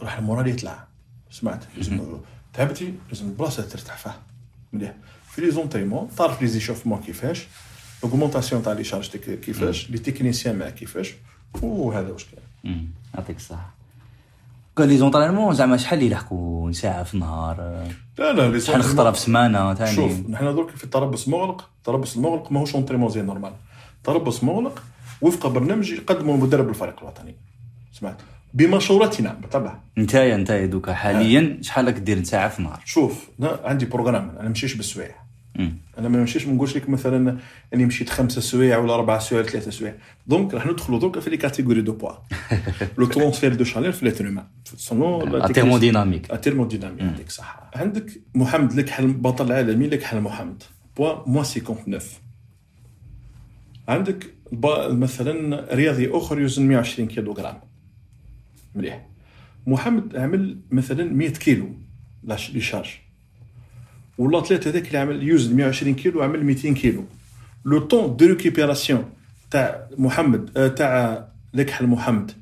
راح 0.00 0.18
ال 0.18 0.23
moral 0.23 0.48
يطلع. 0.48 0.86
سمعت؟ 1.30 1.64
لازم 1.76 2.20
تعبتي 2.52 2.94
لازم 3.08 3.26
البلاصة 3.26 3.62
ترتاح 3.62 3.96
فيها. 3.96 4.20
مليح. 4.72 4.94
في 5.30 5.40
les 5.40 5.50
entraînements 5.50 6.08
تعرف 6.16 6.42
les 6.42 6.48
échauffements 6.48 7.00
كيفاش 7.00 7.46
augmentation 8.04 8.62
تاع 8.62 8.72
les 8.72 8.84
charges 8.84 9.16
كيفاش 9.16 9.90
les 9.90 9.98
techniciens 9.98 10.58
معاك 10.58 10.74
كيفاش 10.74 11.14
وهذا 11.62 12.10
واش 12.10 12.24
كاين. 12.24 12.92
يعطيك 13.14 13.36
الصح 13.36 13.74
قال 14.76 14.88
les 14.88 14.96
entraînements 14.96 15.54
زعما 15.54 15.76
شحال 15.76 16.02
يلحقوا 16.02 16.72
ساعه 16.72 17.02
في 17.02 17.14
النهار؟ 17.14 17.86
لا 18.18 18.32
لا 18.32 18.58
شحال 18.58 18.82
خطره 18.82 19.10
في 19.10 19.20
سمانة 19.20 19.74
ثاني 19.74 19.96
شوف 19.96 20.30
نحن 20.30 20.44
درك 20.54 20.70
في 20.70 20.84
التربص 20.84 21.28
مغلق 21.28 21.68
التربص 21.78 22.16
المغلق 22.16 22.52
ماهوش 22.52 22.74
entraînement 22.74 23.08
زي 23.08 23.22
normal 23.22 23.52
تربص 24.04 24.44
مغلق 24.44 24.82
وفق 25.20 25.46
برنامج 25.46 25.90
يقدمه 25.90 26.36
مدرب 26.36 26.68
الفريق 26.68 27.00
الوطني. 27.00 27.34
سمعت؟ 27.92 28.16
بمشورتنا 28.54 29.36
بالطبع 29.40 29.74
نتايا 29.98 30.36
نتايا 30.36 30.66
دوكا. 30.66 30.94
حاليا 30.94 31.58
شحال 31.62 31.86
راك 31.86 31.94
دير 31.94 32.24
ساعه 32.24 32.48
في 32.48 32.58
النهار؟ 32.58 32.80
شوف 32.84 33.28
أنا 33.40 33.60
عندي 33.64 33.86
programme 33.86 34.36
أنا 34.38 34.48
نمشيش 34.48 34.74
بالسوايع. 34.74 35.14
أنا 36.02 36.08
ما 36.08 36.18
نمشيش 36.18 36.46
ما 36.46 36.54
نقولش 36.54 36.76
لك 36.76 36.88
مثلا 36.88 37.38
أني 37.74 37.86
مشيت 37.86 38.10
خمسة 38.10 38.40
سوايع 38.40 38.78
ولا 38.78 38.94
أربعة 38.94 39.18
سوايع 39.18 39.42
ولا 39.42 39.52
ثلاثة 39.52 39.70
سوايع. 39.70 39.94
donc 40.26 40.54
راح 40.54 40.66
ندخلوا 40.66 41.00
درك 41.00 41.18
في 41.18 41.30
les 41.30 41.36
catégories 41.36 41.80
de 41.80 41.92
poids. 41.92 42.12
le 42.98 43.06
transfert 43.06 43.54
de 43.54 43.64
chaleur 43.64 43.92
في 43.92 44.04
l'être 44.04 44.24
humain 44.26 44.46
ال 45.44 45.50
thermodynamique 45.50 46.32
ال 46.32 46.36
thermodynamique 46.36 47.00
يعطيك 47.00 47.26
الصحه 47.26 47.70
عندك 47.74 48.22
محمد 48.34 48.72
لكحل 48.72 49.12
بطل 49.12 49.46
العالمي 49.46 49.88
لكحل 49.88 50.20
محمد. 50.20 50.62
poids 50.96 51.28
moins 51.28 51.44
59 51.44 52.00
عندك 53.88 54.34
مثلا 54.88 55.66
رياضي 55.74 56.10
آخر 56.10 56.40
يوزن 56.40 56.66
120 56.66 57.08
كيلو 57.08 57.32
غرام 57.32 57.60
مليح. 58.74 59.06
محمد 59.66 60.16
عمل 60.16 60.60
مثلا 60.70 61.04
100 61.04 61.28
كيلو 61.28 61.68
les 62.24 62.60
charges 62.60 62.90
ولا 64.18 64.42
ثلاثة 64.42 64.70
هذاك 64.70 64.86
اللي 64.86 64.98
عمل 64.98 65.22
يوزن 65.22 65.56
120 65.56 65.94
كيلو 65.94 66.22
عمل 66.22 66.44
200 66.44 66.74
كيلو 66.74 67.04
le 67.64 67.78
temps 67.78 68.16
de 68.16 68.26
récupération 68.26 69.04
تاع 69.50 69.88
محمد 69.98 70.74
تاع 70.74 71.28
لكحل 71.54 71.86
محمد 71.86 72.32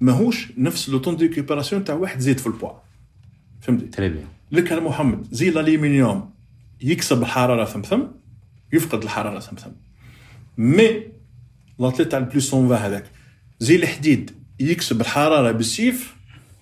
ماهوش 0.00 0.52
نفس 0.58 0.88
le 0.88 0.98
temps 0.98 1.16
de 1.16 1.22
récupération 1.22 1.84
تاع 1.84 1.94
واحد 1.94 2.18
زيد 2.18 2.38
في 2.38 2.46
البوا 2.46 2.70
فهمتي 3.60 3.86
très 3.86 4.08
bien 4.08 4.26
لك 4.52 4.72
محمد 4.72 5.26
زي 5.30 5.48
الالومنيوم 5.48 6.30
يكسب 6.80 7.22
الحرارة 7.22 7.64
ثمثم 7.64 8.02
يفقد 8.72 9.02
الحرارة 9.02 9.40
ثمثم 9.40 9.70
mais 10.58 11.02
l'athlète 11.78 12.10
تاع 12.10 12.18
ال 12.18 12.25
plus 12.25 12.54
120 12.54 12.84
هذاك. 12.86 13.04
زي 13.60 13.76
الحديد 13.76 14.30
يكسب 14.60 15.00
الحرارة 15.00 15.52
بالسيف 15.52 16.16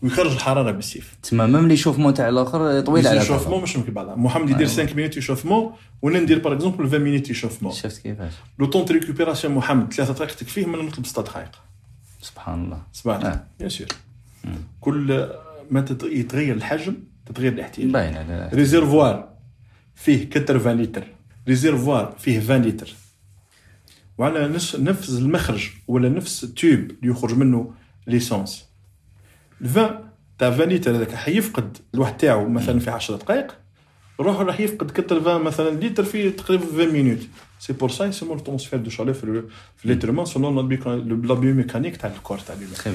ويخرج 0.06 0.32
الحرارة 0.32 0.70
بالسيف. 0.70 1.16
تما 1.22 1.46
même 1.46 1.68
l'échauffement 1.68 2.14
تاع 2.14 2.28
الآخر 2.28 2.80
طويل 2.80 3.06
على 3.06 3.20
l'échauffement 3.20 3.62
مش 3.62 3.76
ممكن 3.76 3.92
بعضها 3.92 4.16
محمد 4.16 4.50
يدير 4.50 4.66
5 4.66 4.94
minutes 4.94 5.16
échauffement 5.16 5.72
وأنا 6.02 6.20
ندير 6.20 6.38
par 6.38 6.52
exemple 6.52 6.86
20 6.86 7.02
minutes 7.02 7.30
échauffement 7.30 7.72
شفت 7.72 8.02
كيفاش؟ 8.02 8.32
le 8.58 8.66
temps 8.66 8.84
récupération 8.84 9.54
محمد 9.54 9.92
ثلاثة 9.92 10.12
دقائق 10.12 10.34
تكفيه 10.34 10.66
من 10.66 10.78
نطلب 10.86 11.06
6 11.06 11.22
دقائق. 11.22 11.50
سبحان 12.22 12.64
الله. 12.64 12.82
آه. 13.26 13.44
bien 13.58 13.70
sûr 13.70 13.86
كل 14.80 15.28
ما 15.70 15.84
يتغير 15.90 16.54
الحجم 16.54 16.96
تتغير 17.26 17.52
الاحتياج. 17.52 17.90
باين 17.90 18.16
على 18.16 18.50
réservoir 18.52 19.28
فيه 19.94 20.30
80 20.30 20.82
لتر. 20.82 21.04
réservoir 21.48 22.14
فيه 22.18 22.40
20 22.40 22.62
لتر. 22.62 22.94
وعلى 24.18 24.48
نفس 24.78 25.08
المخرج 25.08 25.70
ولا 25.88 26.08
نفس 26.08 26.44
ال 26.44 26.51
tube 26.51 26.80
اللي 26.80 27.10
يخرج 27.10 27.34
منه 27.34 27.72
l'essence 28.06 28.64
ال 29.60 29.66
vanne 29.66 29.98
تاع 30.38 30.48
20 30.48 30.68
لتر 30.68 30.96
هذاك 30.96 31.14
حيفقد 31.14 31.78
الواحد 31.94 32.16
تاعو 32.16 32.48
مثلا 32.48 32.78
في 32.80 32.90
10 32.90 33.16
دقائق 33.16 33.54
روح 34.20 34.40
راح 34.40 34.60
يفقد 34.60 34.90
80 34.90 35.42
مثلا 35.42 35.70
لتر 35.86 36.04
في 36.04 36.30
تقريبا 36.30 36.64
20 36.74 36.88
minutes 36.92 37.18
c'est 37.60 37.72
pour 37.72 37.90
ça 37.90 38.04
يسموه 38.04 38.36
ال 38.36 38.40
transfert 38.40 38.78
de 38.78 38.90
chaleur 38.90 39.14
في 39.14 39.42
في 39.76 39.88
l'être 39.88 40.06
humain 40.06 40.24
selon 40.24 40.56
la 41.26 41.34
biomécanique 41.34 41.96
تاع 41.96 42.10
ال 42.10 42.15
corps 42.15 42.38
تاع 42.38 42.54
الانسان 42.54 42.94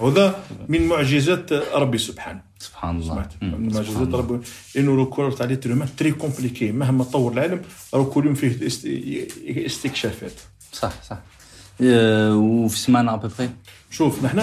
وهذا 0.00 0.40
من 0.68 0.86
معجزات 0.88 1.52
ربي 1.52 1.98
سبحانه. 1.98 2.40
سبحان 2.58 2.96
الله. 3.00 3.28
من 3.42 3.72
معجزات. 3.74 4.14
ربي. 4.14 4.40
إنه 4.76 4.96
le 4.96 5.06
corps 5.10 5.30
تاع 5.32 5.46
l'être 5.46 5.70
humain 5.70 5.88
très 5.96 6.10
compliqué 6.12 6.72
مهما 6.72 7.04
تطور 7.04 7.32
العالم 7.32 7.60
راه 7.94 8.04
كل 8.04 8.26
يوم 8.26 8.34
فيه 8.34 8.66
است- 8.66 8.86
استكشافات. 9.66 10.32
صح 10.72 10.92
صح. 11.02 11.18
وفي 12.34 12.78
سمانه 12.78 13.14
à 13.14 13.18
peu 13.18 13.32
près 13.32 13.50
شوف 13.90 14.24
نحن 14.24 14.42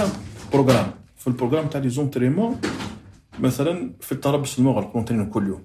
programme 0.53 0.91
في 1.19 1.27
ال 1.27 1.31
programme 1.31 1.67
تاع 1.67 1.81
les 1.81 1.89
entraînements 1.89 2.61
مثلا 3.39 3.93
في 4.01 4.11
التربص 4.11 4.57
المغلق 4.59 4.91
نونترينو 4.95 5.29
كل 5.29 5.47
يوم. 5.47 5.63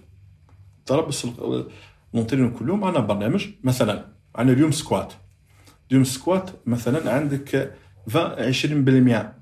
التربص 0.79 1.25
ال- 1.25 1.67
نونترينو 2.15 2.53
كل 2.53 2.69
يوم 2.69 2.85
عندنا 2.85 3.05
برنامج 3.05 3.47
مثلا 3.65 4.05
عندنا 4.35 4.57
اليوم 4.57 4.71
squat. 4.70 5.12
اليوم 5.91 6.05
squat 6.05 6.51
مثلا 6.67 7.13
عندك 7.13 7.73
20 8.15 8.53
20% 8.53 9.33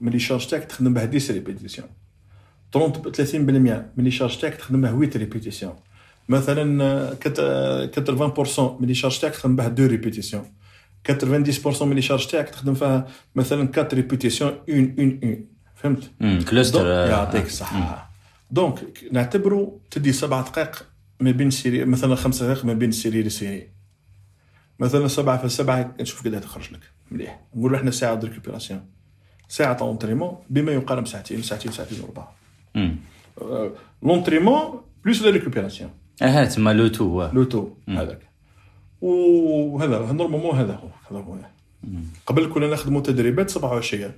من 0.00 0.12
les 0.12 0.18
charges 0.18 0.46
تاعك 0.46 0.64
تخدم 0.64 0.94
به 0.94 1.00
10 1.14 1.32
répétitions. 1.34 1.88
30 2.72 3.12
30% 3.12 3.92
من 3.96 4.04
les 4.04 4.10
charges 4.10 4.38
تاعك 4.38 4.54
تخدم 4.54 4.80
به 4.80 4.90
8 4.90 5.16
répétitions. 5.16 5.74
مثلا 6.28 6.84
آه، 6.84 7.14
كت- 7.14 7.38
آه، 7.40 7.86
80% 7.86 8.76
من 8.80 8.88
les 8.88 8.94
charges 8.94 9.18
تاعك 9.20 9.32
تخدم 9.32 9.56
به 9.56 9.66
2 9.66 9.86
répétitions. 9.88 10.44
90% 11.04 11.86
من 11.86 11.94
les 11.94 12.02
charges 12.02 12.26
تاعك 12.26 12.48
تخدم 12.50 12.74
فيها 12.74 13.06
مثلا 13.34 13.68
4 13.78 13.88
répétitions 13.94 14.50
1 14.50 14.98
1 14.98 15.24
1 15.24 15.51
فهمت؟ 15.82 16.10
كلوستر 16.48 16.78
donc- 16.78 16.86
آه، 16.86 17.08
يعطيك 17.10 17.46
الصحة. 17.46 18.10
donc 18.50 18.78
نعتبروا 19.12 19.78
تدي 19.90 20.12
سبع 20.12 20.40
دقائق 20.40 20.86
ما 21.20 21.30
بين 21.30 21.50
série 21.50 21.84
مثلا 21.84 22.14
خمس 22.14 22.42
دقائق 22.42 22.64
ما 22.64 22.72
بين 22.72 22.92
série 22.92 23.22
ل 23.22 23.29
série. 23.29 23.68
مثلا 24.78 25.08
سبعة 25.08 25.38
في 25.38 25.48
سبعة 25.48 25.94
نشوف 26.00 26.24
قد 26.26 26.40
تخرج 26.40 26.72
لك 26.72 26.80
مليح. 27.10 27.40
نقولوا 27.54 27.78
إحنا 27.78 27.90
ساعة 27.90 28.14
de 28.14 28.26
récupération 28.26 28.80
ساعة 29.48 29.72
تاع 29.76 29.86
entraînement 29.86 30.36
بما 30.50 30.72
يقارب 30.72 31.06
ساعتين 31.06 31.42
ساعتين 31.42 31.72
ساعتين 31.72 31.98
وربع. 32.00 32.28
l'entraînement 34.02 34.80
plus 35.04 35.22
la 35.22 35.30
récupération 35.30 35.90
آه 36.22 36.44
تما 36.44 36.72
le 36.72 36.88
tout. 36.88 37.28
le 37.32 37.44
tout 37.44 37.70
هذاك. 37.88 38.18
وهذا 39.00 40.12
normalement 40.12 40.56
هذا 40.56 40.74
هو 40.74 40.88
هذا 41.10 41.24
هو. 41.24 41.36
قبل 42.26 42.52
كنا 42.54 42.66
نخدموا 42.66 43.00
تدريبات 43.00 43.50
صباح 43.50 43.72
وعشيه 43.72 44.16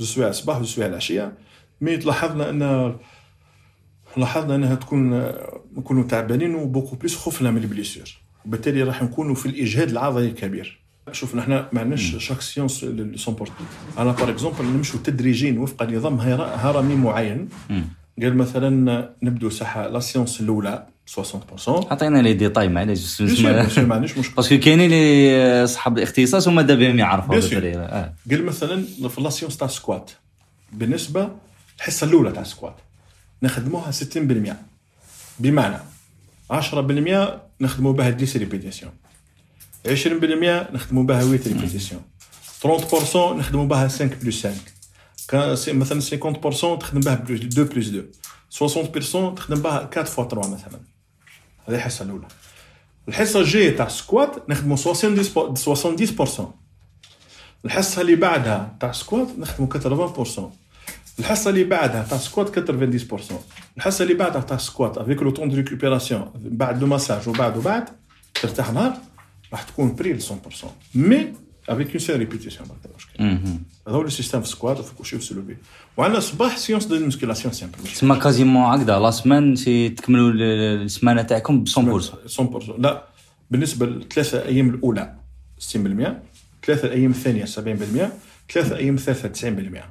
زوج 0.00 0.08
سوايع 0.08 0.28
الصباح 0.28 0.56
وزوج 0.56 0.74
سوايع 0.74 0.90
العشية 0.90 1.32
mais 1.80 1.96
لاحظنا 1.96 2.50
أن 2.50 2.96
لاحظنا 4.16 4.54
أنها 4.54 4.74
تكون 4.74 5.32
نكونوا 5.76 6.04
تعبانين 6.04 6.54
و 6.54 6.59
beaucoup 6.59 6.96
plus 6.96 7.16
خوفنا 7.16 7.50
من 7.50 7.62
ال 7.62 7.68
blessures 7.68 8.18
وبالتالي 8.46 8.82
راح 8.82 9.02
نكونوا 9.02 9.34
في 9.34 9.46
الإجهاد 9.46 9.90
العضلي 9.90 10.26
الكبير. 10.28 10.80
شوف 11.12 11.34
نحن 11.34 11.50
ما 11.50 11.80
عندناش 11.80 12.16
chaque 12.16 12.40
séance 12.40 12.86
cent 13.14 13.36
أنا 13.98 14.12
par 14.12 14.30
exemple 14.30 14.64
نمشوا 14.64 15.00
تدريجيا 15.04 15.60
وفق 15.60 15.82
نظام 15.82 16.20
هرمي 16.20 16.94
معين. 16.94 17.48
قال 18.22 18.36
مثلا 18.36 19.14
نبدو 19.22 19.50
ساحه 19.50 19.88
la 19.88 20.00
séance 20.00 20.40
الأولى. 20.40 20.86
60% 21.16 21.68
عطينا 21.68 22.22
les 22.22 22.32
détails 22.32 22.68
معليش 22.68 23.18
parce 24.36 24.50
que 24.50 24.58
كاينين 24.58 24.80
اللي 24.92 25.64
اصحاب 25.64 25.98
الاختصاص 25.98 26.48
هما 26.48 26.62
دابا 26.62 26.84
يعرفوا. 26.86 27.34
بالطريقة 27.34 27.82
آه. 27.82 28.14
قال 28.30 28.44
مثلا 28.44 28.84
في 29.08 29.20
la 29.20 29.29
séance 29.29 29.56
تاع 29.56 29.66
ال 29.68 29.75
squat 29.75 30.10
بالنسبة 30.72 31.28
الحصة 31.78 32.06
الأولى 32.06 32.32
تاع 32.32 32.42
ال 32.42 32.47
squat 32.47 32.74
نخدموها 33.42 33.90
60% 33.92 34.54
بمعنى 35.38 35.76
10% 36.52 37.40
نخدموا 37.60 37.92
بها 37.92 38.16
10 38.22 38.38
répétitions. 38.38 38.92
20% 39.86 40.72
نخدموا 40.74 41.02
بها 41.04 41.20
8 41.20 41.40
répétitions. 41.46 42.02
30% 42.62 43.16
نخدموا 43.16 43.64
بها 43.66 43.88
5 43.88 44.04
plus 44.22 44.46
5 44.46 44.54
كان 45.28 45.56
سي- 45.56 45.72
مثلا 45.72 46.00
50% 46.00 46.78
تخدم 46.80 47.00
بها 47.00 47.14
2 47.14 47.64
plus 47.64 47.88
2 47.88 48.04
60% 48.50 49.34
تخدم 49.36 49.62
بها 49.62 49.78
4 49.96 50.04
fois 50.04 50.24
3 50.24 50.50
مثلا. 50.50 50.80
هذه 51.70 51.76
الحصة 51.76 52.04
الأولى. 52.04 52.26
الحصة 53.08 53.40
الجاية 53.40 53.76
تاع 53.76 53.86
ال 53.86 53.97
squat 53.97 54.50
نخدموا 54.50 54.76
70% 54.76 54.80
70% 56.38 56.42
الحصة 57.64 58.02
اللي 58.02 58.16
بعدها 58.16 58.76
تاع 58.80 58.92
squat 58.92 59.28
نخدموا 59.38 60.12
80% 60.36 60.40
الحصة 61.18 61.50
اللي 61.50 61.64
بعدها 61.64 62.02
تاع 62.10 62.18
squat 62.18 62.70
90% 62.70 63.32
الحصة 63.76 64.02
اللي 64.02 64.14
بعدها 64.14 64.40
تاع 64.40 64.56
squat 64.56 64.98
avec 64.98 65.22
le 65.22 65.30
temps 65.30 65.48
de 65.48 65.56
récupération 65.56 66.30
بعد 66.34 66.80
le 66.80 66.86
massage 66.86 67.28
وبعد 67.28 67.56
وبعد 67.56 67.88
ترتاح 68.42 68.72
نهار 68.72 68.96
راح 69.52 69.62
تكون 69.62 69.94
prêt 69.94 70.18
100% 70.20 70.22
mais 70.94 71.32
avec 71.70 71.90
une 71.90 71.98
seule 71.98 72.18
répétition 72.18 72.68
ما 72.68 72.74
مشكل 72.96 73.24
هذا 73.88 73.96
هو 73.96 74.02
ال 74.02 74.07
système 74.07 74.40
في 74.40 74.48
squat 74.48 74.78
وفي 74.78 74.94
كلشي 74.94 75.18
في 75.18 75.24
soulevé 75.24 75.56
وعندنا 75.96 76.20
صباح 76.20 76.56
séance 76.56 76.84
de 76.84 77.06
musculation 77.06 77.54
simple 77.54 77.78
تسمى 77.78 78.16
quasiment 78.16 78.62
هكذا 78.62 78.98
la 78.98 79.10
semaine 79.10 79.56
c'est 79.56 79.88
تكملوا 79.88 80.30
السمانه 80.30 81.22
تاعكم 81.22 81.64
ب 81.64 81.68
100% 81.68 81.72
100% 81.72 82.78
لا 82.78 83.04
بالنسبة 83.50 83.86
للثلاثه 83.86 84.44
أيام 84.44 84.68
الاولى 84.68 85.14
60% 85.60 85.66
ثلاثة 86.66 86.86
الأيام 86.86 87.10
الثانية 87.10 87.44
70% 87.44 87.48
ثلاثة 88.52 88.76
أيام 88.76 88.94
الثالثه 88.94 89.50
90% 89.78 89.82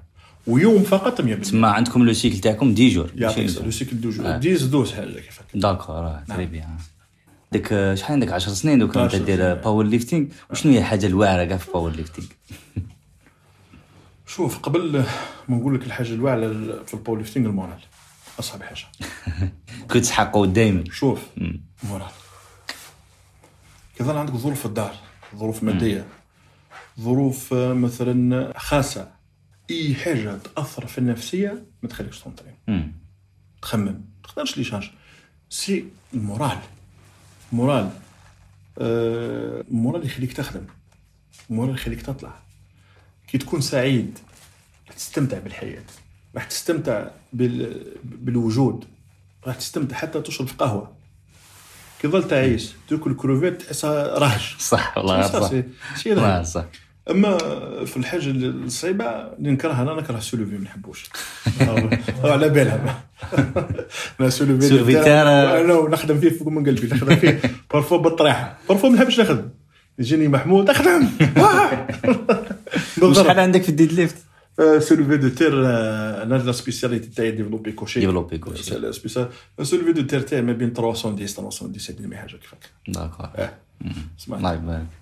ويوم 0.48 0.84
فقط 0.84 1.22
100% 1.22 1.26
تسمى 1.42 1.68
عندكم 1.68 2.06
le 2.06 2.14
cycle 2.14 2.38
تاعكم 2.38 2.74
dix 2.74 2.90
jours 2.90 3.12
يعطيك 3.16 3.62
le 3.64 3.72
cycle 3.72 4.02
de 4.02 4.10
jours 4.10 4.38
dix 4.38 4.64
douze 4.64 4.92
حاجة 4.92 5.20
كيفاش 5.20 5.46
d'accord 5.56 6.20
très 6.28 6.46
bien 6.46 6.78
ديك 7.52 7.68
شحال 7.94 8.14
عندك 8.14 8.32
10 8.32 8.54
سنين 8.54 8.80
دوك 8.80 8.98
انت 8.98 9.16
دير 9.16 9.54
powerlifting 9.54 10.28
وشنو 10.52 10.72
هي 10.72 10.80
الحاجة 10.80 11.06
الواعرة 11.06 11.46
كاع 11.46 11.58
في 11.58 11.72
powerlifting 11.72 12.28
شوف 14.28 14.58
قبل 14.60 15.04
ما 15.50 15.58
نقول 15.58 15.76
لك 15.76 15.84
الحاجة 15.86 16.14
الواعرة 16.14 16.84
في 16.84 16.94
ال 16.94 17.18
powerlifting 17.18 17.50
ال 17.50 17.54
moral. 17.54 17.80
أصعب 18.40 18.64
حاجة. 18.64 18.86
كنت 19.92 20.06
تحققوا 20.06 20.46
دائما 20.46 20.84
شوف 20.92 21.20
moral 21.84 22.12
كيظل 23.98 24.18
عندك 24.18 24.34
ظروف 24.34 24.60
في 24.60 24.66
الدار 24.66 24.96
ظروف 25.36 25.64
مادية 25.64 26.06
ظروف 27.00 27.54
مثلا 27.54 28.54
خاصة. 28.58 29.12
أي 29.72 29.96
حاجة 29.96 30.38
تأثر 30.38 30.88
في 30.88 30.98
النفسية 30.98 31.66
ما 31.84 31.90
تخليكش 31.90 32.20
تنطرين 32.20 32.56
تخمم. 33.62 33.86
ما 33.86 34.02
تقدرش 34.24 34.58
les 34.58 34.64
charges 34.64 34.84
c'est 35.50 35.86
ال 36.14 36.20
moral. 36.20 36.58
moral 37.52 37.90
آه 38.78 39.64
moral 39.72 40.06
يخليك 40.06 40.34
تخدم. 40.34 40.66
مورال 41.50 41.76
يخليك 41.76 42.02
تطلع. 42.02 42.34
كي 43.28 43.38
تكون 43.38 43.62
سعيد 43.62 44.20
تستمتع 44.96 45.40
بالحياة. 45.40 45.84
راح 46.36 46.44
تستمتع 46.44 47.08
بال... 47.34 47.86
بالوجود. 48.04 48.86
راح 49.48 49.56
تستمتع 49.56 49.96
حتى 49.96 50.22
تشرب 50.22 50.48
قهوة. 50.60 50.92
كي 52.02 52.08
ظل 52.08 52.28
تعيش 52.28 52.70
تاكل 52.90 53.16
كروفيت 53.16 53.62
تحسها 53.62 54.20
رهج 54.20 54.56
صح 54.60 54.98
والله 54.98 55.22
صح. 55.22 55.52
صح, 56.16 56.44
صح. 56.44 56.66
أما 57.10 57.38
في 57.86 57.98
الحاجة 57.98 58.32
الصعيبة 58.32 59.06
اللي 59.06 59.52
نكرهها 59.52 59.82
أنا 59.82 59.94
نكره 59.94 60.20
soulevé 60.20 60.52
ما 60.52 60.64
نحبوش. 60.64 61.10
على 62.24 62.50
بالها. 62.50 63.04
أنا 64.20 64.30
soulevé 64.30 65.00
أنا 65.00 65.88
نخدم 65.88 66.20
فيه 66.20 66.30
فوق 66.30 66.48
من 66.48 66.66
قلبي 66.66 66.88
نخدم 66.88 67.16
فيه 67.16 67.42
parfois 67.74 67.98
بالطريحة. 67.98 68.58
parfois 68.70 68.90
ما 68.90 68.96
نحبش 68.96 69.20
نخدم. 69.20 69.50
يجيني 70.00 70.28
محمود 70.28 70.70
أخدم. 70.70 71.10
شحال 73.14 73.40
عندك 73.40 73.64
في 73.64 73.70
ال 73.70 73.94
deadlift؟ 73.94 74.16
soulevé 74.78 75.18
de 75.18 75.30
terre 75.30 75.66
أنا 76.24 76.36
la 76.36 76.52
spécialité 76.52 77.08
تاعي 77.08 77.32
développé 77.32 77.72
couché. 77.72 78.00
développé 78.00 78.38
couché. 78.38 78.64
soulevé 79.64 79.94
de 79.94 80.02
terre 80.02 80.22
تاعي 80.22 80.42
ما 80.42 80.54
بين 80.54 80.74
310 80.74 81.16
317 81.16 82.16
حاجة 82.16 82.38
كيفاك 82.38 82.60
d'accord. 82.88 83.30
الله 84.30 84.54
يبارك. 84.54 84.99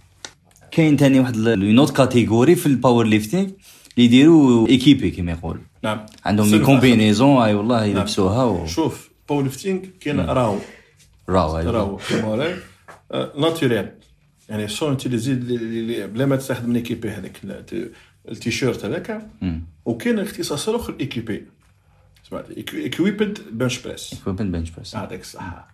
كاين 0.71 0.97
ثاني 0.97 1.19
واحد 1.19 1.37
une 1.37 1.60
autre 1.60 1.97
catégorie 1.97 2.55
في 2.55 2.65
ال 2.65 3.05
powerlifting 3.05 3.43
اللي 3.43 4.05
يديروا 4.05 4.67
équipé 4.67 5.11
كما 5.11 5.31
يقول 5.31 5.59
نعم. 5.83 6.05
عندهم 6.25 6.65
combinaison 6.65 7.41
أي 7.41 7.53
والله 7.53 7.85
يلبسوها 7.85 8.43
و... 8.43 8.67
شوف 8.67 9.09
powerlifting 9.29 9.79
كاين 9.99 10.19
raw. 10.19 10.57
raw 11.29 11.57
raw 11.57 11.99
naturel 13.39 13.91
يعني 14.49 14.67
sans 14.67 14.97
utiliser 14.97 15.33
بلا 16.07 16.25
ما 16.25 16.35
تستخدم 16.35 16.73
l'équipé 16.73 17.09
هذاك 17.09 17.65
التيشيرت 18.31 18.85
هذاك. 18.85 19.27
وكاين 19.85 20.19
اختصاص 20.19 20.69
آخر 20.69 20.95
équipé 20.99 21.45
equipped 22.73 23.39
bench 23.51 23.79
press 23.79 24.13
equipped 24.13 24.51
bench 24.51 24.69
press 24.69 24.95
هذاك 24.95 25.23
صح. 25.23 25.67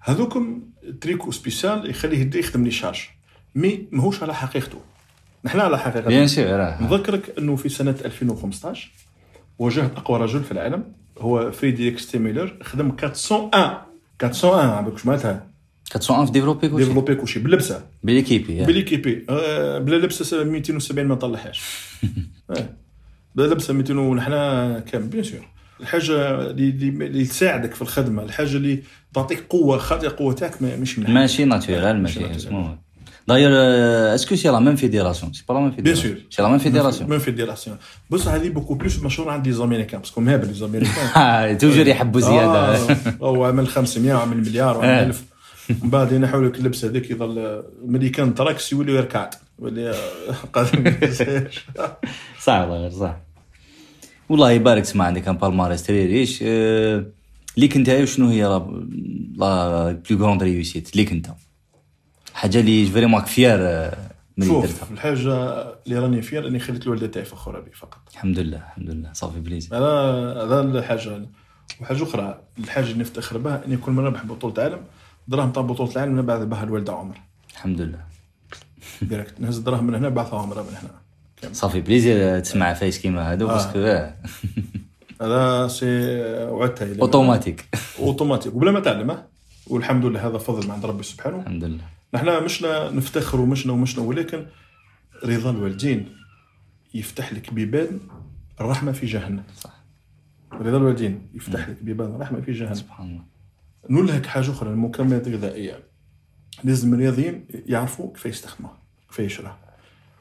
هذوكم 0.00 0.62
tricot 1.00 1.30
spécial 1.30 1.90
يخليه 1.90 2.30
يخدم 2.34 2.64
les 2.64 2.70
charges. 2.70 3.00
mais 3.56 3.88
ماهوش 3.92 4.22
على 4.22 4.34
حقيقته. 4.34 4.78
نحن 5.44 5.60
على 5.60 5.78
حقيقته 5.78 6.08
bien 6.08 6.26
sûr 6.26 6.76
نذكرك 6.80 7.34
أنه 7.38 7.56
في 7.56 7.68
سنة 7.68 7.94
2015 8.04 8.90
واجهت 9.58 9.96
أقوى 9.96 10.20
رجل 10.20 10.44
في 10.44 10.52
العالم 10.52 10.84
هو 11.18 11.52
فريدريك 11.52 11.98
ستيميلر 11.98 12.56
خدم 12.62 12.96
401 13.02 13.76
401 14.22 14.68
عندك 14.68 14.98
شو 14.98 15.08
معناتها؟ 15.08 15.46
401 15.96 16.26
في 16.26 16.32
développé 16.32 16.68
couché. 16.68 16.84
développé 16.84 17.14
couché 17.14 17.38
باللبسه 17.40 17.84
بال 18.02 18.18
équipé 18.18 18.64
بال 18.64 18.80
équipé 18.80 19.26
آه 19.30 19.78
بلا 19.78 19.96
لبسة 19.96 20.44
270 20.44 21.06
ما 21.06 21.14
طلعهاش 21.14 21.62
بلا 23.34 23.46
لبسة 23.46 23.74
200 23.74 23.98
ونحن 23.98 24.30
quand 24.78 24.95
même 24.95 25.08
bien 25.08 25.22
sûr 25.24 25.48
الحاجة 25.80 26.40
اللي 26.50 26.88
اللي 27.06 27.24
تساعدك 27.24 27.74
في 27.74 27.82
الخدمة 27.82 28.22
الحاجة 28.22 28.56
اللي 28.56 28.82
تعطيك 29.14 29.46
قوة 29.48 29.78
خاطئة 29.78 30.08
قوه 30.08 30.34
تاعك 30.34 30.62
ماشي 30.62 31.00
ماشي 31.00 31.44
naturel 31.44 32.02
ماشي 32.02 32.20
Est-ce 33.28 34.26
que 34.26 34.36
c'est 34.36 34.52
la 34.52 34.60
même 34.60 34.76
fédération? 34.76 35.30
C'est 35.32 35.44
pas 35.44 35.54
la 35.54 35.60
même 35.60 35.72
fédération. 35.72 36.08
Bien 36.08 36.16
sûr. 36.16 36.26
C'est 36.30 36.42
la 36.42 36.48
même 36.48 36.60
fédération. 36.60 37.06
Même 37.08 37.20
fédération. 37.20 37.72
بص 38.10 38.28
هذه 38.28 38.48
beaucoup 38.48 38.74
plus 38.74 39.02
مشهور 39.02 39.28
عند 39.30 39.46
les 39.46 39.52
Américains 39.52 40.00
parce 40.00 40.12
que 40.12 40.20
مهابل 40.20 40.46
les 40.46 40.54
Américains 40.54 41.58
toujours 41.58 41.88
يحبوا 41.88 42.20
زياده 42.20 42.78
هو 43.22 43.44
عمل 43.44 43.68
500 43.68 44.14
وعمل 44.14 44.36
مليار 44.36 44.78
وعمل 44.78 44.90
1000 44.90 45.24
من 45.82 45.90
بعد 45.90 46.12
ينحوا 46.12 46.40
لك 46.40 46.58
اللبس 46.58 46.84
هذاك 46.84 47.10
يظل 47.10 47.62
ملي 47.86 48.08
كان 48.08 48.34
تراكس 48.34 48.72
يولي 48.72 48.92
يركع 48.92 49.30
يولي 49.62 49.94
صح 52.42 52.58
والله 52.58 52.88
صح 52.88 53.16
والله 54.28 54.50
يبارك 54.50 54.82
تسمع 54.82 55.04
عندك 55.04 55.28
un 55.28 55.36
palmarès 55.36 55.82
très 55.82 56.06
riche 56.06 56.42
ليك 57.56 57.76
انت 57.76 58.04
شنو 58.04 58.28
هي 58.28 58.42
لا 58.42 58.58
plus 60.10 60.18
grande 60.18 60.42
réussite 60.42 60.96
ليك 60.96 61.12
انت 61.12 61.26
حاجة 62.36 62.60
اللي 62.60 62.86
vraiment 62.86 63.24
fier 63.24 63.90
من 64.36 64.46
شوف 64.46 64.92
الحاجة 64.92 65.32
اللي 65.86 65.98
راني 65.98 66.22
fier 66.22 66.48
إني 66.48 66.58
خليت 66.58 66.82
الوالده 66.82 67.06
تاعي 67.06 67.24
فخوره 67.24 67.60
بي 67.60 67.70
فقط. 67.72 68.00
الحمد 68.12 68.38
لله 68.38 68.56
الحمد 68.56 68.90
لله. 68.90 69.12
ça 69.12 69.21
fait 69.21 69.40
plaisir. 69.40 69.76
هذا 69.76 69.84
هذا 70.44 70.78
الحاجة 70.78 71.26
وحاجة 71.80 72.02
أخرى. 72.02 72.40
الحاجة 72.58 72.84
اللي 72.84 72.98
نفتخر 72.98 73.38
بها 73.38 73.64
إني 73.66 73.76
كل 73.76 73.92
مرة 73.92 74.04
نربح 74.04 74.24
بطولة 74.24 74.62
عالم 74.62 74.80
دراهم 75.28 75.52
تاع 75.52 75.62
بطولة 75.62 75.92
العالم 75.92 76.18
نبعث 76.18 76.42
بها 76.42 76.62
الوالده 76.62 76.92
عمرة. 76.92 77.20
الحمد 77.52 77.80
لله. 77.80 78.00
directe 79.02 79.40
نهز 79.40 79.58
الدراهم 79.58 79.86
من 79.86 79.94
هنا 79.94 80.08
بعثها 80.08 80.38
عمره 80.38 80.62
من 80.62 80.76
هنا. 80.82 81.52
ça 81.52 81.61
fait 81.61 81.80
plaisir 81.80 82.40
تسمع 82.40 82.72
فايس 82.72 82.98
كيما 82.98 83.32
هادو 83.32 83.46
parce 83.46 83.66
que 83.66 83.78
هذا 85.22 85.68
c'est 85.68 85.86
وعدتها 86.44 87.00
automatique 87.00 87.68
automatique 87.98 88.54
وبلا 88.54 88.70
ما 88.70 88.80
تعلم 88.80 89.22
والحمد 89.66 90.04
لله 90.04 90.28
هذا 90.28 90.38
فضل 90.38 90.66
من 90.66 90.70
عند 90.70 90.86
ربي 90.86 91.02
سبحانه. 91.02 91.40
الحمد 91.40 91.64
لله. 91.64 91.95
نحنا 92.16 92.40
مشنا 92.40 92.90
نفتخر 92.90 93.40
ومشنا 93.40 93.72
ومشنا 93.72 94.04
ولكن 94.04 94.46
رضا 95.24 95.50
الوالدين 95.50 96.16
يفتح 96.94 97.32
لك 97.32 97.54
بيبان 97.54 98.00
الرحمة 98.60 98.92
في 98.92 99.06
جهنم. 99.06 99.42
صح. 99.60 99.84
رضا 100.52 100.76
الوالدين 100.76 101.28
يفتح 101.34 101.68
لك 101.68 101.82
بيبان 101.82 102.14
الرحمة 102.14 102.40
في 102.40 102.52
جهنم. 102.52 102.74
سبحان 102.74 103.06
الله. 103.06 103.24
نلهك 103.90 104.26
حاجة 104.26 104.50
أخرى 104.50 104.70
المكملات 104.70 105.26
الغذائية. 105.26 105.82
لازم 106.64 106.94
الرياضيين 106.94 107.46
يعرفوا 107.66 108.12
كيف 108.12 108.26
يستخدموها 108.26 108.78
كيف 109.08 109.18
يشرها 109.18 109.58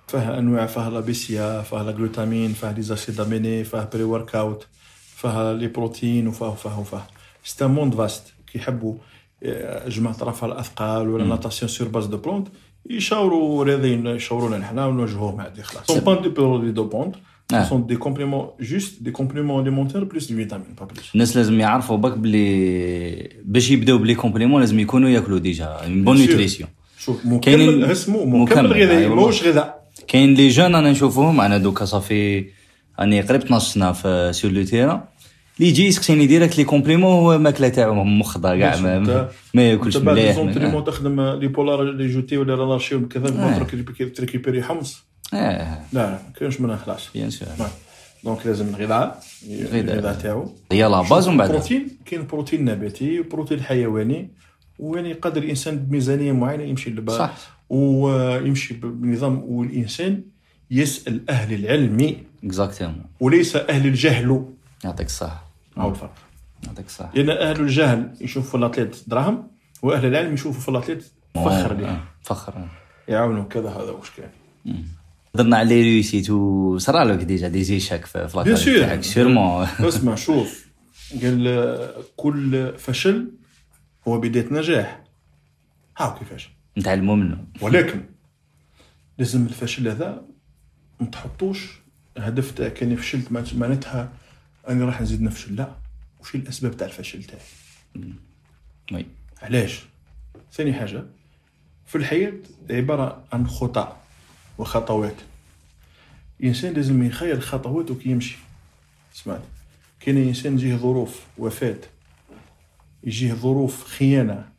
فيها 0.07 0.39
أنواع 0.39 0.65
فيها 0.65 0.89
les 0.89 1.20
BCAA 1.20 1.61
فيها 1.61 1.89
الجلوتامين 1.89 2.53
فيها 2.53 2.71
les 2.71 2.81
acides 2.81 3.19
aminés 3.19 3.63
فيها 3.63 3.89
pre 3.93 4.03
workout 4.03 4.67
فيها 5.15 5.53
les 5.53 5.67
protéines 5.67 6.27
وفيها 6.27 6.47
وفيها 6.47 6.75
وفيها. 6.75 7.07
c'est 7.43 7.67
un 7.67 7.75
monde 7.75 7.95
vaste 7.95 8.33
كيحبوا 8.47 8.95
جماعة 9.87 10.17
رفع 10.21 10.47
الأثقال 10.47 11.09
ولا 11.09 11.25
natation 11.25 11.69
sur 11.69 11.87
base 11.87 12.05
de 12.05 12.17
plantes 12.17 12.47
يشاوروا 12.89 13.63
رياضيين 13.63 14.07
يشاورونا 14.07 14.57
نحنا 14.57 14.85
ونوجهوهم 14.85 15.41
عادي 15.41 15.63
خلاص. 15.63 15.87
sont 15.87 15.99
pas 15.99 16.21
des 16.21 16.29
produits 16.29 16.71
dopants 16.71 17.15
sont 17.69 17.87
des 17.87 17.95
compléments 17.95 18.47
juste 18.59 19.03
des 19.03 19.11
compléments 19.11 19.61
alimentaires 19.61 20.03
plus 20.03 20.27
des 20.27 20.35
vitamines 20.35 20.75
pas 20.79 20.85
plus 20.85 21.11
الناس 21.13 21.37
لازم 21.37 21.59
يعرفوا 21.59 21.97
برك 21.97 22.17
بلي 22.17 23.29
باش 23.45 23.71
يبداو 23.71 23.97
ب 23.97 24.02
les 24.02 24.15
compléments 24.15 24.59
لازم 24.61 24.79
يكونوا 24.79 25.09
ياكلوا 25.09 25.39
déjà 25.39 25.77
bonne 25.87 26.17
nutrition 26.17 26.69
شوف 26.99 27.25
مكمل 27.25 27.83
اسمه 27.83 28.25
مكمل 28.25 28.73
غذائي 28.73 29.07
ماهوش 29.07 29.43
غذاء. 29.43 29.85
كاين 30.07 30.33
les 30.33 30.47
gens 30.47 30.75
أنا 30.75 30.91
نشوفوهم 30.91 31.41
أنا 31.41 31.57
دوكا 31.57 31.85
صافي 31.85 32.45
أني 32.99 33.21
قريب 33.21 33.41
12 33.41 33.73
سنه 33.73 33.91
في 33.91 34.31
sur 34.33 34.51
le 34.51 34.63
terrain 34.63 35.01
اللي 35.57 35.69
يجي 35.69 35.87
يسقسيني 35.87 36.27
direct 36.27 36.57
les 36.57 36.63
compléments 36.63 37.11
هو 37.11 37.33
الماكلة 37.33 37.69
تاعو 37.69 38.03
مخضه 38.03 38.57
كاع 38.57 38.79
ما, 38.79 39.29
ما 39.53 39.69
ياكلش 39.69 39.97
مليح. 39.97 40.37
انت 40.37 40.87
تخدم 40.87 41.21
l'épaulé 41.21 42.07
jeté 42.07 42.37
ولا 42.37 42.55
l'arraché 42.55 42.95
وكذا 42.95 43.65
ت 44.15 44.20
récupérer 44.20 44.63
حمص. 44.63 45.03
آه. 45.33 45.79
لا 45.93 46.09
ما 46.09 46.19
كاينش 46.39 46.61
منها 46.61 46.75
خلاص 46.75 47.09
bien 47.13 47.29
sûr. 47.29 47.47
donc 48.23 48.45
لازم 48.45 48.67
الغذاء 48.67 49.23
الغذاء. 49.63 50.13
تاعو. 50.13 50.51
هي 50.71 50.83
la 50.83 51.01
base 51.01 51.27
ومن 51.27 51.37
بعد. 51.37 51.49
البروتين 51.49 51.87
كاين 52.05 52.27
بروتين 52.27 52.65
نباتي 52.65 53.19
وبروتين 53.19 53.61
حيواني 53.61 54.29
ويعني 54.79 55.09
يقدر 55.09 55.43
الإنسان 55.43 55.77
بميزانية 55.77 56.31
معينة 56.31 56.63
يمشي 56.63 56.89
للبا 56.89 57.17
صح. 57.17 57.37
ويمشي 57.69 58.73
بنظام 58.73 59.43
والإنسان 59.43 60.21
يسأل 60.71 61.21
أهل 61.29 61.53
العلم. 61.53 62.15
exactement 62.43 63.03
وليس 63.19 63.55
أهل 63.55 63.87
الجهل. 63.87 64.45
يعطيك 64.83 65.07
الصحة. 65.07 65.44
هو 65.77 65.89
الفرق 65.89 66.13
يعطيك 66.63 66.85
الصحة. 66.85 67.11
لأن 67.15 67.29
أهل 67.29 67.61
الجهل 67.61 68.13
يشوفوا 68.21 68.49
في 68.51 68.57
ال 68.57 68.63
athlète 68.63 69.03
دراهم 69.07 69.47
وأهل 69.81 70.05
العلم 70.05 70.33
يشوفوا 70.33 70.61
في 70.61 70.69
ال 70.69 70.74
athlète 70.74 71.05
فخر 71.35 71.71
آه، 71.71 71.73
ليه 71.73 72.03
فخر 72.21 72.67
يعاونوا 73.07 73.43
كذا 73.43 73.69
هذا 73.69 73.91
واش 73.91 74.11
كان 74.17 74.29
هضرنا 75.35 75.57
على 75.57 75.69
les 75.69 75.81
réussites 75.81 76.29
وصرا 76.29 77.03
لك 77.03 77.19
déjà 77.23 77.47
des 77.47 77.63
échecs 77.63 78.05
في 78.05 78.27
parcours. 78.55 78.79
تاعك؟ 78.79 79.03
sûrement 79.03 79.63
اسمع 79.79 80.15
شوف. 80.15 80.65
قال 81.21 81.47
آه، 81.47 81.93
كل 82.15 82.73
فشل 82.77 83.31
هو 84.07 84.19
بداية 84.19 84.47
نجاح. 84.53 85.03
هاو 85.97 86.13
كيفاش 86.15 86.49
نتعلموا 86.77 87.15
منه 87.15 87.37
ولكن 87.61 88.01
لازم 89.17 89.45
الفشل 89.45 89.87
هذا 89.87 90.21
ما 90.99 91.07
تحطوش 91.07 91.79
هدف 92.17 92.51
تاعك 92.51 92.83
اني 92.83 92.95
فشلت 92.95 93.31
معنات- 93.31 93.55
معناتها 93.55 94.09
أنا 94.67 94.85
راح 94.85 95.01
نزيد 95.01 95.21
نفشل 95.21 95.55
لا. 95.55 95.75
وش 96.21 96.35
الأسباب 96.35 96.77
تاع 96.77 96.87
الفشل 96.87 97.23
تاعي؟ 97.23 97.41
وي. 98.91 99.05
علاش؟ 99.41 99.83
ثاني 100.53 100.73
حاجة 100.73 101.03
في 101.87 101.97
الحياة 101.97 102.33
عبارة 102.69 103.23
عن 103.33 103.47
خطى 103.47 103.95
وخطوات. 104.57 105.15
الإنسان 106.39 106.73
لازم 106.73 107.03
يخير 107.03 107.39
خطواته 107.39 107.95
كي 107.95 108.09
يمشي. 108.09 108.37
سمعت 109.13 109.41
كاين 109.99 110.17
انسان 110.17 110.57
تجيه 110.57 110.75
ظروف 110.75 111.21
وفاة 111.37 111.77
يجيه 113.03 113.33
ظروف 113.33 113.83
خيانة 113.83 114.49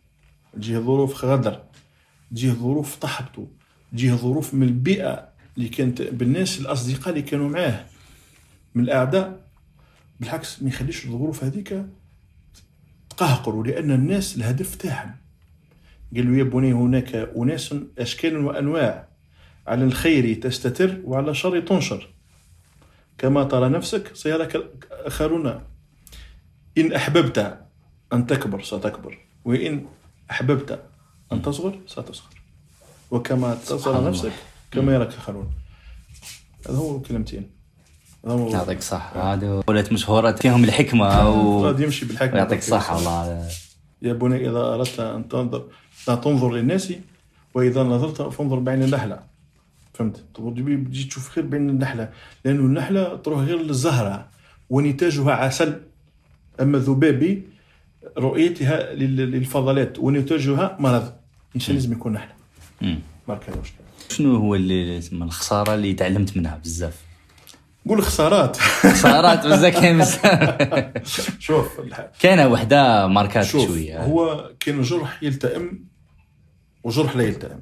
تجيه 0.54 0.78
ظروف 0.78 1.24
غدر 1.24 1.62
تجيه 2.30 2.52
ظروف 2.52 2.96
طحبته 2.96 3.48
تجيه 3.92 4.12
ظروف 4.14 4.54
من 4.54 4.62
البيئة 4.62 5.28
اللي 5.56 5.68
كانت 5.68 6.02
بالناس 6.02 6.60
الأصدقاء 6.60 7.08
اللي 7.10 7.22
كانوا 7.22 7.48
معاه 7.48 7.86
من 8.74 8.84
الأعداء. 8.84 9.45
بالعكس 10.20 10.62
ما 10.62 10.68
يخليش 10.68 11.04
الظروف 11.04 11.44
هذيك 11.44 11.86
تقهقروا 13.10 13.64
لأن 13.64 13.90
الناس 13.90 14.36
الهدف 14.36 14.74
تاعهم. 14.74 15.16
قالوا 16.16 16.36
يا 16.36 16.42
بني 16.42 16.72
هناك 16.72 17.14
أناس 17.14 17.74
أشكال 17.98 18.36
وأنواع. 18.36 19.08
على 19.66 19.84
الخير 19.84 20.34
تستتر 20.34 21.00
وعلى 21.04 21.30
الشر 21.30 21.60
تنشر. 21.60 22.08
كما 23.18 23.44
ترى 23.44 23.68
نفسك 23.68 24.16
سيراك 24.16 24.62
آخرون. 24.90 25.60
إن 26.78 26.92
أحببت 26.92 27.60
أن 28.12 28.26
تكبر 28.26 28.62
ستكبر 28.62 29.18
وإن 29.44 29.86
أحببت 30.30 30.82
أن 31.32 31.42
تصغر 31.42 31.80
ستصغر. 31.86 32.34
وكما 33.10 33.54
تصغر. 33.54 34.08
نفسك 34.08 34.32
كما 34.70 34.94
يراك 34.94 35.08
آخرون. 35.08 35.50
هذا 36.68 36.76
هو 36.76 37.00
كلمتين. 37.00 37.55
يعطيك 38.26 38.78
الصحة. 38.78 39.32
هادو 39.32 39.62
ولات 39.68 39.92
مشهوره 39.92 40.32
فيهم 40.32 40.64
الحكمة 40.64 41.30
و... 41.30 41.66
غادي 41.66 41.84
يمشي 41.84 42.06
بالحكمة. 42.06 42.34
ويعطيك 42.34 42.58
الصحة 42.58 42.96
والله. 42.96 43.48
يا 44.02 44.12
بني 44.12 44.50
إذا 44.50 44.58
أردت 44.58 45.00
أن 45.00 45.28
تنظر 45.28 45.64
لا 46.08 46.14
تنظر 46.14 46.52
للناس 46.52 46.92
وإذا 47.54 47.82
نظرت 47.82 48.22
فانظر 48.22 48.58
بعين 48.58 48.82
النحلة. 48.82 49.20
فهمت؟ 49.94 50.24
تجي 50.34 50.76
تجي 50.76 51.04
تشوف 51.04 51.28
خير 51.28 51.46
بعين 51.46 51.70
النحلة. 51.70 52.08
لأنه 52.44 52.60
النحلة 52.60 53.16
تروح 53.16 53.38
غير 53.40 53.58
للزهرة 53.62 54.28
ونتاجها 54.70 55.32
عسل. 55.32 55.80
أما 56.60 56.76
الذبابي 56.76 57.42
رؤيتها 58.18 58.94
لل- 58.94 59.30
للفضلات 59.30 59.98
ونتاجها 59.98 60.76
مرض. 60.80 61.12
الإنسان 61.50 61.74
لازم 61.74 61.92
يكون 61.92 62.12
نحلة. 62.12 62.32
واش 63.28 63.38
كان. 63.48 63.86
شنو 64.08 64.36
هو 64.36 64.54
اللي 64.54 65.00
تسمى 65.00 65.24
الخسارة 65.24 65.74
اللي 65.74 65.94
تعلمت 65.94 66.36
منها 66.36 66.56
بزاف؟ 66.64 67.05
قول 67.88 68.02
خسارات. 68.02 68.56
خسارات 68.56 69.46
بزاف 69.46 69.80
كاين 69.80 69.98
بزاف. 70.00 71.38
شوف 71.38 71.80
كاينة 72.20 72.48
وحدة 72.48 73.06
ماركات 73.06 73.44
شوف 73.44 73.66
شوية. 73.66 74.04
هو 74.04 74.50
كاين 74.60 74.82
جرح 74.82 75.22
يلتئم 75.22 75.84
وجرح 76.84 77.16
لا 77.16 77.22
يلتئم. 77.22 77.60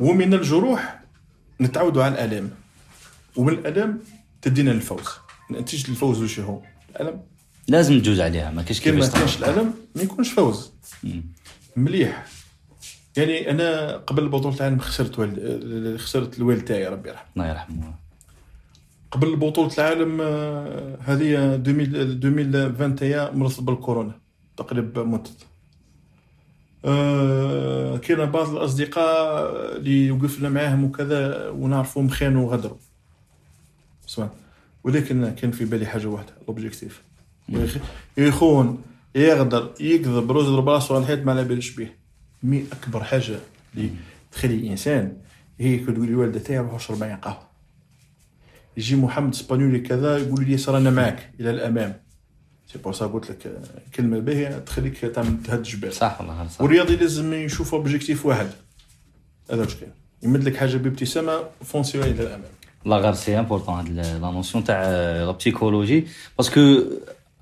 ومن 0.00 0.34
الجروح 0.34 1.00
نتعودوا 1.60 2.04
على 2.04 2.14
الالام 2.14 2.50
ومن 3.36 3.52
الالام 3.52 4.00
تدينا 4.42 4.70
للفوز. 4.70 5.06
نتيجة 5.50 5.88
الفوز 5.90 6.22
وش 6.22 6.40
هو؟ 6.40 6.60
الألم. 6.90 7.22
لازم 7.68 8.00
تجوز 8.00 8.20
عليها 8.20 8.50
ما 8.50 8.62
كاينش 8.62 8.80
كي 8.80 8.92
ما 8.92 9.00
كيفاش 9.06 9.18
كانش 9.18 9.36
الألم 9.36 9.74
ما 9.94 10.02
يكونش 10.02 10.30
فوز. 10.32 10.72
مم. 11.04 11.24
مليح. 11.76 12.26
يعني 13.16 13.50
أنا 13.50 13.96
قبل 13.96 14.28
بطوله 14.28 14.56
العالم 14.56 14.78
خسرت 14.78 15.18
والد 15.18 15.96
خسرت 16.00 16.38
الوالد 16.38 16.64
تاعي 16.64 16.86
ربي 16.86 17.08
يرحمه. 17.08 17.28
الله 17.36 17.48
يرحمه. 17.48 18.05
قبل 19.16 19.36
بطولة 19.36 19.70
العالم 19.78 20.20
آه، 20.20 20.98
هذه 21.00 21.54
2000 21.54 21.70
2021 21.70 23.38
مرضت 23.38 23.60
بالكورونا 23.60 24.20
تقريبا 24.56 25.02
متت. 25.02 25.46
آه، 26.84 27.96
كاين 27.96 28.24
بعض 28.24 28.48
الأصدقاء 28.48 29.76
اللي 29.76 30.10
وقفنا 30.10 30.48
معاهم 30.48 30.84
وكذا 30.84 31.48
ونعرفهم 31.48 32.08
خانوا 32.08 32.46
وغدروا. 32.46 32.76
سمعت؟ 34.06 34.30
ولكن 34.84 35.30
كان 35.30 35.50
في 35.50 35.64
بالي 35.64 35.86
حاجة 35.86 36.06
واحدة 36.06 36.32
ال 36.42 36.49
objectif 36.49 37.02
يخون 38.18 38.82
يغدر 39.14 39.70
يكذب 39.80 40.32
روز 40.32 40.46
يضرب 40.46 40.68
على 40.68 40.98
الحيط 40.98 41.18
ما 41.18 41.32
على 41.32 41.44
بالش 41.44 41.70
بيه. 41.70 41.98
mais 42.42 42.64
أكبر 42.72 43.04
حاجة 43.04 43.38
اللي 43.74 43.90
تخلي 44.32 44.54
الإنسان 44.54 45.16
هي 45.60 45.78
كي 45.78 45.84
تقول 45.92 46.32
لي 46.32 46.40
تاعي 46.40 46.58
روح 46.58 46.74
اشرب 46.74 47.00
معايا 47.00 47.16
قهوة 47.16 47.45
يجي 48.76 48.96
محمد 48.96 49.32
اسبانيولي 49.34 49.80
كذا 49.80 50.18
يقول 50.18 50.44
لي 50.44 50.52
ياسر 50.52 50.76
أنا 50.76 50.90
معك 50.90 51.30
إلى 51.40 51.50
الأمام. 51.50 52.00
c'est 52.72 52.78
pour 52.78 52.92
ça 52.92 53.06
قلت 53.06 53.30
لك 53.30 53.60
كلمة 53.94 54.18
باهية 54.18 54.58
تخليك 54.58 54.98
تعمل 54.98 55.42
تهد 55.42 55.62
جبال 55.62 55.92
صح 55.92 56.20
والله 56.20 56.48
صح. 56.48 56.60
والرياضي 56.60 56.96
لازم 56.96 57.32
يشوف 57.32 57.74
objectif 57.74 58.26
واحد. 58.26 58.46
هذا 59.50 59.60
واش 59.60 59.74
كاين. 59.74 59.92
يمد 60.22 60.44
لك 60.44 60.56
حاجة 60.56 60.76
بابتسامة 60.76 61.32
foncez 61.64 62.02
إلى 62.02 62.22
الأمام. 62.22 62.50
لا 62.86 62.96
غير 62.96 63.14
c'est 63.14 63.38
important 63.38 63.74
هاد 63.74 63.88
la 63.88 64.30
notion 64.30 64.64
تاع 64.64 64.82
la 65.24 65.30
psychologie 65.30 66.06
parce 66.38 66.65
que 66.65 66.82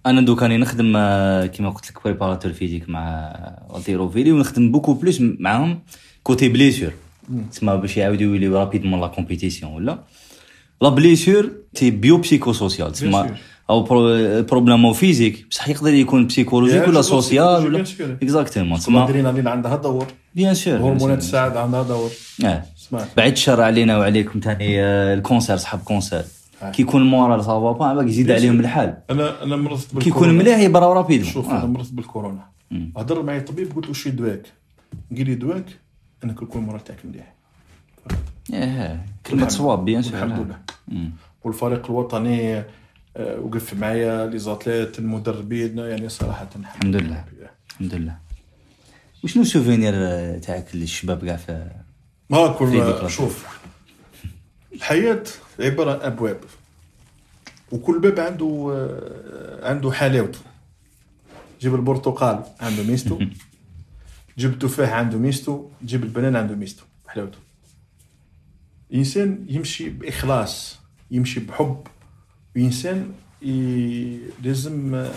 أنا 0.07 0.21
دوك 0.21 0.43
راني 0.43 0.57
نخدم 0.57 0.97
آه، 0.97 1.47
كيما 1.47 1.71
قلت 1.71 1.91
لك 1.91 2.05
préparateur 2.05 2.53
physique 2.53 2.89
مع 2.89 3.35
التيروفيلي 3.77 4.33
ونخدم 4.33 4.73
beaucoup 4.73 4.95
plus 4.95 5.21
معاهم 5.21 5.81
côté 6.23 6.49
blessures 6.49 6.93
تسمى 7.51 7.77
باش 7.77 7.97
يعاودوا 7.97 8.23
يوليو 8.27 8.59
rapidement 8.59 9.01
la 9.01 9.07
compétition 9.07 9.73
ولا؟ 9.73 9.99
la 10.85 10.91
blessure 10.91 11.51
c'est 11.75 11.91
bio 11.91 12.19
psycho 12.19 12.53
social 12.53 12.93
تسمى. 12.93 13.31
أو 13.71 13.83
problème 14.43 14.93
physique 14.93 15.47
بصح 15.51 15.69
يقدر 15.69 15.95
يكون 15.95 16.27
psychologique 16.27 16.89
ولا 16.89 17.03
social 17.03 17.67
ولا 17.67 17.85
exactement 18.23 18.79
تسمى 18.79 18.99
الادرينالين 18.99 19.49
عندها 19.49 19.77
دور 19.77 20.07
bien 20.35 20.55
sûr 20.55 20.75
هرمونات 20.75 21.19
السعاده 21.19 21.61
عندها 21.61 21.83
دور 21.83 22.11
آه 22.45 22.63
بعد 23.17 23.33
الشر 23.33 23.61
علينا 23.61 23.99
وعليكم 23.99 24.41
تاني 24.41 24.83
آه، 24.83 25.15
ال 25.15 25.21
cancer 25.21 25.57
صحاب 25.57 25.81
cancer. 25.81 26.25
آه. 26.63 26.71
كي 26.71 26.83
يكون 26.83 27.03
ال 27.03 27.10
moral 27.10 27.45
ça 27.45 27.69
va 27.69 27.93
pas 27.93 28.03
يزيد 28.03 28.31
عليهم. 28.31 28.61
الحال. 28.61 28.97
أنا 29.11 29.43
أنا 29.43 29.57
مرضت 29.57 29.87
كي 29.87 29.97
يكون 29.97 30.03
بالكورونا. 30.03 30.33
مليح 30.33 30.59
يبراو 30.59 30.93
rapidement. 30.93 31.33
شوف 31.33 31.51
أنا 31.51 31.67
مرضت 31.67 31.93
بالكورونا. 31.93 32.47
هضر 32.97 33.23
معايا 33.23 33.39
الطبيب 33.39 33.77
قلت 33.77 33.87
له 33.87 33.93
شي 33.93 34.11
دواك. 34.11 34.47
قال 35.17 35.27
لي 35.27 35.35
دواك 35.35 35.65
أنك 36.25 36.43
يكون 36.43 36.61
ال 36.63 36.66
moral 36.66 36.85
تاعك 36.85 36.99
مليح. 37.05 37.34
إيه 38.53 39.07
كلمة 39.27 39.49
صواب 39.49 39.85
bien 39.85 40.03
sûr 40.03 40.15
الحمد 40.15 40.47
لله. 40.47 40.59
مم. 40.89 41.11
والفريق 41.45 41.87
الوطني 41.87 42.65
آه، 43.17 43.41
وقف 43.41 43.75
معايا 43.75 44.27
les 44.27 44.39
athlètes 44.39 44.99
المدربين 44.99 45.79
يعني 45.79 46.09
صراحة 46.09 46.49
الحمد 46.57 46.97
لله. 46.97 47.25
الحمد 47.71 47.95
لله. 47.95 48.17
وشنو 49.25 49.43
ال 49.43 49.48
souvenir 49.48 49.93
تاعك 50.39 50.67
للشباب 50.75 51.25
كاع 51.25 51.37
في 51.37 51.71
ما 52.31 52.49
كل. 52.49 53.11
شوف 53.11 53.47
الحياة 54.73 55.23
عبارة 55.61 55.93
عن 55.93 56.13
أبواب 56.13 56.41
وكل 57.73 57.99
باب 57.99 58.21
عنده 58.21 58.73
آه، 58.73 59.71
عنده 59.71 59.93
حلاوته. 59.93 60.39
جيب 61.61 61.75
البرتقال 61.75 62.43
عنده 62.61 62.83
ميزته 62.83 63.19
جيب 64.39 64.53
التفاح 64.53 64.93
عنده 64.93 65.19
ميزته 65.19 65.71
جيب 65.85 66.05
البنان 66.05 66.37
عنده 66.37 66.55
ميزته 66.55 66.83
حلاوته. 67.09 67.39
الانسان 68.91 69.47
يمشي 69.49 69.89
بإخلاص 69.91 70.79
يمشي 71.11 71.41
بحب 71.41 71.87
وإنسان. 72.57 73.13
لازم 74.43 74.95
آه، 74.95 75.11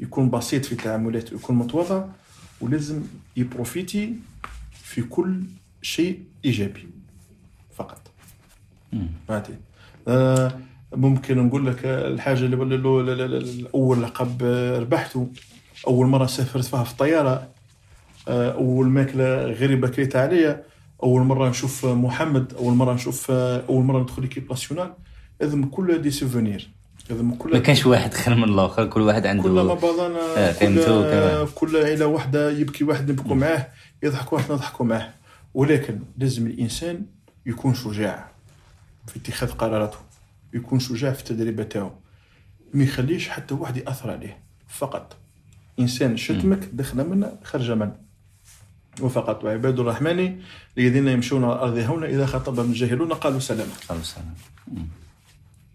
يكون 0.00 0.30
بسيط 0.30 0.64
في 0.64 0.74
تعاملاته 0.74 1.34
يكون 1.34 1.56
متواضع 1.56 2.04
ولازم 2.60 3.02
يبروفيتي 3.36 4.14
في 4.72 5.02
كل 5.02 5.40
شيء 5.82 6.22
إيجابي 6.44 6.88
فقط. 7.74 8.10
فهمتي؟ 9.28 9.54
آه 10.08 10.58
ممكن 10.92 11.38
نقول 11.46 11.66
لك 11.66 11.84
الحاجة 11.84 12.38
اللي 12.44 12.56
أول 13.74 14.02
لقب 14.02 14.42
آه، 14.42 14.78
ربحته. 14.78 15.28
أول 15.86 16.06
مرة 16.06 16.26
سافرت 16.26 16.64
فيها 16.64 16.84
في 16.84 16.92
الطيارة 16.92 17.48
أول 18.28 18.86
ماكلة 18.88 19.44
غريبة 19.52 19.88
كليتها 19.88 20.22
عليا. 20.22 20.62
أول 21.02 21.22
مرة 21.22 21.48
نشوف 21.48 21.86
محمد 21.86 22.54
أول 22.54 22.74
مرة 22.74 22.94
نشوف 22.94 23.30
أول 23.30 23.84
مرة 23.84 24.02
ندخل 24.02 24.22
ليكيب 24.22 24.50
ناسيونال 24.50 24.92
هذم 25.42 25.64
كلها 25.64 25.96
دي 25.96 26.10
سوفونير 26.10 26.68
هذم 27.10 27.30
ما 27.30 27.36
كلها 27.36 27.60
كانش 27.60 27.86
واحد 27.86 28.14
خير 28.14 28.34
من 28.34 28.44
الآخر 28.44 28.86
كل 28.86 29.00
واحد 29.00 29.22
كل 29.22 29.28
عنده 29.28 29.64
ما 29.64 29.74
بعضنا 29.74 30.18
آه،. 30.36 30.52
كل, 30.52 31.50
كل 31.54 31.76
عيلة 31.76 32.06
واحدة 32.06 32.50
يبكي 32.50 32.84
واحد 32.84 33.10
نبكوا 33.10 33.34
معاه 33.34 33.68
يضحك 34.02 34.32
واحد 34.32 34.52
نضحكوا 34.52 34.86
معاه. 34.86 35.10
ولكن 35.54 35.98
لازم 36.18 36.46
الإنسان 36.46 37.06
يكون 37.46 37.74
شجاع 37.74 38.28
في 39.06 39.18
اتخاذ 39.18 39.50
قراراته 39.50 39.98
يكون 40.54 40.78
شجاع 40.78 41.12
في 41.12 41.20
التدريبات 41.20 41.72
تاعو. 41.72 41.90
ما 42.74 42.84
يخليش 42.84 43.28
حتى 43.28 43.54
واحد 43.54 43.76
يأثر 43.76 44.10
عليه 44.10 44.38
فقط. 44.68 45.16
إنسان 45.78 46.16
شتمك 46.16 46.68
دخل 46.72 47.08
منا 47.08 47.32
خرج 47.44 47.70
منه. 47.70 48.07
وفقط. 49.00 49.44
وعباد 49.44 49.80
الرحمن 49.80 50.36
الذين 50.78 51.08
يمشون 51.08 51.44
على 51.44 51.54
الأرض 51.54 51.78
هونا 51.78 52.06
إذا 52.06 52.26
خاطبهم 52.26 52.70
الجاهلون 52.70 53.12
قالوا 53.12 53.40
سلاما. 53.40 53.72
خلاص 53.88 54.14
سلام 54.14 54.34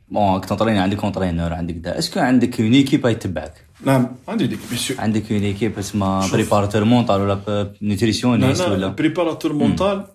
bon 0.09 0.33
راك 0.33 0.45
ت 0.45 0.49
entraîner 0.49 0.79
عندك 0.79 0.97
un 0.97 1.07
entraîneur 1.07 1.53
عندك 1.53 1.75
دا. 1.75 1.99
est-ce 1.99 2.13
que 2.13 2.19
عندك 2.19 2.61
une 2.61 2.73
équipe 2.73 3.05
يتبعك؟ 3.05 3.65
نعم 3.85 4.15
عندي 4.27 4.47
ديك 4.47 4.59
بيسيو 4.71 4.95
عندك 4.99 5.31
une 5.31 5.41
équipe 5.41 5.79
اسمها. 5.79 6.31
préparateur 6.31 6.83
mental 6.83 7.21
ولا 7.21 7.73
nutritionniste 7.81 8.61
أنا 8.61 8.73
ولا؟ 8.73 8.87
préparateur 8.87 9.53
mental 9.53 10.05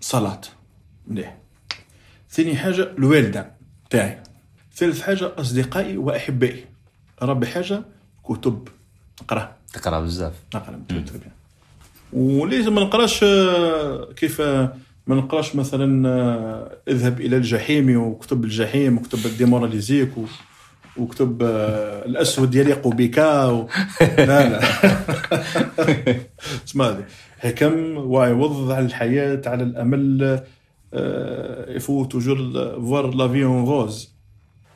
صلاة. 0.00 0.40
مليح 1.06 1.36
ثاني 2.30 2.56
حاجة 2.56 2.82
الوالدة 2.98 3.50
تاعي 3.90 4.22
ثالث 4.74 5.02
حاجة 5.02 5.32
أصدقائي 5.36 5.96
وأحبائي. 5.96 6.64
رابع 7.22 7.48
حاجة 7.48 7.82
كتب. 8.24 8.68
نقرا 9.22 9.56
تقرأ 9.72 10.00
بزاف. 10.00 10.34
نقرأ 10.54 10.80
bien. 10.88 11.04
ولازم 12.12 12.74
ما 12.74 12.80
نقراش 12.80 13.24
آه، 13.24 14.12
كيف 14.16 14.40
آه، 14.40 14.72
ما 15.06 15.14
نقراش 15.14 15.56
مثلا 15.56 16.08
آه، 16.08 16.76
اذهب 16.88 17.20
إلى 17.20 17.36
الجحيم 17.36 17.96
وكتب 17.96 18.44
الجحيم 18.44 18.98
وكتب 18.98 19.26
ال 19.26 19.34
démoralisé 19.34 20.10
وكتب 20.96 21.42
الأسود 22.06 22.54
يليق 22.54 22.88
بك 22.88 23.18
و... 23.18 23.66
لا 24.18 24.48
لا. 24.48 24.60
اسمع 26.66 26.88
هذه. 26.88 27.04
حكم 27.38 27.96
ويوضع 27.96 28.74
على 28.74 28.86
الحياة 28.86 29.42
على 29.46 29.62
الأمل 29.62 30.40
il 31.68 32.04
faut 32.04 32.15
toujours 32.15 32.36
voir 32.80 33.14
la 33.14 33.28
vie 33.28 33.44
en 33.44 33.64
rose 33.64 34.14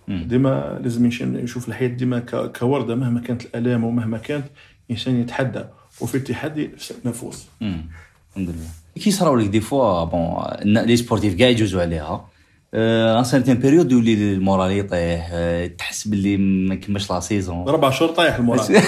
مم. 0.08 0.24
ديما 0.28 0.78
لازم 0.82 1.06
يشوف 1.42 1.68
الحياة 1.68 1.88
ديما 1.88 2.18
كوردة 2.58 2.94
مهما 2.94 3.20
كانت 3.20 3.44
الآلام 3.44 3.84
ومهما 3.84 4.18
كانت 4.18 4.46
الإنسان 4.90 5.20
يتحدى. 5.20 5.64
وفي 6.00 6.14
التحدي 6.14 6.70
نفوس. 7.04 7.44
الحمد 7.62 8.48
لله. 8.48 9.02
كي 9.04 9.10
صراو 9.10 9.36
لك 9.36 9.46
des 9.46 9.60
fois 9.60 10.04
bon 10.04 10.44
les 10.64 10.96
sportifs 10.96 11.34
كاع 11.34 11.48
يجوزوا 11.48 11.80
عليها. 11.82 12.28
une 12.74 13.24
certaine 13.24 13.54
période 13.54 13.92
يولي 13.92 14.14
ال 14.14 14.24
moral 14.24 14.70
يطيح 14.72 15.28
آه، 15.32 15.66
تحس 15.66 16.08
باللي 16.08 16.36
ما 16.36 16.74
كملش 16.74 17.10
la 17.10 17.20
saison 17.20 17.68
ربع 17.68 17.90
شهور 17.90 18.10
طايح 18.10 18.34
ال 18.36 18.40
moral. 18.40 18.60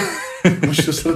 مش 0.45 0.87
واش 0.87 1.07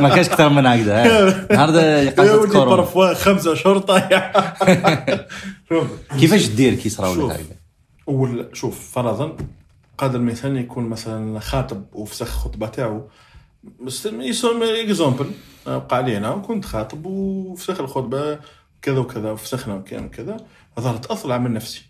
ما 0.00 0.08
كانش 0.08 0.28
أكثر 0.28 0.48
من 0.48 0.66
هكذا؟ 0.66 1.04
النهارده 1.50 1.82
يا 2.02 2.10
قصه 2.10 2.46
كورونا. 2.46 2.64
parfois 2.64 3.14
خمسة 3.14 3.54
شهور 3.54 3.78
طايح. 3.78 4.32
كيفاش 6.20 6.46
دير 6.46 6.74
كي 6.74 6.88
صراو 6.88 7.14
لك. 7.14 7.32
هكذا؟ 7.34 7.56
أول 8.08 8.48
شوف 8.52 8.92
فرضا 8.92 9.36
قادر 9.98 10.18
مثلا 10.18 10.60
يكون 10.60 10.84
مثلا 10.84 11.40
خاطب 11.40 11.84
وفسخ 11.92 12.28
خطبة 12.28 12.66
تاعو 12.66 13.08
بس 13.62 14.06
يسمى 14.06 14.82
exemple 14.82 15.30
وقع 15.66 16.00
لي 16.00 16.16
أنا 16.16 16.30
كنت 16.30 16.64
خاطب 16.64 17.06
وفسخ 17.06 17.80
الخطبة 17.80 18.38
كذا 18.82 18.98
وكذا 18.98 19.30
وفسخنا 19.30 19.74
وكان 19.74 20.08
كذا. 20.08 20.36
تاثر 20.76 21.32
على 21.32 21.42
من 21.42 21.52
نفسي. 21.52 21.82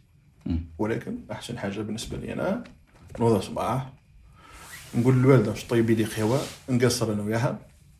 ولكن 0.78 1.18
أحسن 1.32 1.58
حاجة 1.58 1.80
بالنسبة 1.80 2.16
لي 2.16 2.32
أنا 2.32 2.64
نوضع 3.20 3.40
صباح 3.40 3.92
نقول 4.94 5.14
للوالدة 5.14 5.50
واش 5.50 5.64
طيبي 5.64 5.94
لي 5.94 6.04
قهوه 6.04 6.40
نقصر 6.68 7.12
أنا 7.12 7.22
وياها. 7.22 7.58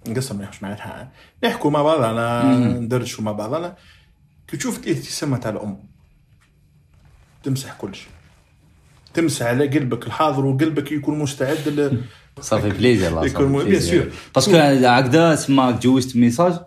نقصر 0.09 0.35
ما 0.35 0.43
نحكوش 0.43 0.63
معناتها 0.63 1.13
نحكوا 1.45 1.71
مع 1.71 1.83
بعضنا 1.83 2.59
ندردشوا 2.69 3.25
مع 3.25 3.33
بعضنا 3.33 3.77
كي 4.49 4.57
تشوف 4.57 4.79
الابتسامه 4.79 5.39
تاع 5.39 5.51
الأم 5.51 5.85
تمسح 7.43 7.75
كل 7.75 7.95
شيء. 7.95 8.13
تمسح 9.15 9.47
على 9.47 9.67
قلبك 9.67 10.07
الحاضر 10.07 10.47
وقلبك 10.47 10.93
يكون 10.93 11.19
مستعد. 11.19 12.03
ça 12.41 12.51
fait 12.51 12.71
plaisir 12.71 13.09
الله 13.09 13.27
يكون 13.27 13.65
bien 13.65 13.81
sûr. 13.81 14.11
parce 14.35 14.48
que 14.48 14.57
هكذا 14.57 15.35
تسمى 15.35 15.79
جوزت 15.83 16.17
message 16.17 16.59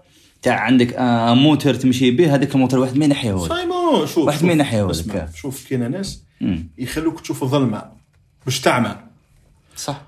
تاع 0.41 0.59
عندك 0.59 0.95
موتور 1.37 1.73
تمشي 1.73 2.11
به 2.11 2.35
هذاك 2.35 2.55
الموتور 2.55 2.79
واحد 2.79 2.97
ما 2.97 3.05
ينحيه 3.05 3.37
صايمون 3.37 4.07
شوف 4.07 4.17
واحد. 4.17 4.45
ما 4.45 4.51
ينحيه 4.51 4.87
لك. 4.87 5.29
شوف 5.35 5.69
كاين 5.69 5.91
ناس. 5.91 6.23
يخلوك 6.77 7.19
تشوف 7.19 7.43
الظلمه 7.43 7.83
باش 8.45 8.59
تعمى 8.59 8.95
صح 9.75 10.01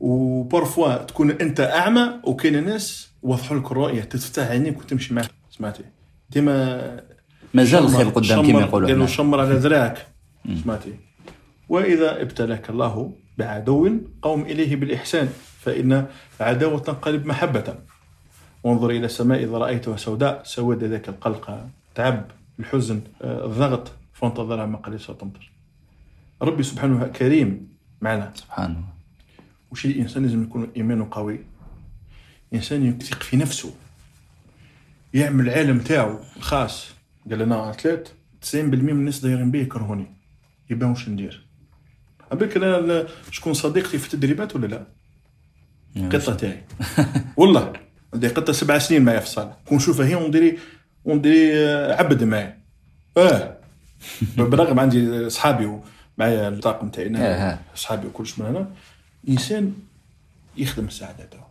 وبارفوا 0.00 0.96
تكون 0.96 1.30
أنت 1.30 1.60
أعمى 1.60 2.10
وكاين 2.24 2.64
ناس 2.64 3.08
وضحوا 3.22 3.58
لك 3.58 3.72
الرؤية 3.72 4.00
تفتح 4.00 4.42
عينيك 4.42 4.78
وتمشي 4.78 5.14
معك 5.14 5.30
سمعتي 5.50 5.82
ديما 6.30 7.00
مازال 7.54 7.84
الخير 7.84 8.08
قدام 8.08 8.46
كما 8.46 8.60
يقولوا 8.60 8.88
قالوا. 8.88 9.06
شمر 9.06 9.40
على 9.40 9.54
ذراعك 9.54 10.06
سمعتي 10.62 10.94
وإذا 11.68 12.22
ابتلاك 12.22 12.70
الله 12.70 13.12
بعدو 13.40 13.98
قوم 14.22 14.42
إليه 14.42 14.76
بالإحسان 14.76 15.28
فإن 15.60 16.06
العداوه 16.40 16.78
تنقلب 16.78 17.26
محبة. 17.26 17.74
وانظر 18.64 18.90
إلى 18.90 19.06
السماء 19.06 19.44
إذا 19.44 19.58
رأيتها 19.58 19.96
سوداء 19.96 20.42
سود 20.44 20.84
ذاك 20.84 21.08
القلق 21.08 21.68
تعب 21.94 22.24
الحزن 22.58 23.00
آه، 23.22 23.46
الضغط 23.46 23.92
فانتظرها 24.12 24.66
ما 24.66 24.78
قليل 24.78 25.00
ستمطر 25.00 25.50
ربي 26.42 26.62
سبحانه 26.62 27.06
كريم 27.06 27.68
معنا. 28.00 28.32
سبحانه. 28.34 28.84
وش 29.70 29.84
الإنسان 29.84 30.22
لازم 30.22 30.42
يكون 30.42 30.70
إيمانه 30.76 31.08
قوي؟ 31.10 31.38
إنسان 32.54 32.86
يثق 32.86 33.22
في 33.22 33.36
نفسه. 33.36 33.74
يعمل 35.14 35.48
العالم 35.48 35.78
تاعو 35.78 36.18
الخاص. 36.36 36.94
قال 37.30 37.38
لنا 37.38 37.72
ثلاث 37.72 38.12
90% 38.42 38.54
من 38.54 38.90
الناس 38.90 39.20
دايرين 39.20 39.50
بيه 39.50 39.62
يكرهوني. 39.62 40.06
يبان 40.70 40.90
واش 40.90 41.08
ندير. 41.08 41.49
عبالك 42.30 42.56
أنا 42.56 43.06
شكون 43.30 43.54
صديقتي 43.54 43.98
في 43.98 44.06
التدريبات 44.06 44.56
ولا 44.56 44.66
لا؟ 44.66 44.86
قطة 46.08 46.34
تاعي. 46.34 46.64
والله 47.36 47.72
عندي 48.14 48.28
قطة 48.28 48.52
سبع 48.52 48.78
سنين 48.78 49.04
معايا 49.04 49.20
في 49.20 49.26
الصالة. 49.26 49.56
كون 49.66 49.76
نشوفها 49.76 50.06
هي 50.06 50.14
ونديري 50.14 50.58
ونديري 51.04 51.54
آه، 51.54 51.94
عبد 51.94 52.24
معايا. 52.24 52.58
آه. 53.16 53.56
بالرغم 54.36 54.80
عندي 54.80 55.30
صحابي 55.30 55.66
ومعايا 56.18 56.48
الطاقم 56.48 56.90
آه. 57.16 57.58
صحابي 57.74 58.06
وكلش 58.06 58.38
من 58.38 58.46
هنا 58.46 58.70
إنسان 59.28 59.74
يخدم 60.56 60.86
السعادة 60.86 61.24
تاعو. 61.24 61.44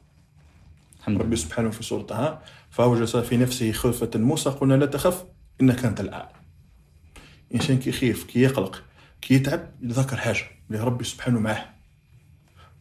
الحمد 0.99 1.21
ربي 1.21 1.36
سبحانه 1.36 1.69
في 1.69 1.95
طه 1.99 2.39
فأوجس 2.69 3.15
في 3.15 3.38
نفسه 3.38 3.71
خيفة 3.71 4.09
موسى 4.15 4.49
قلنا 4.49 4.73
لا 4.73 4.86
تخف 4.86 5.23
إنك 5.61 5.86
أنت 5.86 5.99
الأعلى. 5.99 6.30
إنسان 7.55 7.80
كي 7.80 7.89
يخيف 7.89 8.23
كي 8.23 8.41
يقلق 8.41 8.84
كي 9.21 9.34
يتعب 9.34 9.69
يتذكر 9.82 10.17
حاجة. 10.17 10.59
اللي 10.72 10.84
ربي 10.84 11.03
سبحانه 11.03 11.39
معاه. 11.39 11.65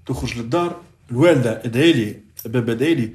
تخرج 0.07 0.39
للدار 0.39 0.77
الوالدة 1.11 1.63
ادعي 1.65 1.93
لي 1.93 2.17
بابا 2.45 2.73
ادعي 2.73 2.95
لي 2.95 3.13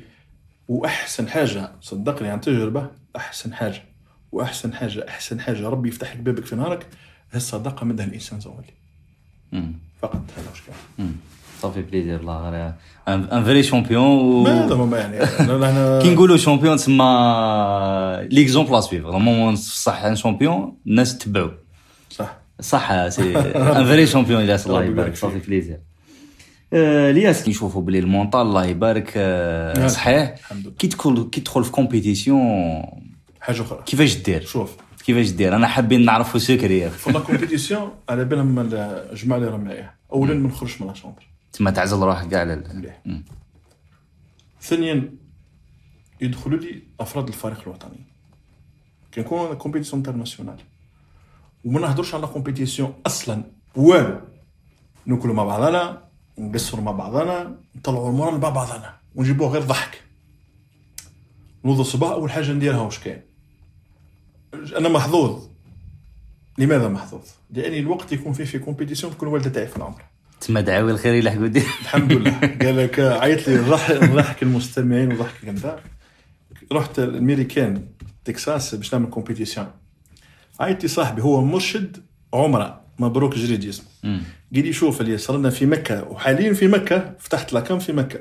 وأحسن 0.67 1.29
حاجة 1.29 1.71
صدقني 1.81 2.29
عن 2.29 2.41
تجربة 2.41 2.87
أحسن 3.15 3.53
حاجة 3.53 3.83
وأحسن 4.31 4.73
حاجة 4.73 5.05
أحسن 5.07 5.39
حاجة. 5.39 5.69
ربي 5.69 5.89
يفتح 5.89 6.15
لك 6.15 6.19
بابك 6.19 6.45
في 6.45 6.55
نهارك 6.55 6.87
هي 7.31 7.37
الصداقة 7.37 7.85
مدها 7.85 8.05
الإنسان 8.05 8.39
زوالي. 8.39 8.73
فقط 10.01 10.21
هذا 10.37 10.49
واش 10.49 10.61
كان. 10.61 11.15
ça 11.61 11.68
fait 11.68 11.81
plaisir 11.81 12.19
الله 12.19 12.49
غير 12.49 12.73
un 13.07 13.43
vrai 13.43 13.63
champion 13.63 14.47
هذا 14.47 14.75
هما 14.75 14.97
يعني 14.97 15.19
كي 16.01 16.13
نقولوا 16.13 16.37
champion 16.37 16.77
تسمى 16.77 18.27
l'exemple 18.31 18.75
à 18.75 18.81
suivre 18.81 19.11
normalement 19.11 19.55
صح 19.55 20.03
un 20.03 20.15
champion 20.15 20.77
الناس 20.87 21.17
تتبعوا 21.17 21.51
صح 22.61 23.07
c'est 23.07 23.37
un 23.37 23.85
vrai 23.85 24.07
champion 24.07 24.41
الياس 24.41 24.67
الله 24.67 24.83
يبارك 24.83 25.15
ça 25.15 25.22
fait. 25.22 25.39
plaisir. 25.39 25.79
آه، 26.73 27.11
الياس 27.11 27.43
كي 27.43 27.51
نشوفوا 27.51 27.81
بلي 27.81 27.99
ال 27.99 28.05
mental 28.05 28.41
الله 28.41 28.65
يبارك 28.65 29.13
آه،. 29.15 29.87
صحيح. 29.87 30.35
كي 30.79 30.87
تدخل 30.87 31.29
كي 31.29 31.41
تدخل 31.41 31.63
في 31.63 31.71
compétition 31.71 32.41
حاجة 33.41 33.61
أخرى. 33.61 33.83
كيفاش 33.85 34.15
دير؟ 34.15 34.41
شوف. 34.45 34.77
كيفاش 35.05 35.29
دير؟ 35.29 35.55
أنا 35.55 35.67
حابين 35.67 36.05
نعرفوا 36.05 36.39
secret 36.39 36.89
في 36.89 37.11
la 37.11 37.19
compétition 37.19 37.91
على 38.09 38.25
بالهم 38.25 38.59
الجماعه 38.59 39.39
اللي 39.39 39.49
راهم 39.49 39.63
معايا 39.63 39.93
اولا 40.13 40.33
ما 40.33 40.47
نخرجش 40.47 40.81
من 40.81 40.87
la 40.87 40.93
chambre 40.93 41.27
تما 41.53 41.71
تعزل 41.71 41.97
روحك 41.97 42.27
كاع 42.27 42.39
على 42.39 42.63
مليح. 42.73 43.01
ثانيا 44.61 45.13
يدخلوا 46.21 46.59
لي 46.59 46.83
أفراد 46.99 47.27
الفريق 47.27 47.61
الوطني. 47.61 47.99
كي 49.11 49.21
نكون 49.21 49.53
compétition 49.53 49.99
internationale 49.99 50.57
وما 51.63 51.79
نهضرش 51.79 52.15
على 52.15 52.27
compétition 52.27 52.93
أصلا. 53.05 53.43
والو. 53.75 54.19
ناكلوا 55.05 55.35
مع 55.35 55.43
بعضنا 55.43 56.01
نقصروا 56.37 56.83
مع 56.83 56.91
بعضنا 56.91 57.55
نطلعوا 57.75 58.09
ال 58.09 58.14
moral 58.14 58.39
مع 58.39 58.49
بعضنا 58.49 58.93
ونجيبوه 59.15 59.49
غير 59.49 59.61
ضحك. 59.61 60.01
نوض 61.65 61.79
الصباح 61.79 62.11
أول 62.11 62.31
حاجة 62.31 62.51
نديرها 62.51 62.81
واش 62.81 62.99
كاين؟ 62.99 63.21
أنا 64.53 64.89
محظوظ. 64.89 65.47
لماذا 66.57 66.87
محظوظ؟ 66.87 67.21
لاني 67.49 67.79
الوقت 67.79 68.11
يكون 68.11 68.33
فيه 68.33 68.43
في 68.43 68.59
compétition 68.59 69.13
تكون 69.13 69.27
والدة 69.27 69.49
تاعي 69.49 69.67
في 69.67 69.77
العمر 69.77 70.01
تما 70.41 70.61
دعاوي 70.61 70.91
الخير 70.91 71.13
يلحق 71.13 71.39
ودي 71.39 71.59
الحمد 71.59 72.11
لله. 72.11 72.39
قال 72.39 72.77
لك 72.77 72.99
عيط 72.99 73.47
لي 73.47 73.55
نضحك 74.07 74.43
المستمعين 74.43 75.13
وضحك 75.13 75.47
انت 75.47 75.79
رحت 76.71 76.99
الامريكان 76.99 77.87
تكساس 78.25 78.75
باش 78.75 78.93
نعمل 78.93 79.09
compétition 79.09 79.67
عيط 80.59 80.83
لي 80.83 80.89
صاحبي 80.89 81.21
هو 81.21 81.41
مرشد 81.45 81.97
عمره 82.33 82.81
مبروك 82.99 83.35
جريدي 83.35 83.69
اسمه 83.69 83.85
قال 84.55 84.65
لي 84.65 84.73
شوف 84.73 85.01
اللي 85.01 85.17
صرنا 85.17 85.49
في 85.49 85.65
مكة 85.65 86.03
وحاليا 86.11 86.53
في 86.53 86.67
مكة 86.67 87.13
فتحت 87.19 87.53
la 87.53 87.64
cam 87.64 87.79
في 87.79 87.93
مكة. 87.93 88.19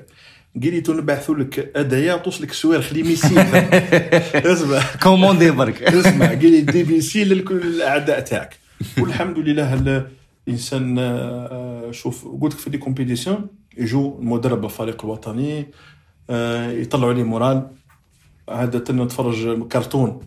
قال 0.62 0.70
لي 0.74 0.80
تنبعثوا 0.80 1.35
لك 1.35 1.72
ادعيه 1.76 2.14
توصلك 2.14 2.53
صواريخ 2.53 2.93
les 2.92 3.03
missiles 3.03 3.38
اسمع. 4.53 4.80
commander 5.03 5.50
برك 5.51 5.83
اسمع 5.99 6.26
قال 6.26 6.51
لي 6.51 6.61
des 6.61 6.84
missiles 6.84 7.38
لكل 7.39 7.57
الأعداء 7.57 8.20
تاعك. 8.20 8.57
والحمد 8.99 9.39
لله 9.39 10.07
الانسان 10.49 10.97
آه، 10.99 11.91
شوف 11.91 12.28
قلت 12.41 12.53
لك 12.55 12.59
في 12.61 12.70
des 12.70 12.78
compétitions 12.78 13.46
يجوا 13.78 14.18
المدرب 14.18 14.64
الفريق 14.64 15.05
الوطني 15.05 15.66
آه، 16.30 16.70
يطلعوا 16.70 17.12
لي 17.12 17.22
moral. 17.22 17.66
عادة 18.49 18.95
نتفرج 18.95 19.62
كرتون. 19.68 20.20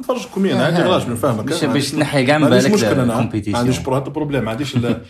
نتفرج 0.00 0.26
كوميديا 0.26 0.56
آه، 0.60 0.64
عادي 0.64 0.76
آه. 0.76 0.86
غلاش 0.86 1.06
نفهمك 1.06 1.44
باش 1.44 1.64
باش 1.64 1.90
تنحي 1.90 2.26
كاع 2.26 2.38
من 2.38 2.48
بالك 2.50 2.84
أنا 2.84 3.04
ما 3.04 3.12
ال 3.14 3.17
compétition. 3.17 3.56
عنديش 3.56 3.78
بر 3.78 3.96
هذا 3.98 4.04
ال 4.06 4.10
problème 4.10 4.44
ما 4.44 4.50
عنديش 4.50 4.76
ال- 4.76 5.02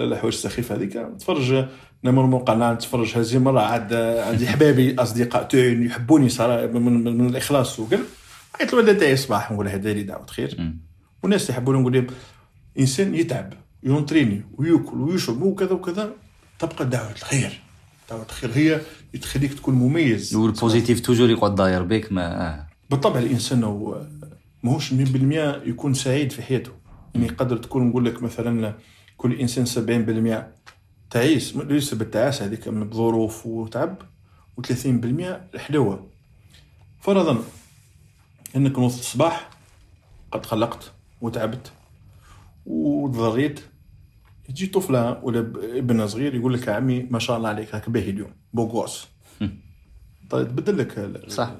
الحوايج 0.00 0.34
السخيفه 0.34 0.74
هذيك 0.74 0.96
نتفرج 0.96 1.66
نمر 2.04 2.38
قناه 2.38 2.72
نتفرج 2.72 3.18
هذه 3.18 3.38
مره 3.38 3.60
عاد 3.60 3.92
عندي 4.28 4.48
حبابي 4.48 4.94
أصدقاء 4.98 5.42
تاعي 5.42 5.84
يحبوني 5.86 6.28
صراحة 6.28 6.66
من, 6.66 6.82
من, 6.82 7.18
من 7.18 7.26
الإخلاص 7.28 7.78
وكل 7.80 7.98
عيط 8.60 8.74
الوالد 8.74 8.98
تاعي 8.98 9.12
الصباح 9.12 9.52
نقول 9.52 9.66
له 9.66 9.76
دايري 9.76 10.02
دعوة 10.02 10.26
خير. 10.26 10.72
والناس 11.22 11.42
اللي 11.42 11.52
يحبوني 11.52 11.80
نقول 11.80 11.92
لهم 11.92 12.06
إنسان 12.78 13.14
يتعب 13.14 13.52
ي 13.82 13.88
entraîner 13.88 14.42
ويأكل 14.58 15.00
ويشرب 15.00 15.42
وكذا 15.42 15.72
وكذا 15.72 16.10
تبقى 16.58 16.84
دعوة 16.86 17.10
الخير 17.12 17.60
دعوة 18.10 18.22
الخير 18.30 18.50
هي 18.54 18.72
اللي 18.74 19.22
تخليك 19.22 19.54
تكون 19.54 19.74
مميز 19.74 20.34
وال 20.34 20.49
positif 20.49 21.00
toujours 21.00 21.30
يقعد 21.30 21.54
داير 21.54 21.82
بك 21.82 22.12
ما 22.12 22.46
آه. 22.48 22.66
بالطبع 22.90 23.18
الإنسان 23.18 23.64
هو 23.64 24.02
ماهوش 24.62 24.94
100% 24.94 24.96
يكون 25.66 25.94
سعيد 25.94 26.32
في 26.32 26.42
حياته. 26.42 26.72
يعني 27.14 27.26
يقدر 27.26 27.56
تكون 27.56 27.88
نقول 27.88 28.04
لك 28.04 28.22
مثلا 28.22 28.74
كل 29.16 29.32
إنسان 29.32 29.66
70% 30.46 30.58
تعيس 31.10 31.56
ليس 31.56 31.94
بالتعاسه 31.94 32.44
هذيك 32.44 32.68
من 32.68 32.88
بظروف 32.88 33.46
وتعب 33.46 33.96
و30% 34.60 35.56
حلاوه 35.56 36.10
فرضا 37.00 37.44
إنك 38.56 38.78
نوض 38.78 38.92
الصباح 38.92 39.50
قد 40.32 40.46
خلقت 40.46 40.92
وتعبت 41.20 41.72
وتضريت 42.66 43.60
تجي 44.48 44.66
طفلة 44.66 45.24
ولا 45.24 45.38
ابن 45.78 46.06
صغير 46.06 46.34
يقول 46.34 46.54
لك 46.54 46.68
عمي 46.68 47.02
ما 47.02 47.18
شاء 47.18 47.36
الله 47.36 47.48
عليك 47.48 47.74
راك 47.74 47.90
باهي 47.90 48.10
اليوم 48.10 48.30
beau 48.52 48.76
gosse 48.76 49.06
طيب 50.30 50.48
تبدل 50.48 50.78
لك 50.78 51.10
صح،. 51.28 51.50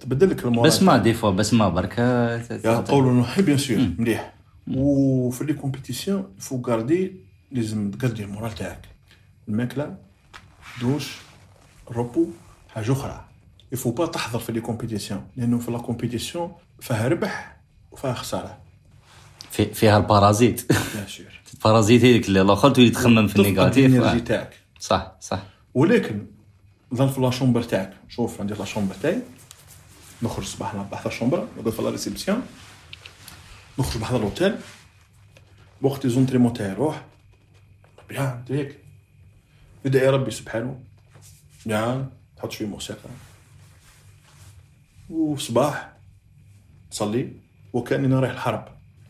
تبدل 0.00 0.30
لك 0.30 0.44
ال 0.44 0.48
moral. 0.48 0.70
بسمة 0.70 0.96
des 0.96 1.14
fois 1.14 1.30
بسمة 1.30 1.68
برك 1.68 1.98
يا 1.98 2.80
قولوا 2.80 3.12
انه 3.12 3.40
bien 3.40 3.58
sûr 3.58 3.90
مليح. 3.98 4.34
وفي 4.74 5.44
les 5.44 5.52
compétitions 5.52 6.24
faut 6.38 6.62
garder 6.66 7.12
لازم 7.52 7.90
تقدي 7.90 8.24
ال 8.24 8.29
moral 8.29 8.54
تاعك. 8.54 8.88
الماكلة 9.48 9.96
دوش 10.80 11.16
repos 11.90 12.26
حاجة 12.68 12.92
أخرى. 12.92 13.24
يفو 13.72 13.90
با 13.90 14.06
تحضر 14.06 14.38
في 14.38 14.52
les 14.52 14.60
compétitions 14.60 15.22
لأنه 15.36 15.58
في 15.58 15.70
la 15.70 15.78
compétition 15.78 16.52
فيها 16.80 17.08
ربح 17.08 17.56
وفيها 17.90 18.14
خسارة. 18.14 18.58
في 19.50 19.64
فيها 19.64 19.98
ال 19.98 20.05
parasites. 20.05 20.72
bien 20.72 21.06
sûr. 21.08 21.26
ال 21.54 21.59
parasites 21.59 22.00
هذيك 22.00 22.28
اللي 22.28 22.40
الأخر 22.42 22.70
تولي 22.70 22.90
تخمم 22.90 23.26
في 23.26 23.36
ال 23.36 23.42
négatif. 23.42 23.86
ال 23.86 23.90
énergie. 23.90 24.20
تاعك. 24.20 24.54
صح 24.80 25.16
صح. 25.20 25.42
ولكن 25.74 26.26
ظل 26.94 27.08
في 27.08 27.20
la 27.20 27.29
chambre 27.29 27.62
تاعك. 27.62 27.92
شوف 28.08 28.40
عندي 28.40 28.54
la 28.54 28.63
chambre 28.63 28.94
تاعي. 28.94 29.22
نخرج 30.22 30.44
الصباح 30.44 30.74
نربح 30.74 31.00
في 31.00 31.06
ال 31.06 31.11
chambre 31.11 31.48
نقعد 31.58 31.70
في 31.70 31.82
réception 31.82 32.42
نخرج 33.78 34.00
بحذا 34.00 34.16
الأوتيل. 34.16 34.56
وقت 35.82 36.06
entraînement 36.06 36.52
تاعي 36.52 36.72
روح 36.72 37.04
bien 38.08 38.44
هيك 38.50 38.78
ندعي 39.86 40.08
ربي 40.08 40.30
سبحانه. 40.30 40.80
bien 41.66 42.10
تحط 42.36 42.50
شوية 42.50 42.68
موسيقى. 42.68 43.10
وصباح 45.10 45.92
تصلي 46.90 47.32
وكأني 47.72 48.14
رايح 48.14 48.32
الحرب. 48.32 48.68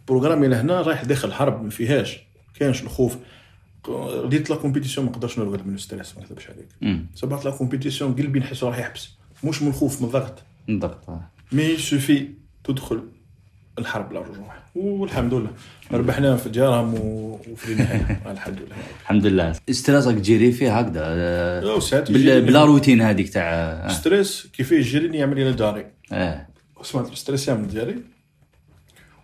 programmé 0.09 0.49
لهنا 0.49 0.81
رايح 0.81 1.05
داخل 1.05 1.29
الحرب 1.29 1.65
ما 1.65 1.71
فيهاش. 1.71 2.19
كانش 2.55 2.83
الخوف. 2.83 3.17
ديت 4.29 4.51
la 4.51 4.57
compétition 4.57 5.07
ما 5.07 5.13
نقدرش 5.13 5.39
نرقد 5.39 5.67
من 5.67 5.75
ال 5.75 5.81
stress 5.81 6.17
ما 6.17 6.23
نكذبش 6.25 6.47
عليك. 6.51 7.05
صبحت 7.15 7.45
la 7.45 7.51
compétition 7.51 8.15
قلبي 8.15 8.39
نحس 8.39 8.65
راح 8.65 8.79
يحبس. 8.79 9.09
مش 9.45 9.63
من 9.63 9.69
الخوف 9.69 10.01
من 10.01 10.07
الضغط 10.07 10.39
بالضبط 10.69 11.09
آه. 11.11 11.21
mais 11.53 11.77
سوفي 11.77 12.29
تدخل 12.65 13.03
الحرب 13.79 14.13
لا 14.13 14.21
رجوع. 14.21 14.55
والحمد 14.75 15.35
لله. 15.35 15.51
ربحنا 15.93 16.37
في 16.37 16.61
و- 16.61 17.41
وفي 17.53 17.73
النهاية. 17.73 18.23
الحمد 18.33 18.59
لله. 18.59 18.77
الحمد 19.03 19.27
لله. 19.27 19.53
ستريسك 19.71 20.15
تجيري 20.15 20.53
فيه 20.53 20.79
هكذا. 20.79 21.79
ساعات 21.81 22.11
بلا 22.13 22.65
روتين 22.65 23.01
هذيك 23.01 23.29
تاع 23.29 23.43
آه. 23.43 23.89
ستريس 23.89 24.47
كيف 24.53 24.73
يجريني 24.73 25.19
يعمل 25.19 25.37
لي 25.37 25.53
داري 25.53 25.87
آه. 26.13 26.47
سمعت 26.83 27.13
الستريس 27.13 27.49
يعمل 27.49 27.69
ديالي 27.69 27.97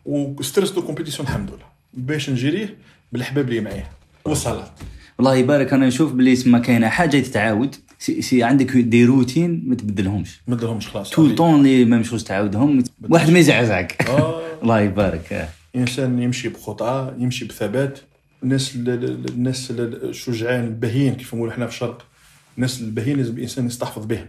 وستريس 0.05 0.71
دو 0.71 0.83
كومبيتيسيون 0.83 1.29
الحمد 1.29 1.51
لله. 1.51 1.67
باش 1.95 2.31
نجريه 2.31 2.77
بالحباب 3.13 3.49
اللي 3.49 3.61
معايا. 3.61 3.87
والصلاه 4.25 4.70
والله 5.18 5.35
يبارك 5.37 5.72
أنا 5.72 5.87
نشوف 5.87 6.12
بلي 6.12 6.39
ما 6.47 6.59
كاينة 6.59 6.89
حاجة 6.89 7.20
تتعاود. 7.20 7.75
سي, 7.99 8.22
سي 8.22 8.43
عندك 8.43 8.77
دي 8.77 9.05
روتين 9.05 9.62
ما 9.66 9.75
تبدلهمش. 9.75 10.41
ما 10.47 10.55
نديرهمش 10.57 10.89
خلاص 10.89 11.11
تو 11.11 11.35
طون 11.35 11.61
اللي 11.61 11.85
ما 11.85 11.99
مشوش 11.99 12.22
تعاودهم 12.22 12.85
واحد 13.09 13.31
ما 13.31 13.39
يزعزعك. 13.39 14.09
آه. 14.09 14.41
الله 14.62 14.81
يبارك. 14.81 15.33
آه. 15.33 15.49
انسان 15.77 16.22
يمشي 16.22 16.49
بخطى 16.49 17.14
يمشي 17.18 17.45
بثبات. 17.45 17.99
الناس 18.43 18.75
ال- 18.77 18.89
ال- 18.89 19.29
الناس 19.29 19.70
ال- 19.70 20.09
الشجعان 20.09 20.64
البهين 20.64 21.14
كيف 21.14 21.35
نقولوا 21.35 21.53
إحنا 21.53 21.66
في 21.66 21.72
الشرق. 21.72 22.07
الناس 22.57 22.81
البهين 22.81 23.16
لازم 23.16 23.35
الإنسان 23.37 23.66
يستحفظ 23.66 24.05
بهم. 24.07 24.27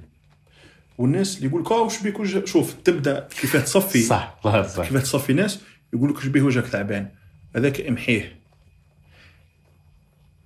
والناس 0.97 1.37
اللي 1.37 1.47
يقول 1.47 1.61
لك 1.61 1.71
آه 1.71 1.81
وش 1.81 1.99
بيك؟ 2.01 2.19
وجه- 2.19 2.45
شوف 2.45 2.73
تبدأ 2.83 3.27
كيف 3.41 3.55
تصفي. 3.57 4.01
صح 4.01 4.37
الله 4.45 4.67
صح 4.67 4.87
كيف 4.89 5.01
تصفي 5.03 5.33
ناس 5.33 5.59
يقول 5.93 6.09
لك 6.09 6.17
وش 6.17 6.25
بيه؟ 6.27 6.41
وجهك 6.41 6.67
تعبان. 6.67 7.07
هذاك 7.55 7.81
إمحيه. 7.81 8.35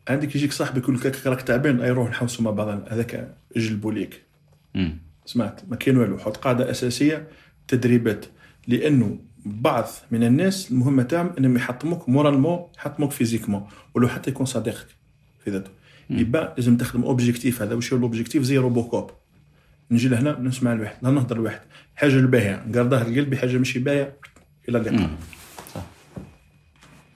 عندك 0.10 0.36
يجيك 0.36 0.52
صاحبي 0.52 0.80
يقول 0.80 0.96
لك 0.96 1.28
راك 1.28 1.42
تعبان 1.42 1.82
أي 1.82 1.92
روح 1.92 2.10
نحوسوا 2.10 2.46
مع 2.46 2.52
بعضنا 2.52 2.86
هذاك 2.90 3.36
اجلبوا 3.56 3.92
ليك. 3.92 4.24
سمعت؟ 5.26 5.62
ما 5.70 5.76
كاين 5.76 5.98
والو. 5.98 6.18
حط 6.18 6.38
قاعدة 6.38 6.72
أساسية 6.72 7.28
تدريبات. 7.68 8.26
لأنه 8.68 9.20
بعض 9.46 9.88
من 10.12 10.24
الناس 10.24 10.72
المهمه 10.72 11.04
تاعهم 11.04 11.34
إنهم 11.38 11.56
يحطموك 11.56 12.10
moralement 12.10 12.68
يحطموك 12.78 13.12
physiquement 13.12 13.68
ولو 13.96 14.08
حتى 14.08 14.30
يكون 14.30 14.46
صديقك 14.46 14.88
في 15.44 15.52
ذاته. 15.52 15.70
يبقى 16.10 16.54
لازم 16.58 16.78
تخدم 16.78 17.04
objectif 17.04 17.62
هذا 17.62 17.76
واش 17.76 17.94
هو 17.94 17.98
ال 17.98 18.03
objectif 18.03 18.44
زي 18.44 18.58
روبوكوب. 18.58 19.12
نجي 19.92 20.10
لهنا 20.10 20.40
نسمع 20.40 20.74
الواحد 20.74 20.96
لا 21.02 21.12
نهضر 21.12 21.36
الواحد. 21.36 21.62
حاجة 21.96 22.16
الباهية. 22.16 22.64
ن 22.68 22.72
garder 22.72 22.99
ها 22.99 23.04
لقلبي 23.04 23.38
حاجة 23.38 23.58
ماشي 23.58 23.80
باهية 23.80 24.18
إلى 24.70 24.78
اللقاء. 24.78 25.10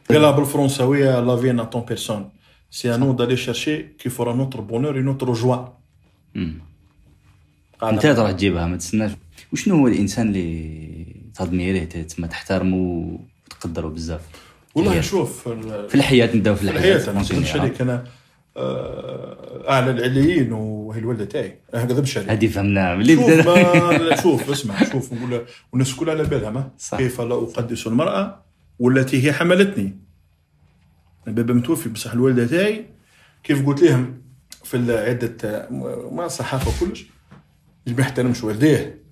قالها 0.10 0.32
بالفرنساويه 0.32 1.20
la 1.20 1.36
vie 1.36 1.52
n'attend 1.52 1.82
personne 1.82 2.30
c'est 2.74 2.96
à 2.96 2.99
nous 2.99 3.14
d'aller 3.14 3.38
chercher 3.38 3.84
ce 3.84 3.94
qui 3.94 4.10
fera 4.10 4.34
notre 4.34 4.62
bonheur 4.62 4.96
et 4.96 5.02
notre 5.02 5.34
joie 5.34 5.58
مم. 6.36 6.62
أنت 7.84 8.06
راح 8.06 8.32
تجيبها 8.32 8.68
ما 8.68 8.78
تستناش. 8.78 9.12
وشنو 9.54 9.76
هو 9.76 9.88
الإنسان 9.88 10.28
اللي 10.28 11.06
تادميريه 11.36 11.84
تسمى 11.84 12.28
تحترمه 12.28 12.78
وتقدره 13.48 13.88
بزاف. 13.88 14.22
والله. 14.76 15.02
شوف 15.02 15.48
في 15.88 15.96
الحياة 15.96 16.36
نبداو 16.36 16.56
في 16.56 16.64
الحياة 16.64 16.96
الحياة 16.96 17.38
أنا 17.38 17.62
عليك 17.62 17.82
أنا 17.82 18.04
آه، 18.58 19.70
أعلى 19.70 19.92
العليين 19.92 20.54
وهي 20.54 21.00
الوالده 21.00 21.26
تاعي. 21.26 21.60
ما 21.74 21.84
نكذبش 21.84 22.18
عليك 22.18 22.30
هذه 22.30 22.48
فهمناها. 22.48 22.96
ملي 22.96 23.16
لا، 23.16 24.22
شوف 24.22 24.50
اسمع 24.50 24.84
شوف 24.92 25.14
نقول 25.14 25.46
والناس 25.72 25.96
كلها 25.96 26.14
على 26.14 26.24
بالها 26.24 26.50
ما. 26.50 26.70
كيف 26.98 27.22
لا 27.22 27.36
أقدس 27.36 27.88
المرأة 27.88 28.44
والتي 28.80 29.26
هي 29.28 29.34
حملتني؟ 29.34 30.04
بابا 31.28 31.54
متوفي 31.54 31.90
بصح 31.90 32.14
الوالدة 32.14 32.48
تاعي. 32.48 32.86
كيف 33.44 33.66
قلت 33.66 33.82
لهم 33.82 34.22
في 34.64 34.98
عدة 34.98 35.68
ما 36.12 36.26
الصحافة 36.26 36.86
وكلش 36.86 37.06
اللي 37.88 37.98
ما 37.98 38.02
يحترمش 38.02 38.44
والديه. 38.44 39.04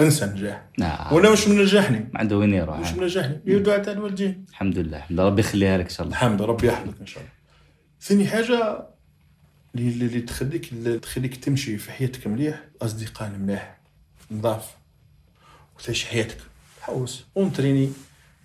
أنسى 0.00 0.26
نجاح. 0.26 0.68
نعم. 0.78 1.14
وأنا 1.14 1.28
واش 1.28 1.48
منجحني. 1.48 1.98
ما 2.12 2.20
عنده 2.20 2.36
وين 2.36 2.54
يروح. 2.54 2.78
واش 2.78 2.92
منجحني. 2.92 3.40
هي 3.46 3.58
دعاء 3.58 3.82
تاع 3.82 3.92
الوالدين 3.92 4.44
الحمد 4.48 4.78
لله. 4.78 4.96
الحمد 4.96 5.16
لله. 5.16 5.26
ربي 5.26 5.40
يخليها 5.40 5.78
لك 5.78 5.84
إن 5.84 5.90
شاء 5.90 6.06
الله. 6.06 6.16
الحمد 6.16 6.42
ربي 6.42 6.66
يحفظك 6.66 7.00
إن 7.00 7.06
شاء 7.06 7.22
الله. 7.22 7.32
ثاني 8.00 8.26
حاجة 8.26 8.86
اللي 9.74 10.06
اللي 10.06 10.20
تخليك 10.20 10.72
اللي 10.72 10.98
تخليك 10.98 11.36
تمشي 11.36 11.78
في 11.78 11.92
حياتك 11.92 12.26
مليح 12.26 12.64
أصدقاء 12.82 13.30
مليح 13.30 13.78
نضاف 14.30 14.76
وتعيش 15.78 16.04
حياتك. 16.04 16.38
حوس. 16.80 17.24
اونتريني 17.36 17.90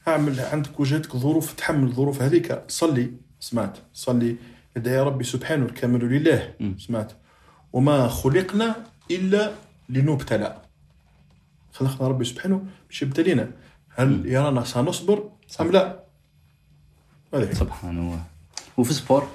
اعمل 0.08 0.40
عندك 0.40 0.80
وجهتك 0.80 1.18
ظروف 1.18 1.54
تحمل 1.54 1.88
الظروف 1.88 2.22
هذيك. 2.22 2.62
صلي 2.68 3.12
سمعت. 3.40 3.78
صلي. 3.94 4.36
ادعي 4.78 5.00
ربي 5.00 5.24
سبحانه 5.24 5.66
الكامل 5.66 6.00
لله. 6.00 6.54
سمعت. 6.78 7.12
وما 7.74 8.08
خلقنا 8.08 8.76
إلا 9.12 9.52
لنبتلى. 9.90 10.62
خلقنا 11.74 12.08
ربي 12.08 12.26
سبحانه 12.26 12.66
باش 12.88 13.02
يبتلينا. 13.02 13.52
هل 13.90 14.26
يرانا 14.26 14.64
سنصبر 14.64 15.30
أم 15.62 15.72
لا. 15.72 16.04
سبحان 17.52 17.98
الله. 17.98 18.24
وفي 18.78 18.90
ال 18.92 18.98
sport 18.98 19.28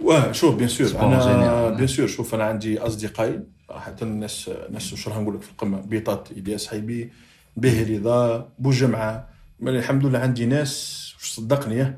واه 0.00 0.32
شوف 0.32 0.54
bien 0.54 0.68
sûr 0.68 0.86
sport 0.86 1.04
أنا. 1.04 1.70
bien 1.70 1.86
sûr 1.86 2.06
شوف 2.06 2.34
أنا 2.34 2.44
عندي 2.44 2.78
أصدقائي 2.78 3.40
حتى 3.70 4.04
الناس 4.04 4.50
الناس 4.68 4.92
واش 4.92 5.08
راح 5.08 5.18
نقول 5.18 5.34
لك 5.34 5.42
في 5.42 5.50
القمة. 5.50 5.80
بيطات 5.80 6.30
الياس 6.30 6.68
حيبي 6.68 7.12
به 7.56 7.96
رضا 7.96 8.48
بوجمعة. 8.58 9.29
الحمد 9.62 10.06
لله 10.06 10.18
عندي 10.18 10.46
ناس 10.46 11.00
صدقني 11.18 11.96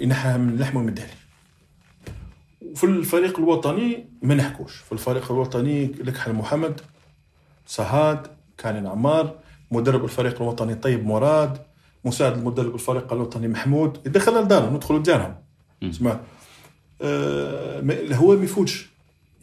ينحها 0.00 0.36
من 0.36 0.48
اللحم 0.48 0.76
ومن 0.76 0.88
الدهلي 0.88 1.10
وفي 2.72 2.84
الفريق 2.84 3.38
الوطني 3.38 4.08
ما 4.22 4.34
نحكوش. 4.34 4.76
في 4.76 4.92
الفريق 4.92 5.32
الوطني 5.32 5.86
لكحل 5.86 6.32
محمد 6.32 6.80
سهاد 7.66 8.26
كان 8.58 8.86
عمار 8.86 9.38
مدرب 9.70 10.04
الفريق 10.04 10.42
الوطني 10.42 10.74
طيب 10.74 11.06
مراد 11.06 11.58
مساعد 12.04 12.38
المدرب 12.38 12.74
الفريق 12.74 13.12
الوطني 13.12 13.48
محمود 13.48 14.06
يدخل 14.06 14.42
لدارهم 14.42 14.74
ندخلوا 14.76 14.98
لدارهم. 14.98 15.34
اسمع 15.82 16.20
آه، 17.02 17.80
الهواء 17.80 18.38
ما 18.38 18.44
يفوتش. 18.44 18.86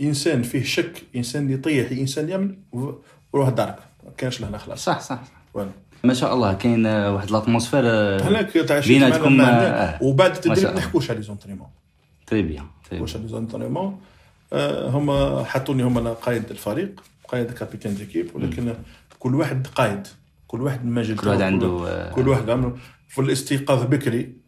إنسان 0.02 0.44
فيه 0.44 0.64
شك 0.64 1.04
إنسان 1.16 1.52
يطيح 1.52 1.92
إنسان 1.92 2.30
يمن 2.30 2.56
وروح 3.34 3.50
دارك 3.50 3.80
ما 4.04 4.12
كانش 4.18 4.42
لهنا 4.42 4.58
خلاص. 4.58 4.86
صح 4.86 5.00
صح. 5.00 5.20
وين. 5.54 5.72
ما 6.06 6.14
شاء 6.14 6.34
الله 6.34 6.54
كاين 6.54 6.86
آه، 6.86 7.14
واحد 7.14 7.30
l'atmosphère 7.30 7.82
آه، 7.86 8.22
هناك 8.22 8.52
تعشيت 8.52 8.88
بيناتكم 8.92 9.42
آه، 9.42 9.46
معنا. 9.46 10.00
وبعد 10.02 10.32
التدريب. 10.32 10.76
نحكوش 10.76 11.10
على 11.10 11.20
les 11.20 11.26
entraînements? 11.26 11.68
très 12.28 12.42
bien 12.42 12.66
très 12.90 13.00
نحكوش 13.00 13.16
على 13.16 13.24
les 13.24 13.30
entraînements? 13.30 14.00
آه، 14.54 14.90
هما 14.90 15.44
حطوني 15.44 15.84
هما 15.84 16.00
أنا 16.00 16.14
قائد 16.14 16.50
الفريق 16.52 17.04
قائد 17.28 17.52
capitaine 17.52 17.96
d'équipe 17.96 18.36
ولكن 18.36 18.74
كل 19.20 19.36
واحد 19.36 19.68
قائد 19.68 20.08
كل 20.48 20.62
واحد 20.62 20.86
من 20.86 20.92
مجال 20.94 21.18
كل 21.18 21.28
واحد 21.28 21.42
عنده 21.42 21.88
آه، 21.88 22.12
كل 22.12 22.28
واحد 22.30 22.50
عنده 22.50 22.74
في 23.08 23.22
الاستيقاظ 23.22 23.84
بكري. 23.84 24.43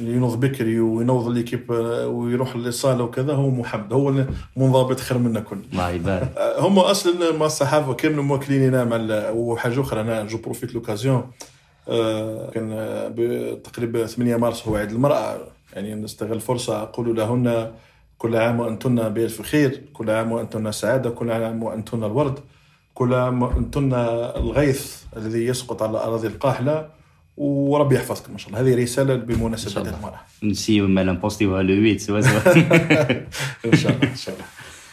ينوض 0.00 0.40
بكري 0.40 0.80
وينوض 0.80 1.28
l'équipe 1.28 1.72
آه، 1.72 2.06
ويروح 2.06 2.56
للصالة 2.56 3.04
وكذا 3.04 3.32
هو 3.32 3.50
محمد 3.50 3.92
هو 3.92 4.24
المنضبط 4.56 5.00
خير 5.00 5.18
منا 5.18 5.40
كل. 5.40 5.58
يبارك. 5.90 6.32
آه، 6.38 6.60
هم 6.60 6.78
أصلا 6.78 7.32
ما 7.32 7.46
الصحافه 7.46 7.94
كامل 7.94 8.20
موكليننا 8.20 8.84
مع 8.84 9.30
وحاجه 9.30 9.80
أخرى 9.80 10.00
أنا 10.00 10.24
je 10.24 10.38
profite 10.38 10.74
l'occasion. 10.74 11.30
آه، 11.88 12.50
كان 12.50 12.70
تقريبا 13.64 14.06
8 14.06 14.36
مارس 14.36 14.68
هو 14.68 14.76
عيد 14.76 14.90
المرأة. 14.90 15.38
يعني 15.72 15.94
نستغل 15.94 16.32
الفرصه 16.32 16.82
أقول 16.82 17.16
لهن 17.16 17.72
كل 18.18 18.36
عام 18.36 18.60
وأنتن 18.60 19.08
بألف 19.08 19.42
خير 19.42 19.82
كل 19.92 20.10
عام 20.10 20.32
وأنتن 20.32 20.72
سعادة 20.72 21.10
كل 21.10 21.30
عام 21.30 21.62
وأنتن 21.62 22.04
الورد 22.04 22.38
كل 22.94 23.14
عام 23.14 23.42
وأنتن 23.42 23.94
الغيث 24.36 24.96
الذي 25.16 25.46
يسقط 25.46 25.82
على 25.82 25.90
الأراضي 25.90 26.26
القاحلة. 26.26 26.88
وربي 27.36 27.94
يحفظكم 27.94 28.32
إن 28.32 28.38
شاء 28.38 28.48
الله. 28.48 28.60
هذه 28.60 28.82
رسالة 28.82 29.14
بمناسبة. 29.14 29.80
المرأة. 29.82 30.20
نسيو 30.42 30.88
ما 30.88 31.02
نبوستيوها 31.02 31.62
le 31.62 31.74
8 31.74 31.98
سوا 31.98 32.20
سوا. 32.20 32.52
إن 33.72 33.76
شاء 33.76 33.92
الله 33.92 34.10
إن 34.10 34.16
شاء 34.16 34.34
الله. 34.34 34.46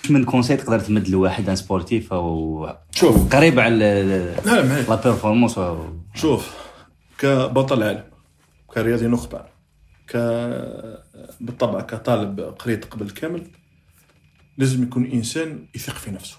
من 0.10 0.26
conseil 0.26 0.58
تقدر 0.58 0.80
تمد 0.80 1.08
لواحد 1.10 1.50
un 1.50 1.56
sportif 1.56 2.14
أو 2.14 2.68
شوف. 2.92 3.36
قريب 3.36 3.60
على 3.60 4.36
la 4.46 4.96
performance 4.96 5.60
شوف 6.16 6.54
كبطل 7.20 7.84
عالم 7.84 8.04
كرياضي 8.68 9.08
نخبة 9.08 9.42
ك 10.08 10.18
بالطبع 11.42 11.82
كطالب 11.82 12.40
قريت 12.40 12.86
قبل 12.86 13.10
كامل 13.10 13.48
لازم 14.58 14.84
يكون 14.84 15.06
إنسان 15.06 15.68
يثق 15.76 15.96
في 15.96 16.12
نفسه. 16.12 16.38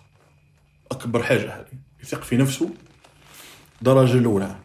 أكبر 0.93 1.23
حاجة 1.23 1.55
هذه 1.55 1.79
يثق 2.03 2.23
في 2.23 2.37
نفسه. 2.37 2.71
درجة 3.83 4.19
الأولى. 4.19 4.57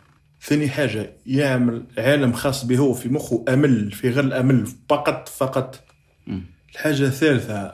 ثاني 0.48 0.70
حاجة 0.70 1.14
يعمل 1.26 1.84
عالم 1.98 2.34
خاص 2.34 2.66
به 2.66 2.78
هو 2.78 2.94
في 2.94 3.10
مخه 3.10 3.46
أمل 3.50 3.92
في 3.92 4.10
غير 4.10 4.24
الأمل 4.24 4.68
فقط 4.90 5.30
فقط. 5.30 5.84
مم. 6.28 6.44
الحاجة 6.74 7.04
الثالثة 7.04 7.74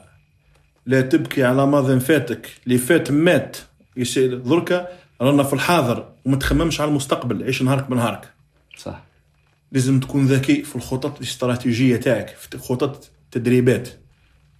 لا 0.85 1.01
تبكي 1.01 1.43
على 1.43 1.67
ماضي 1.67 1.99
فاتك. 1.99 2.49
اللي 2.65 2.77
فات 2.77 3.11
مات. 3.11 3.57
دركا 4.17 4.87
رانا 5.21 5.43
في 5.43 5.53
الحاضر 5.53 6.13
وما 6.25 6.35
تخممش 6.35 6.81
على 6.81 6.89
المستقبل. 6.89 7.43
عيش 7.43 7.61
نهارك 7.61 7.89
بنهارك. 7.89 8.33
صح. 8.77 9.03
لازم 9.71 9.99
تكون 9.99 10.25
ذكي 10.25 10.63
في 10.63 10.75
الخطط 10.75 11.17
الاستراتيجية 11.17 11.95
تاعك 11.95 12.29
في 12.29 12.57
خطط 12.57 13.11
تدريبات 13.31 13.89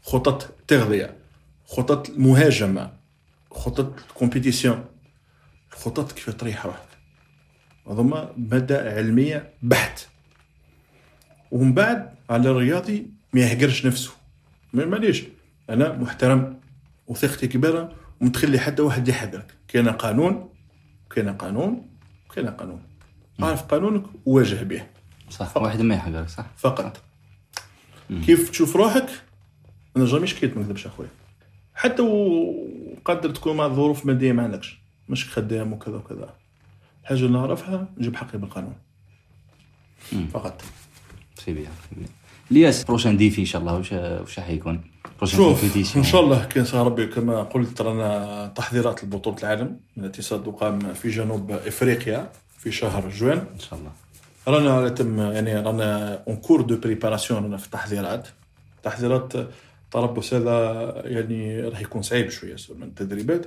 خطط 0.04 0.50
تغذية 0.68 1.18
خطط 1.66 2.10
مهاجمة 2.18 2.92
خطط 3.52 3.94
كومبيتيسيون 4.14 4.86
خطط 5.72 6.12
كيف 6.12 6.30
تريح 6.30 6.66
روحك 6.66 6.93
هذوما 7.88 8.34
مادة 8.38 8.92
علمية 8.96 9.54
بحت. 9.64 10.08
ومن 11.52 11.74
بعد 11.74 12.10
على 12.30 12.50
الرياضي 12.50 13.08
ما 13.34 13.42
يهجرش 13.42 13.86
نفسه. 13.86 14.12
ما- 14.74 14.86
معليش 14.86 15.24
أنا 15.70 15.94
محترم 15.98 16.60
وثقتي 17.08 17.48
كبيرة 17.48 17.92
ومتخلي 18.22 18.60
حتى 18.60 18.82
واحد 18.82 19.08
يحقرك 19.08 19.54
كاين 19.68 19.90
قانون 19.90 20.50
كاين 21.10 21.30
قانون 21.30 21.88
كاين 22.36 22.48
قانون. 22.48 22.82
عارف 23.40 23.62
قانونك 23.64 24.04
وواجه 24.26 24.64
به. 24.64 24.84
صح 25.30 25.58
واحد 25.58 25.82
ما 25.82 25.96
يحقرك 25.96 26.30
صح. 26.30 26.46
فقط. 26.58 27.02
كيف 28.26 28.50
تشوف 28.50 28.76
روحك؟ 28.76 29.10
أنا 29.98 30.06
jamais 30.06 30.28
شكيت 30.28 30.58
ما 30.58 30.64
نكذبش 30.64 30.86
أخويا. 30.86 31.10
حتى 31.76 32.02
وقدر 32.02 33.30
تكون 33.30 33.58
مع 33.58 33.66
الظروف 33.66 34.06
ماديه 34.06 34.32
ما 34.32 34.44
عندكش. 34.44 34.80
مش 35.10 35.30
خدام 35.30 35.74
وكذا 35.74 35.96
وكذا. 35.96 36.34
اللي 37.12 37.28
نعرفها 37.28 37.88
نجيب 37.98 38.16
حقي 38.16 38.38
بالقانون. 38.38 38.76
فقط. 40.34 40.62
c'est 41.46 41.54
bien 41.54 41.72
الياس 42.52 42.84
prochain 42.84 43.18
défi 43.18 43.42
إن 43.42 43.46
شاء 43.46 43.62
الله. 43.62 43.74
واش 43.78 43.92
واش 43.92 44.40
حيكون 44.40 44.82
شوف 45.24 45.78
إن 45.98 46.04
شاء 46.04 46.22
الله 46.22 46.46
كان 46.46 46.66
صار 46.66 46.86
ربي 46.86 47.06
كما 47.06 47.44
قلت 47.44 47.82
رانا 47.82 48.48
تحضيرات 48.56 49.04
لبطولة 49.04 49.38
العالم 49.38 49.80
التي 49.98 50.22
ستقام 50.22 50.94
في 50.94 51.10
جنوب 51.10 51.52
إفريقيا 51.52 52.32
في 52.58 52.72
شهر 52.72 53.10
جوان. 53.10 53.38
إن 53.38 53.60
شاء 53.60 53.80
الله. 53.80 53.92
رانا 54.48 54.90
تم 54.90 55.20
يعني 55.20 55.60
رانا 55.60 56.24
en 56.28 56.36
cours 56.36 56.62
de 56.62 56.78
préparation 56.78 57.44
رانا 57.44 57.58
في 57.58 57.66
التحضيرات. 57.66 58.28
تحضيرات 58.84 59.34
التربص 59.86 60.34
هذا 60.34 60.94
يعني 61.06 61.62
راح 61.62 61.82
يكون 61.82 62.02
صعيب 62.02 62.30
شوية 62.30 62.56
من 62.76 62.84
التدريبات 62.84 63.46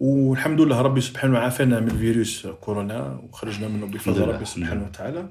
والحمد 0.00 0.60
لله 0.60 0.80
ربي 0.80 1.00
سبحانه 1.00 1.38
عافانا 1.38 1.80
من 1.80 1.88
فيروس 1.88 2.46
كورونا 2.46 3.20
وخرجنا 3.28 3.68
منه 3.68 3.86
بفضل. 3.86 4.28
ربي 4.28 4.44
سبحانه 4.44 4.84
وتعالى. 4.84 5.28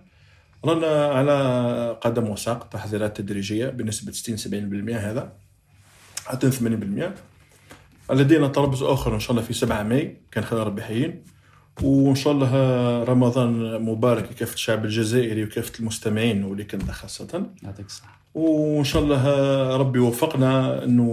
رانا 0.65 1.05
على 1.05 1.97
قدم 2.01 2.29
وساق 2.29 2.69
تحضيرات 2.69 3.17
تدريجية 3.17 3.69
بنسبة 3.69 4.11
60 4.11 4.37
70% 4.37 4.95
هذا 4.97 5.33
حتى 6.25 6.51
80% 6.51 8.11
لدينا 8.11 8.47
تربص 8.47 8.83
آخر 8.83 9.15
إن 9.15 9.19
شاء 9.19 9.31
الله 9.31 9.41
في 9.41 9.53
7 9.53 9.83
ماي 9.83 10.17
كان 10.31 10.43
خير 10.43 10.59
ربي 10.59 10.81
حيين 10.81 11.23
وإن 11.81 12.15
شاء 12.15 12.33
الله 12.33 13.03
رمضان 13.03 13.81
مبارك 13.81 14.31
لكافة 14.31 14.53
الشعب 14.53 14.85
الجزائري 14.85 15.43
وكافة 15.43 15.79
المستمعين 15.79 16.43
ولكندا 16.43 16.91
خاصة. 16.91 17.49
يعطيك 17.63 17.85
الصحة. 17.85 18.24
وإن 18.35 18.83
شاء 18.83 19.01
الله 19.03 19.77
ربي 19.77 19.99
يوفقنا 19.99 20.83
إنه 20.83 21.07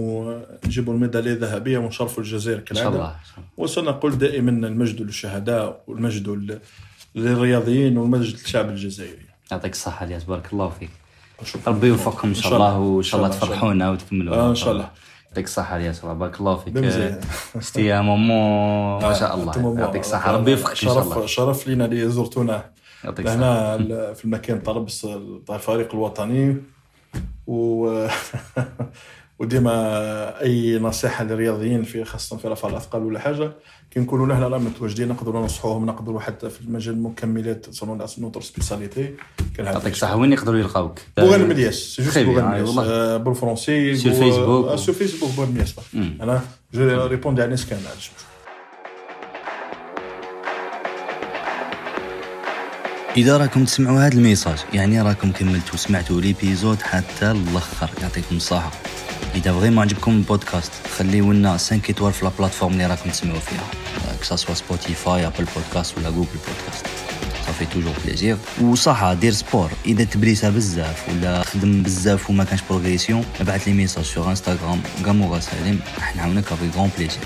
نجيبوا 0.66 0.94
الميدالية 0.94 1.32
الذهبية 1.32 1.78
ونشرفوا 1.78 2.22
الجزائر 2.22 2.58
إن 2.58 2.64
كالعاده 2.64 2.90
شاء 2.90 2.98
الله 2.98 3.10
إن 3.10 3.24
شاء 3.24 3.36
الله. 3.38 3.48
وسنقول 3.56 4.18
دائما 4.18 4.50
المجد 4.50 5.00
للشهداء 5.00 5.80
والمجد 5.86 6.28
لل- 6.28 6.58
للرياضيين 7.14 7.98
والمجد 7.98 8.32
للشعب 8.40 8.68
الجزائري. 8.68 9.26
يعطيك 9.52 9.72
الصحة 9.72 10.06
الياس 10.06 10.24
بارك 10.24 10.52
الله 10.52 10.68
فيك. 10.68 10.90
ربي 11.66 11.86
يوفقكم 11.86 12.28
إن 12.28 12.34
شاء 12.34 12.54
الله 12.54 12.78
وإن 12.78 13.02
شاء 13.02 13.20
الله. 13.20 13.30
تفرحونا 13.32 13.90
وتكملوا. 13.90 14.34
آه، 14.36 14.50
إن 14.50 14.54
شاء 14.54 14.72
الله. 14.72 14.88
يعطيك 15.28 15.44
الصحة 15.44 15.76
الياس 15.76 16.04
الله 16.04 16.14
بارك 16.14 16.40
الله 16.40 16.56
فيك. 16.56 16.72
بمزيان. 16.72 17.20
ستي 17.60 18.00
مومون 18.02 19.02
ما 19.02 19.12
شاء 19.12 19.34
الله. 19.34 19.80
يعطيك 19.80 20.00
الصحة. 20.00 20.32
ربي 20.32 20.50
يوفقك 20.50 20.70
إن 20.70 20.76
شاء 20.76 21.02
الله. 21.02 21.26
شرف 21.26 21.68
لينا 21.68 21.84
اللي 21.84 22.08
زرتونا. 22.08 22.64
هنا 23.04 24.12
في 24.14 24.24
المكان 24.24 24.60
طرابلس 24.60 25.06
تاع 25.46 25.56
الفريق 25.56 25.94
الوطني. 25.94 26.56
و 27.47 28.06
وديما 29.39 30.43
أي 30.43 30.78
نصيحة 30.78 31.24
للرياضيين 31.24 31.82
في 31.82 32.05
خاصة 32.05 32.36
في 32.36 32.48
رفع 32.48 32.68
الأثقال 32.68 33.02
ولا 33.02 33.18
حاجة 33.18 33.52
كي 33.90 34.01
نقولوا 34.01 34.26
له 34.26 34.48
لا 34.48 34.59
متواجدين 34.59 35.09
نقدروا 35.09 35.43
ننصحوهم 35.43 35.86
نقدروا 35.86 36.20
حتى 36.20 36.51
في 36.51 36.60
المجال 36.60 36.94
المكملات 36.94 37.66
صنون 37.70 38.06
نوتر 38.18 38.40
سبيساليتي 38.40 39.14
يعطيك 39.59 39.93
الصحه 39.93 40.16
وين 40.16 40.32
يقدروا 40.32 40.59
يلقاوك 40.59 41.01
بوغان 41.16 41.48
ملياس 41.48 41.74
سي 41.74 42.02
جوست 42.02 42.18
بوغان 42.18 42.51
ملياس 42.51 42.68
والله. 42.68 43.16
بالفرونسي 43.16 43.97
سور 43.97 44.12
فيسبوك. 44.12 44.74
سور 44.74 44.94
فيسبوك 44.94 45.30
بوغان 45.36 45.52
ملياس. 45.52 45.74
أنا 45.94 46.40
جو 46.74 47.06
ريبوندي 47.06 47.43
على 47.43 47.47
الناس 47.47 47.66
كامل 47.66 47.82
إذا 53.16 53.36
راكم 53.36 53.64
تسمعوا 53.64 54.06
هذا 54.06 54.14
ال 54.14 54.20
message 54.20 54.59
يعني 54.72 55.02
راكم 55.02 55.32
كملتوا 55.32 55.76
سمعتوا 55.76 56.20
l'épisode 56.20 56.82
حتى 56.82 57.30
الأخر. 57.30 57.90
يعطيكم 58.02 58.36
الصحة. 58.36 58.70
إذا 59.34 59.52
vraiment 59.52 59.78
عجبكم 59.78 60.10
البودكاست 60.10 60.72
خليو 60.98 61.32
لنا 61.32 61.51
5 61.51 61.80
étoiles 61.88 62.12
في 62.12 62.24
la 62.24 62.30
plateforme 62.38 62.72
اللي 62.72 62.86
راكم 62.86 63.10
تسمعوا 63.10 63.39
فيها. 63.39 63.82
que 64.20 64.30
ça 64.30 64.36
Spotify 64.36 65.26
Apple 65.26 65.46
Podcast 65.56 65.98
ولا 65.98 66.10
Google 66.10 66.28
Podcast 66.46 66.86
ça 67.46 67.53
fait 67.53 67.66
toujours 67.66 67.92
plaisir 68.04 68.36
وصح 68.60 69.12
دير 69.12 69.32
sport 69.32 69.70
إذا 69.86 70.05
t'progressa 70.04 70.50
بزاف 70.51 71.09
ولا 71.09 71.43
خدم 71.43 71.82
بزاف 71.82 72.30
وما 72.30 72.44
كانش 72.44 72.60
progression 72.70 73.24
ابعث 73.40 73.68
لي 73.68 73.74
message 73.74 74.04
sur 74.04 74.30
Instagram 74.30 74.80
غامورا 75.05 75.40
سالم 75.40 75.80
راح 75.98 76.16
نعاونك 76.16 76.52
avec 76.52 76.70
grand 76.76 76.90
plaisir 76.98 77.22